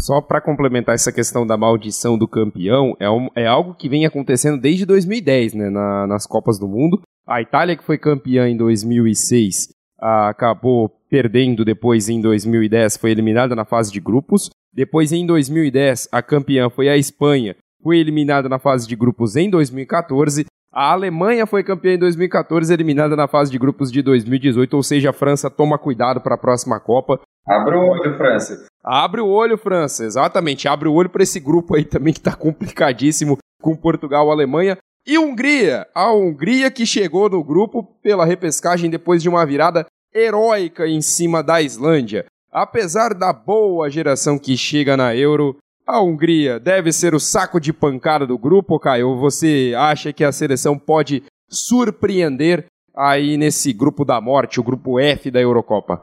Só 0.00 0.20
para 0.20 0.40
complementar 0.40 0.94
essa 0.94 1.12
questão 1.12 1.46
da 1.46 1.56
maldição 1.56 2.18
do 2.18 2.28
campeão, 2.28 2.96
é, 2.98 3.08
um, 3.08 3.28
é 3.34 3.46
algo 3.46 3.74
que 3.74 3.88
vem 3.88 4.06
acontecendo 4.06 4.60
desde 4.60 4.84
2010, 4.84 5.54
né, 5.54 5.70
na, 5.70 6.06
nas 6.06 6.26
Copas 6.26 6.58
do 6.58 6.66
Mundo. 6.66 7.00
A 7.26 7.40
Itália, 7.40 7.76
que 7.76 7.84
foi 7.84 7.96
campeã 7.96 8.48
em 8.48 8.56
2006, 8.56 9.68
acabou 10.04 10.90
perdendo 11.08 11.64
depois 11.64 12.08
em 12.08 12.20
2010, 12.20 12.98
foi 12.98 13.10
eliminada 13.10 13.54
na 13.54 13.64
fase 13.64 13.90
de 13.90 14.00
grupos. 14.00 14.50
Depois, 14.72 15.12
em 15.12 15.24
2010, 15.26 16.08
a 16.12 16.20
campeã 16.20 16.68
foi 16.68 16.88
a 16.88 16.96
Espanha, 16.96 17.56
foi 17.82 17.98
eliminada 17.98 18.48
na 18.48 18.58
fase 18.58 18.86
de 18.86 18.96
grupos 18.96 19.36
em 19.36 19.48
2014. 19.48 20.44
A 20.72 20.92
Alemanha 20.92 21.46
foi 21.46 21.62
campeã 21.62 21.94
em 21.94 21.98
2014, 21.98 22.74
eliminada 22.74 23.14
na 23.14 23.28
fase 23.28 23.50
de 23.50 23.58
grupos 23.58 23.92
de 23.92 24.02
2018, 24.02 24.74
ou 24.74 24.82
seja, 24.82 25.10
a 25.10 25.12
França 25.12 25.48
toma 25.48 25.78
cuidado 25.78 26.20
para 26.20 26.34
a 26.34 26.38
próxima 26.38 26.80
Copa. 26.80 27.20
Abre 27.46 27.76
o 27.76 27.80
olho, 27.80 28.16
França. 28.16 28.66
Abre 28.82 29.20
o 29.20 29.28
olho, 29.28 29.56
França, 29.56 30.04
exatamente. 30.04 30.66
Abre 30.66 30.88
o 30.88 30.92
olho 30.92 31.08
para 31.08 31.22
esse 31.22 31.38
grupo 31.38 31.76
aí 31.76 31.84
também 31.84 32.12
que 32.12 32.18
está 32.18 32.34
complicadíssimo 32.34 33.38
com 33.62 33.76
Portugal, 33.76 34.30
Alemanha 34.30 34.76
e 35.06 35.16
Hungria. 35.16 35.86
A 35.94 36.12
Hungria 36.12 36.70
que 36.70 36.84
chegou 36.84 37.30
no 37.30 37.44
grupo 37.44 37.84
pela 38.02 38.24
repescagem 38.24 38.90
depois 38.90 39.22
de 39.22 39.28
uma 39.28 39.46
virada 39.46 39.86
heróica 40.14 40.86
em 40.86 41.02
cima 41.02 41.42
da 41.42 41.60
Islândia. 41.60 42.26
Apesar 42.52 43.14
da 43.14 43.32
boa 43.32 43.90
geração 43.90 44.38
que 44.38 44.56
chega 44.56 44.96
na 44.96 45.14
Euro, 45.14 45.56
a 45.86 46.00
Hungria 46.00 46.60
deve 46.60 46.92
ser 46.92 47.14
o 47.14 47.20
saco 47.20 47.60
de 47.60 47.72
pancada 47.72 48.26
do 48.26 48.38
grupo, 48.38 48.78
Caio? 48.78 49.18
Você 49.18 49.74
acha 49.76 50.12
que 50.12 50.22
a 50.22 50.30
seleção 50.30 50.78
pode 50.78 51.24
surpreender 51.48 52.66
aí 52.96 53.36
nesse 53.36 53.72
grupo 53.72 54.04
da 54.04 54.20
morte, 54.20 54.60
o 54.60 54.62
grupo 54.62 55.00
F 55.00 55.30
da 55.30 55.40
Eurocopa? 55.40 56.02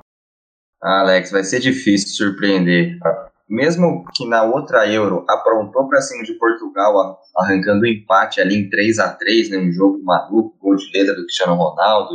Alex, 0.83 1.31
vai 1.31 1.43
ser 1.43 1.59
difícil 1.59 2.09
surpreender. 2.09 2.97
Mesmo 3.49 4.05
que 4.13 4.27
na 4.27 4.43
outra 4.43 4.87
Euro 4.87 5.25
aprontou 5.29 5.87
para 5.87 6.01
cima 6.01 6.23
de 6.23 6.33
Portugal, 6.33 7.19
arrancando 7.37 7.83
um 7.83 7.87
empate 7.87 8.41
ali 8.41 8.55
em 8.55 8.69
3 8.69 8.99
a 8.99 9.13
3 9.13 9.51
né, 9.51 9.57
um 9.57 9.71
jogo 9.71 10.01
maluco, 10.03 10.57
gol 10.59 10.75
de 10.75 10.89
letra 10.93 11.15
do 11.15 11.23
Cristiano 11.23 11.55
Ronaldo, 11.55 12.13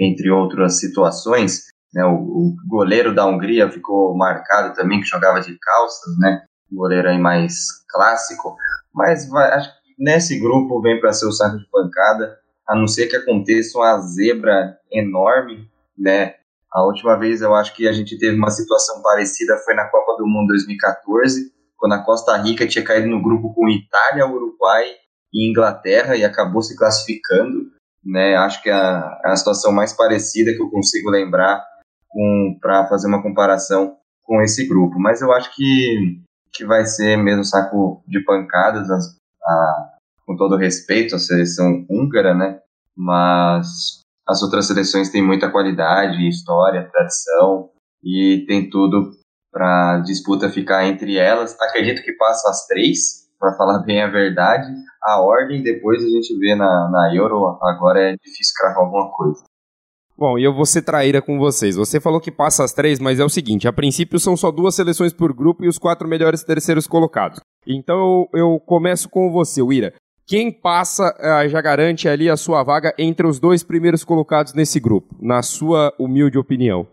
entre 0.00 0.30
outras 0.30 0.80
situações, 0.80 1.64
né, 1.92 2.04
o, 2.04 2.14
o, 2.14 2.56
goleiro 2.66 3.14
da 3.14 3.26
Hungria 3.26 3.70
ficou 3.70 4.16
marcado 4.16 4.74
também, 4.74 5.00
que 5.00 5.06
jogava 5.06 5.40
de 5.40 5.58
calças, 5.58 6.18
né? 6.18 6.42
O 6.72 6.76
goleiro 6.76 7.08
aí 7.08 7.18
mais 7.18 7.54
clássico. 7.88 8.56
Mas 8.94 9.28
vai, 9.28 9.52
acho 9.52 9.68
que 9.68 9.94
nesse 9.98 10.38
grupo 10.38 10.80
vem 10.80 10.98
para 11.00 11.12
ser 11.12 11.26
o 11.26 11.32
saco 11.32 11.58
de 11.58 11.68
pancada, 11.70 12.38
a 12.66 12.76
não 12.76 12.86
ser 12.86 13.08
que 13.08 13.16
aconteça 13.16 13.76
uma 13.76 13.98
zebra 14.00 14.78
enorme, 14.90 15.68
né? 15.98 16.34
A 16.72 16.84
última 16.84 17.18
vez 17.18 17.42
eu 17.42 17.52
acho 17.54 17.74
que 17.74 17.88
a 17.88 17.92
gente 17.92 18.16
teve 18.16 18.36
uma 18.36 18.50
situação 18.50 19.02
parecida 19.02 19.56
foi 19.58 19.74
na 19.74 19.88
Copa 19.88 20.16
do 20.16 20.26
Mundo 20.26 20.48
2014, 20.48 21.52
quando 21.76 21.94
a 21.94 22.04
Costa 22.04 22.36
Rica 22.36 22.66
tinha 22.66 22.84
caído 22.84 23.08
no 23.08 23.20
grupo 23.20 23.52
com 23.52 23.68
Itália, 23.68 24.26
Uruguai 24.26 24.84
e 25.32 25.50
Inglaterra 25.50 26.16
e 26.16 26.24
acabou 26.24 26.62
se 26.62 26.76
classificando. 26.76 27.72
Né? 28.04 28.36
Acho 28.36 28.62
que 28.62 28.70
é 28.70 28.72
a, 28.72 29.20
a 29.24 29.36
situação 29.36 29.72
mais 29.72 29.92
parecida 29.92 30.52
que 30.52 30.62
eu 30.62 30.70
consigo 30.70 31.10
lembrar 31.10 31.64
para 32.60 32.86
fazer 32.88 33.06
uma 33.06 33.22
comparação 33.22 33.96
com 34.22 34.40
esse 34.42 34.66
grupo. 34.66 34.98
Mas 34.98 35.20
eu 35.20 35.32
acho 35.32 35.54
que, 35.54 36.20
que 36.52 36.64
vai 36.64 36.84
ser 36.84 37.16
mesmo 37.16 37.44
saco 37.44 38.02
de 38.06 38.24
pancadas, 38.24 38.88
a, 38.90 38.96
a, 39.44 39.96
com 40.26 40.36
todo 40.36 40.56
respeito 40.56 41.14
à 41.14 41.18
seleção 41.18 41.84
húngara, 41.88 42.34
né? 42.34 42.60
Mas 42.96 44.00
as 44.26 44.42
outras 44.42 44.66
seleções 44.66 45.10
têm 45.10 45.22
muita 45.22 45.50
qualidade, 45.50 46.28
história, 46.28 46.88
tradição 46.90 47.70
e 48.02 48.44
tem 48.46 48.70
tudo 48.70 49.10
para 49.52 49.98
disputa 50.00 50.48
ficar 50.48 50.86
entre 50.86 51.16
elas. 51.16 51.60
Acredito 51.60 52.02
que 52.02 52.12
passa 52.12 52.48
as 52.48 52.66
três, 52.66 53.28
para 53.40 53.56
falar 53.56 53.78
bem 53.80 54.02
a 54.02 54.10
verdade. 54.10 54.70
A 55.02 55.20
ordem 55.22 55.62
depois 55.62 56.04
a 56.04 56.08
gente 56.08 56.38
vê 56.38 56.54
na, 56.54 56.90
na 56.90 57.14
Euro, 57.14 57.58
agora 57.62 57.98
é 58.00 58.12
difícil 58.12 58.52
cravar 58.60 58.84
alguma 58.84 59.10
coisa. 59.12 59.42
Bom, 60.16 60.38
e 60.38 60.44
eu 60.44 60.52
vou 60.52 60.66
ser 60.66 60.82
traíra 60.82 61.22
com 61.22 61.38
vocês. 61.38 61.76
Você 61.76 61.98
falou 61.98 62.20
que 62.20 62.30
passa 62.30 62.62
as 62.62 62.74
três, 62.74 63.00
mas 63.00 63.18
é 63.18 63.24
o 63.24 63.30
seguinte: 63.30 63.66
a 63.66 63.72
princípio 63.72 64.18
são 64.18 64.36
só 64.36 64.50
duas 64.50 64.74
seleções 64.74 65.14
por 65.14 65.32
grupo 65.32 65.64
e 65.64 65.68
os 65.68 65.78
quatro 65.78 66.06
melhores 66.06 66.44
terceiros 66.44 66.86
colocados. 66.86 67.40
Então 67.66 68.28
eu, 68.34 68.40
eu 68.40 68.60
começo 68.60 69.08
com 69.08 69.32
você, 69.32 69.62
Wira. 69.62 69.94
Quem 70.26 70.52
passa 70.52 71.12
uh, 71.18 71.48
já 71.48 71.60
garante 71.60 72.06
ali 72.06 72.28
a 72.28 72.36
sua 72.36 72.62
vaga 72.62 72.94
entre 72.98 73.26
os 73.26 73.40
dois 73.40 73.64
primeiros 73.64 74.04
colocados 74.04 74.52
nesse 74.52 74.78
grupo, 74.78 75.16
na 75.20 75.42
sua 75.42 75.92
humilde 75.98 76.38
opinião? 76.38 76.86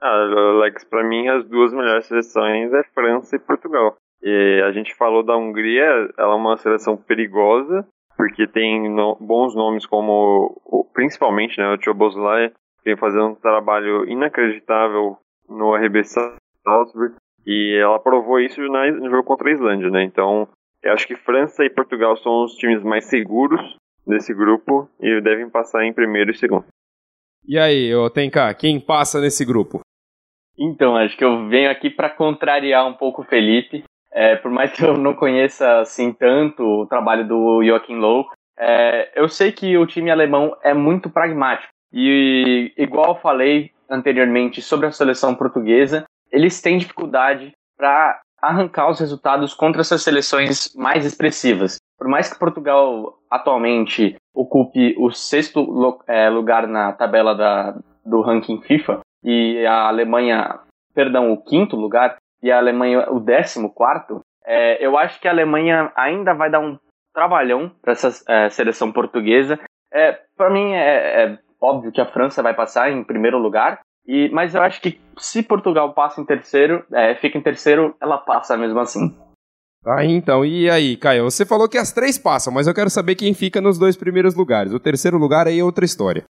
Ah, 0.00 0.26
Alex, 0.56 0.84
para 0.84 1.06
mim 1.06 1.28
as 1.28 1.46
duas 1.48 1.72
melhores 1.72 2.06
seleções 2.06 2.72
é 2.72 2.82
França 2.94 3.36
e 3.36 3.38
Portugal. 3.38 3.96
E 4.22 4.62
a 4.64 4.72
gente 4.72 4.94
falou 4.94 5.22
da 5.22 5.36
Hungria, 5.36 5.84
ela 6.18 6.32
é 6.32 6.36
uma 6.36 6.56
seleção 6.56 6.96
perigosa, 6.96 7.86
porque 8.16 8.46
tem 8.46 8.90
no, 8.90 9.16
bons 9.20 9.54
nomes 9.54 9.86
como, 9.86 10.60
principalmente, 10.92 11.58
né, 11.58 11.74
o 11.74 11.82
Choboslai, 11.82 12.50
que 12.50 12.84
vem 12.84 12.96
fazendo 12.96 13.28
um 13.28 13.34
trabalho 13.34 14.08
inacreditável 14.08 15.16
no 15.48 15.74
RB 15.74 16.02
Salzburg, 16.04 17.14
e 17.46 17.78
ela 17.80 18.00
provou 18.00 18.40
isso 18.40 18.60
na, 18.68 18.90
no 18.90 19.08
jogo 19.08 19.22
contra 19.22 19.48
a 19.48 19.52
Islândia, 19.52 19.90
né, 19.90 20.02
então 20.02 20.48
eu 20.82 20.92
acho 20.92 21.06
que 21.06 21.16
França 21.16 21.64
e 21.64 21.70
Portugal 21.70 22.16
são 22.16 22.44
os 22.44 22.54
times 22.54 22.82
mais 22.82 23.04
seguros 23.06 23.60
desse 24.06 24.32
grupo 24.32 24.88
e 25.00 25.20
devem 25.20 25.48
passar 25.48 25.84
em 25.84 25.92
primeiro 25.92 26.30
e 26.30 26.34
segundo. 26.34 26.64
E 27.46 27.58
aí, 27.58 27.94
ô 27.94 28.08
Tenka, 28.10 28.52
quem 28.54 28.80
passa 28.80 29.20
nesse 29.20 29.44
grupo? 29.44 29.80
Então, 30.58 30.96
acho 30.96 31.16
que 31.16 31.24
eu 31.24 31.48
venho 31.48 31.70
aqui 31.70 31.88
para 31.88 32.10
contrariar 32.10 32.86
um 32.86 32.94
pouco 32.94 33.22
o 33.22 33.24
Felipe. 33.24 33.84
É, 34.20 34.34
por 34.34 34.50
mais 34.50 34.72
que 34.72 34.84
eu 34.84 34.98
não 34.98 35.14
conheça 35.14 35.78
assim 35.78 36.12
tanto 36.12 36.64
o 36.64 36.86
trabalho 36.86 37.24
do 37.24 37.62
Joachim 37.62 37.94
Low, 37.94 38.26
é, 38.58 39.12
eu 39.14 39.28
sei 39.28 39.52
que 39.52 39.78
o 39.78 39.86
time 39.86 40.10
alemão 40.10 40.56
é 40.64 40.74
muito 40.74 41.08
pragmático. 41.08 41.68
E 41.92 42.72
igual 42.76 43.20
falei 43.20 43.70
anteriormente 43.88 44.60
sobre 44.60 44.88
a 44.88 44.90
seleção 44.90 45.36
portuguesa, 45.36 46.02
eles 46.32 46.60
têm 46.60 46.78
dificuldade 46.78 47.52
para 47.76 48.20
arrancar 48.42 48.90
os 48.90 48.98
resultados 48.98 49.54
contra 49.54 49.82
essas 49.82 50.02
seleções 50.02 50.74
mais 50.74 51.06
expressivas. 51.06 51.76
Por 51.96 52.08
mais 52.08 52.28
que 52.28 52.40
Portugal 52.40 53.20
atualmente 53.30 54.16
ocupe 54.34 54.96
o 54.98 55.12
sexto 55.12 56.00
é, 56.08 56.28
lugar 56.28 56.66
na 56.66 56.92
tabela 56.92 57.36
da, 57.36 57.78
do 58.04 58.20
ranking 58.20 58.60
FIFA 58.62 58.98
e 59.22 59.64
a 59.64 59.86
Alemanha, 59.86 60.58
perdão, 60.92 61.30
o 61.30 61.40
quinto 61.40 61.76
lugar, 61.76 62.16
e 62.42 62.50
a 62.50 62.58
Alemanha 62.58 63.10
o 63.10 63.20
14, 63.24 64.22
é, 64.44 64.84
eu 64.84 64.96
acho 64.96 65.20
que 65.20 65.28
a 65.28 65.30
Alemanha 65.30 65.92
ainda 65.94 66.34
vai 66.34 66.50
dar 66.50 66.60
um 66.60 66.78
trabalhão 67.12 67.70
para 67.82 67.92
essa 67.92 68.10
é, 68.28 68.48
seleção 68.50 68.92
portuguesa. 68.92 69.58
É, 69.92 70.18
para 70.36 70.50
mim 70.50 70.72
é, 70.72 71.24
é, 71.24 71.38
óbvio 71.60 71.92
que 71.92 72.00
a 72.00 72.06
França 72.06 72.42
vai 72.42 72.54
passar 72.54 72.90
em 72.90 73.04
primeiro 73.04 73.38
lugar, 73.38 73.80
e, 74.06 74.30
mas 74.30 74.54
eu 74.54 74.62
acho 74.62 74.80
que 74.80 75.00
se 75.18 75.42
Portugal 75.42 75.92
passa 75.92 76.20
em 76.20 76.24
terceiro, 76.24 76.84
é, 76.92 77.14
fica 77.16 77.36
em 77.36 77.42
terceiro, 77.42 77.94
ela 78.00 78.18
passa 78.18 78.56
mesmo 78.56 78.78
assim. 78.78 79.14
Ah, 79.86 80.04
então, 80.04 80.44
e 80.44 80.68
aí, 80.68 80.96
Caio? 80.96 81.24
Você 81.24 81.46
falou 81.46 81.68
que 81.68 81.78
as 81.78 81.92
três 81.92 82.18
passam, 82.18 82.52
mas 82.52 82.66
eu 82.66 82.74
quero 82.74 82.90
saber 82.90 83.14
quem 83.14 83.32
fica 83.32 83.60
nos 83.60 83.78
dois 83.78 83.96
primeiros 83.96 84.34
lugares. 84.34 84.72
O 84.72 84.80
terceiro 84.80 85.18
lugar 85.18 85.46
aí 85.46 85.60
é 85.60 85.64
outra 85.64 85.84
história. 85.84 86.24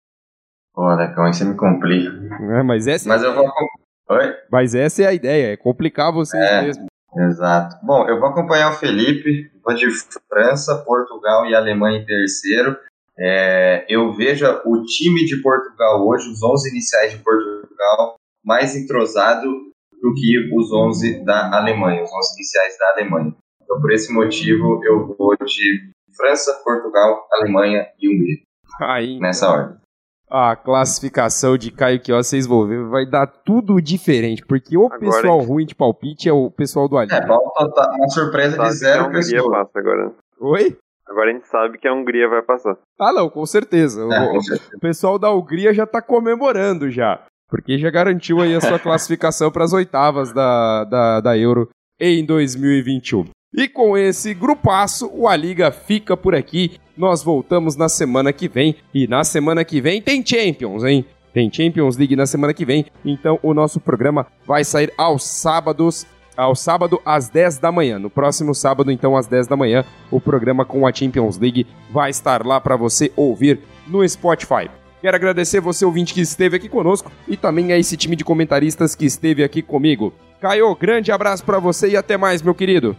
Olha, 0.77 1.09
calma 1.09 1.29
aí 1.29 1.35
você 1.35 1.45
me 1.45 1.57
complica. 1.57 2.11
É, 2.57 2.63
mas 2.63 2.87
essa 2.87 3.09
Mas 3.09 3.23
é... 3.23 3.27
eu 3.27 3.35
vou. 3.35 3.45
Oi? 4.11 4.35
Mas 4.51 4.75
essa 4.75 5.03
é 5.03 5.07
a 5.07 5.13
ideia, 5.13 5.53
é 5.53 5.57
complicar 5.57 6.13
vocês 6.13 6.43
É. 6.43 6.63
mesmo. 6.63 6.87
Exato. 7.17 7.77
Bom, 7.83 8.07
eu 8.09 8.19
vou 8.19 8.29
acompanhar 8.29 8.71
o 8.71 8.77
Felipe, 8.77 9.51
vou 9.65 9.75
de 9.75 9.87
França, 10.29 10.83
Portugal 10.85 11.47
e 11.47 11.55
Alemanha 11.55 11.99
em 11.99 12.07
terceiro. 12.07 12.77
É, 13.19 13.85
eu 13.89 14.13
vejo 14.13 14.47
o 14.65 14.85
time 14.85 15.25
de 15.25 15.43
Portugal 15.43 16.07
hoje, 16.07 16.31
os 16.31 16.43
11 16.43 16.71
iniciais 16.71 17.13
de 17.13 17.19
Portugal, 17.19 18.15
mais 18.45 18.77
entrosado 18.77 19.49
do 20.01 20.15
que 20.15 20.55
os 20.55 20.73
11 20.73 21.25
da 21.25 21.57
Alemanha, 21.59 22.03
os 22.05 22.13
11 22.13 22.35
iniciais 22.35 22.79
da 22.79 22.91
Alemanha. 22.93 23.35
Então, 23.63 23.81
por 23.81 23.93
esse 23.93 24.13
motivo, 24.13 24.81
eu 24.85 25.15
vou 25.19 25.37
de 25.45 25.91
França, 26.17 26.55
Portugal, 26.65 27.27
Alemanha 27.33 27.87
e 28.01 28.09
Hungria, 28.09 28.39
Aí, 28.81 29.19
nessa 29.19 29.51
ordem. 29.51 29.77
A 30.31 30.55
classificação 30.57 31.57
de 31.57 31.71
Caio 31.71 32.01
que 32.01 32.13
vocês 32.13 32.47
vão 32.47 32.67
ver, 32.67 32.85
vai 32.85 33.07
dar 33.07 33.27
tudo 33.27 33.81
diferente, 33.81 34.45
porque 34.47 34.77
o 34.77 34.87
Agora, 34.87 34.99
pessoal 35.01 35.39
ruim 35.41 35.65
de 35.67 35.75
palpite 35.75 36.29
é 36.29 36.33
o 36.33 36.51
pessoal 36.51 36.89
do 36.89 36.97
Ali. 36.99 37.13
É, 37.13 37.21
total- 37.21 37.95
uma 37.97 38.09
surpresa 38.09 38.51
de 38.51 38.57
que 38.57 38.63
a 38.63 38.71
zero 38.71 39.05
Hungria 39.07 39.21
pessoas. 39.23 39.51
passa 39.51 39.79
agora. 39.79 40.13
Oi? 40.41 40.77
Agora 41.09 41.31
a 41.31 41.33
gente 41.33 41.49
sabe 41.49 41.79
que 41.79 41.89
a 41.89 41.93
Hungria 41.95 42.29
vai 42.29 42.43
passar. 42.43 42.77
Ah, 43.01 43.13
não, 43.13 43.31
com 43.31 43.47
certeza. 43.47 44.05
O- 44.05 44.13
É, 44.13 44.29
com 44.31 44.41
certeza. 44.43 44.77
O 44.77 44.81
pessoal 44.81 45.19
da 45.19 45.33
Hungria 45.33 45.73
já 45.73 45.87
tá 45.87 46.03
comemorando 46.03 46.91
já. 46.91 47.21
Porque 47.49 47.79
já 47.79 47.89
garantiu 47.91 48.41
aí 48.43 48.55
a 48.55 48.61
sua 48.61 48.79
classificação 48.79 49.51
para 49.51 49.65
as 49.65 49.73
oitavas 49.73 50.33
da, 50.35 50.85
da, 50.85 51.21
da 51.23 51.39
Euro 51.39 51.71
em 51.99 52.25
2021. 52.27 53.25
E 53.55 53.67
com 53.67 53.97
esse 53.97 54.35
grupaço, 54.35 55.11
o 55.11 55.27
A 55.27 55.35
Liga 55.35 55.71
fica 55.71 56.15
por 56.15 56.35
aqui. 56.35 56.79
Nós 56.97 57.23
voltamos 57.23 57.77
na 57.77 57.89
semana 57.89 58.31
que 58.31 58.47
vem. 58.47 58.77
E 58.93 59.07
na 59.07 59.25
semana 59.25 59.65
que 59.65 59.81
vem 59.81 60.03
tem 60.03 60.25
Champions, 60.25 60.85
hein? 60.85 61.05
Tem 61.33 61.51
Champions 61.51 61.97
League 61.97 62.15
na 62.15 62.27
semana 62.27 62.53
que 62.53 62.67
vem. 62.67 62.85
Então 63.05 63.39
o 63.43 63.55
nosso 63.55 63.81
programa 63.81 64.27
vai 64.47 64.65
sair 64.65 64.93
aos 64.99 65.25
sábados. 65.25 66.07
Ao 66.37 66.55
sábado 66.55 67.01
às 67.05 67.29
10 67.29 67.59
da 67.59 67.73
manhã. 67.73 67.99
No 67.99 68.11
próximo 68.11 68.55
sábado, 68.55 68.93
então, 68.93 69.17
às 69.17 69.27
10 69.27 69.49
da 69.49 69.57
manhã, 69.57 69.85
o 70.09 70.21
programa 70.21 70.65
com 70.65 70.87
a 70.87 70.93
Champions 70.93 71.37
League 71.37 71.67
vai 71.91 72.11
estar 72.11 72.47
lá 72.47 72.61
para 72.61 72.77
você 72.77 73.11
ouvir 73.17 73.59
no 73.89 74.09
Spotify. 74.09 74.71
Quero 75.01 75.17
agradecer 75.17 75.61
você, 75.61 75.85
ouvinte, 75.85 76.15
que 76.15 76.21
esteve 76.21 76.57
aqui 76.57 76.69
conosco 76.69 77.11
e 77.27 77.37
também 77.37 77.73
a 77.73 77.79
esse 77.79 77.97
time 77.97 78.15
de 78.15 78.25
comentaristas 78.25 78.95
que 78.95 79.05
esteve 79.05 79.43
aqui 79.43 79.63
comigo. 79.63 80.13
Caio, 80.41 80.73
grande 80.77 81.11
abraço 81.11 81.45
para 81.45 81.59
você 81.59 81.89
e 81.89 81.97
até 81.97 82.17
mais, 82.17 82.41
meu 82.41 82.55
querido. 82.55 82.97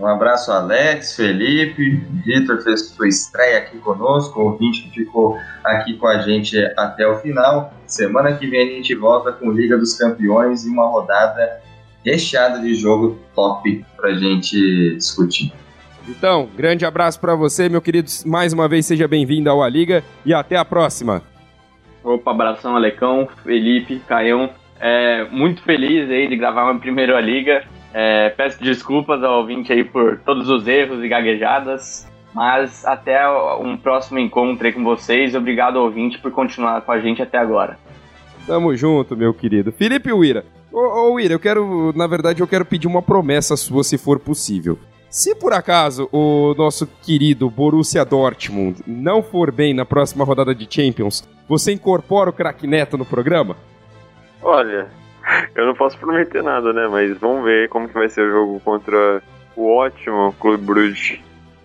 Um 0.00 0.06
abraço, 0.06 0.50
Alex, 0.50 1.14
Felipe, 1.14 1.90
Vitor 2.24 2.62
fez 2.62 2.86
sua 2.86 3.06
estreia 3.06 3.58
aqui 3.58 3.76
conosco, 3.76 4.40
o 4.40 4.44
ouvinte 4.44 4.84
que 4.84 5.04
ficou 5.04 5.36
aqui 5.62 5.92
com 5.98 6.06
a 6.06 6.22
gente 6.22 6.56
até 6.74 7.06
o 7.06 7.18
final. 7.18 7.74
Semana 7.86 8.32
que 8.32 8.46
vem 8.46 8.62
a 8.62 8.76
gente 8.76 8.94
volta 8.94 9.30
com 9.30 9.52
Liga 9.52 9.76
dos 9.76 9.98
Campeões 9.98 10.64
e 10.64 10.70
uma 10.70 10.86
rodada 10.86 11.60
recheada 12.02 12.60
de 12.60 12.74
jogo 12.74 13.18
top 13.34 13.84
pra 13.94 14.14
gente 14.14 14.96
discutir. 14.96 15.52
Então, 16.08 16.48
grande 16.56 16.86
abraço 16.86 17.20
para 17.20 17.34
você, 17.34 17.68
meu 17.68 17.82
querido. 17.82 18.08
Mais 18.24 18.54
uma 18.54 18.66
vez, 18.66 18.86
seja 18.86 19.06
bem-vindo 19.06 19.50
ao 19.50 19.62
A 19.62 19.68
Liga 19.68 20.02
e 20.24 20.32
até 20.32 20.56
a 20.56 20.64
próxima. 20.64 21.22
Opa, 22.02 22.30
abração, 22.30 22.74
Alecão, 22.74 23.28
Felipe, 23.44 24.00
Caião. 24.08 24.48
É, 24.80 25.26
muito 25.30 25.62
feliz 25.62 26.08
aí 26.08 26.26
de 26.26 26.36
gravar 26.36 26.70
uma 26.70 26.80
primeira 26.80 27.20
liga. 27.20 27.62
É, 27.92 28.30
peço 28.30 28.62
desculpas 28.62 29.22
ao 29.22 29.38
ouvinte 29.38 29.72
aí 29.72 29.84
por 29.84 30.18
todos 30.18 30.48
os 30.48 30.66
erros 30.66 31.02
e 31.02 31.08
gaguejadas. 31.08 32.08
Mas 32.32 32.84
até 32.84 33.28
um 33.58 33.76
próximo 33.76 34.18
encontro 34.18 34.66
aí 34.66 34.72
com 34.72 34.84
vocês. 34.84 35.34
Obrigado, 35.34 35.76
ouvinte, 35.76 36.18
por 36.18 36.30
continuar 36.30 36.80
com 36.82 36.92
a 36.92 37.00
gente 37.00 37.20
até 37.20 37.38
agora. 37.38 37.76
Tamo 38.46 38.74
junto, 38.76 39.16
meu 39.16 39.34
querido. 39.34 39.72
Felipe 39.72 40.12
Uira. 40.12 40.44
Ô, 40.72 40.78
ô 40.78 41.12
Uira, 41.14 41.34
eu 41.34 41.40
quero, 41.40 41.92
na 41.96 42.06
verdade, 42.06 42.40
eu 42.40 42.46
quero 42.46 42.64
pedir 42.64 42.86
uma 42.86 43.02
promessa 43.02 43.56
sua, 43.56 43.82
se 43.82 43.98
for 43.98 44.20
possível. 44.20 44.78
Se 45.08 45.34
por 45.34 45.52
acaso 45.52 46.08
o 46.12 46.54
nosso 46.56 46.86
querido 47.02 47.50
Borussia 47.50 48.04
Dortmund 48.04 48.80
não 48.86 49.24
for 49.24 49.50
bem 49.50 49.74
na 49.74 49.84
próxima 49.84 50.24
rodada 50.24 50.54
de 50.54 50.68
Champions, 50.70 51.28
você 51.48 51.72
incorpora 51.72 52.30
o 52.30 52.32
craque 52.32 52.64
Neto 52.64 52.96
no 52.96 53.04
programa? 53.04 53.56
Olha, 54.40 54.88
eu 55.54 55.66
não 55.66 55.74
posso 55.74 55.98
prometer 55.98 56.42
nada, 56.42 56.72
né? 56.72 56.88
Mas 56.88 57.16
vamos 57.18 57.44
ver 57.44 57.68
como 57.68 57.88
que 57.88 57.94
vai 57.94 58.08
ser 58.08 58.22
o 58.22 58.30
jogo 58.30 58.60
contra 58.60 59.22
o 59.56 59.68
ótimo 59.76 60.34
Clube 60.40 60.64
Bruges 60.64 61.18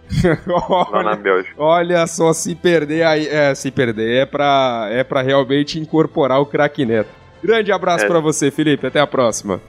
lá 0.48 1.04
na 1.04 1.10
olha, 1.12 1.16
Bélgica. 1.16 1.56
olha 1.58 2.08
só, 2.08 2.32
se 2.34 2.54
perder 2.56 3.04
aí, 3.04 3.28
é, 3.28 3.56
se 3.56 3.72
perder 3.72 4.22
é 4.22 4.26
pra, 4.26 4.88
é 4.92 5.04
pra 5.04 5.22
realmente 5.22 5.80
incorporar 5.80 6.40
o 6.40 6.46
craque 6.46 6.86
Neto. 6.86 7.10
Grande 7.44 7.72
abraço 7.72 8.06
É. 8.06 8.08
pra 8.08 8.20
você, 8.20 8.50
Felipe. 8.52 8.88
Até 8.88 9.00
a 9.00 9.08
próxima. 9.08 9.60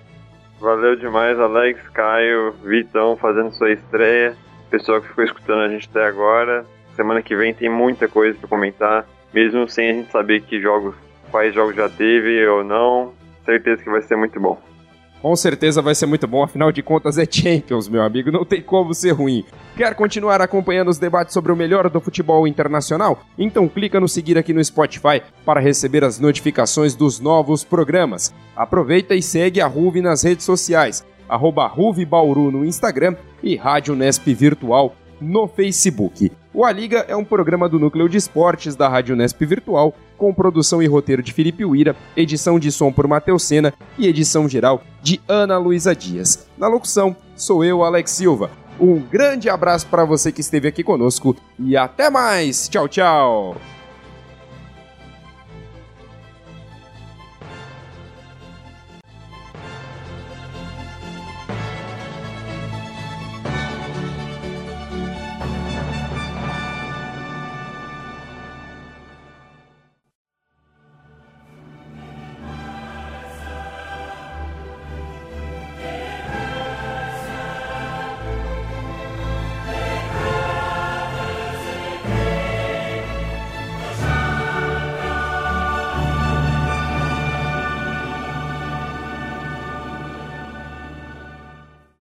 Valeu 0.61 0.97
demais, 0.97 1.39
Alex, 1.39 1.81
Caio, 1.91 2.55
Vitão 2.65 3.17
fazendo 3.17 3.53
sua 3.53 3.71
estreia. 3.71 4.35
Pessoal 4.71 5.01
que 5.01 5.09
ficou 5.09 5.25
escutando 5.25 5.61
a 5.61 5.69
gente 5.69 5.89
até 5.91 6.07
agora. 6.07 6.65
Semana 6.95 7.21
que 7.23 7.37
vem 7.37 7.53
tem 7.53 7.69
muita 7.69 8.09
coisa 8.09 8.39
pra 8.39 8.49
comentar, 8.49 9.05
mesmo 9.35 9.69
sem 9.69 9.91
a 9.91 9.93
gente 9.93 10.11
saber 10.11 10.41
que 10.41 10.59
jogos, 10.61 10.95
quais 11.31 11.55
jogos 11.55 11.77
já 11.77 11.89
teve 11.91 12.47
ou 12.47 12.65
não. 12.65 13.13
Certeza 13.47 13.83
que 13.83 13.89
vai 13.89 14.03
ser 14.03 14.17
muito 14.17 14.39
bom. 14.39 14.59
Com 15.23 15.35
certeza 15.35 15.81
vai 15.81 15.95
ser 15.95 16.07
muito 16.07 16.27
bom, 16.27 16.43
afinal 16.43 16.71
de 16.71 16.83
contas 16.83 17.17
é 17.17 17.25
Champions, 17.29 17.89
meu 17.89 18.03
amigo, 18.03 18.31
não 18.31 18.45
tem 18.45 18.61
como 18.61 18.93
ser 18.93 19.13
ruim. 19.13 19.45
Quer 19.77 19.95
continuar 19.95 20.41
acompanhando 20.43 20.89
os 20.89 20.99
debates 20.99 21.33
sobre 21.33 21.51
o 21.51 21.57
melhor 21.57 21.89
do 21.89 22.01
futebol 22.01 22.47
internacional? 22.47 23.23
Então 23.39 23.67
clica 23.67 23.99
no 23.99 24.09
seguir 24.09 24.37
aqui 24.37 24.53
no 24.53 24.63
Spotify 24.63 25.23
para 25.45 25.59
receber 25.59 26.05
as 26.05 26.21
notificações 26.21 26.95
dos 26.95 27.19
novos 27.19 27.65
programas. 27.65 28.35
Aproveita 28.55 29.15
e 29.15 29.23
segue 29.23 29.61
a 29.61 29.67
Ruve 29.67 30.03
nas 30.03 30.23
redes 30.23 30.45
sociais, 30.45 31.05
arroba 31.29 31.67
Ruve 31.67 32.05
Bauru 32.05 32.51
no 32.51 32.65
Instagram 32.65 33.17
e 33.43 33.57
Rádio 33.57 33.97
Nesp 33.97 34.35
Virtual 34.35 34.95
no 35.21 35.47
Facebook. 35.47 36.31
O 36.53 36.65
A 36.65 36.73
Liga 36.73 37.05
é 37.09 37.15
um 37.15 37.25
programa 37.25 37.69
do 37.69 37.79
Núcleo 37.79 38.09
de 38.09 38.17
Esportes 38.17 38.75
da 38.75 38.89
Rádio 38.89 39.15
Nesp 39.15 39.45
Virtual, 39.45 39.95
com 40.17 40.33
produção 40.33 40.83
e 40.83 40.87
roteiro 40.87 41.23
de 41.23 41.33
Felipe 41.33 41.65
Uira, 41.65 41.95
edição 42.17 42.59
de 42.59 42.73
som 42.73 42.91
por 42.91 43.07
Matheus 43.07 43.43
Sena 43.43 43.75
e 43.99 44.07
edição 44.07 44.49
geral 44.49 44.83
de 45.03 45.21
Ana 45.29 45.59
Luísa 45.59 45.95
Dias. 45.95 46.49
Na 46.57 46.69
locução, 46.69 47.15
sou 47.37 47.65
eu, 47.65 47.85
Alex 47.85 48.11
Silva. 48.11 48.51
Um 48.81 48.99
grande 49.01 49.49
abraço 49.49 49.87
para 49.87 50.05
você 50.05 50.31
que 50.31 50.41
esteve 50.41 50.69
aqui 50.69 50.83
conosco 50.83 51.37
e 51.59 51.77
até 51.77 52.11
mais. 52.11 52.69
Tchau, 52.69 52.89
tchau. 52.89 53.57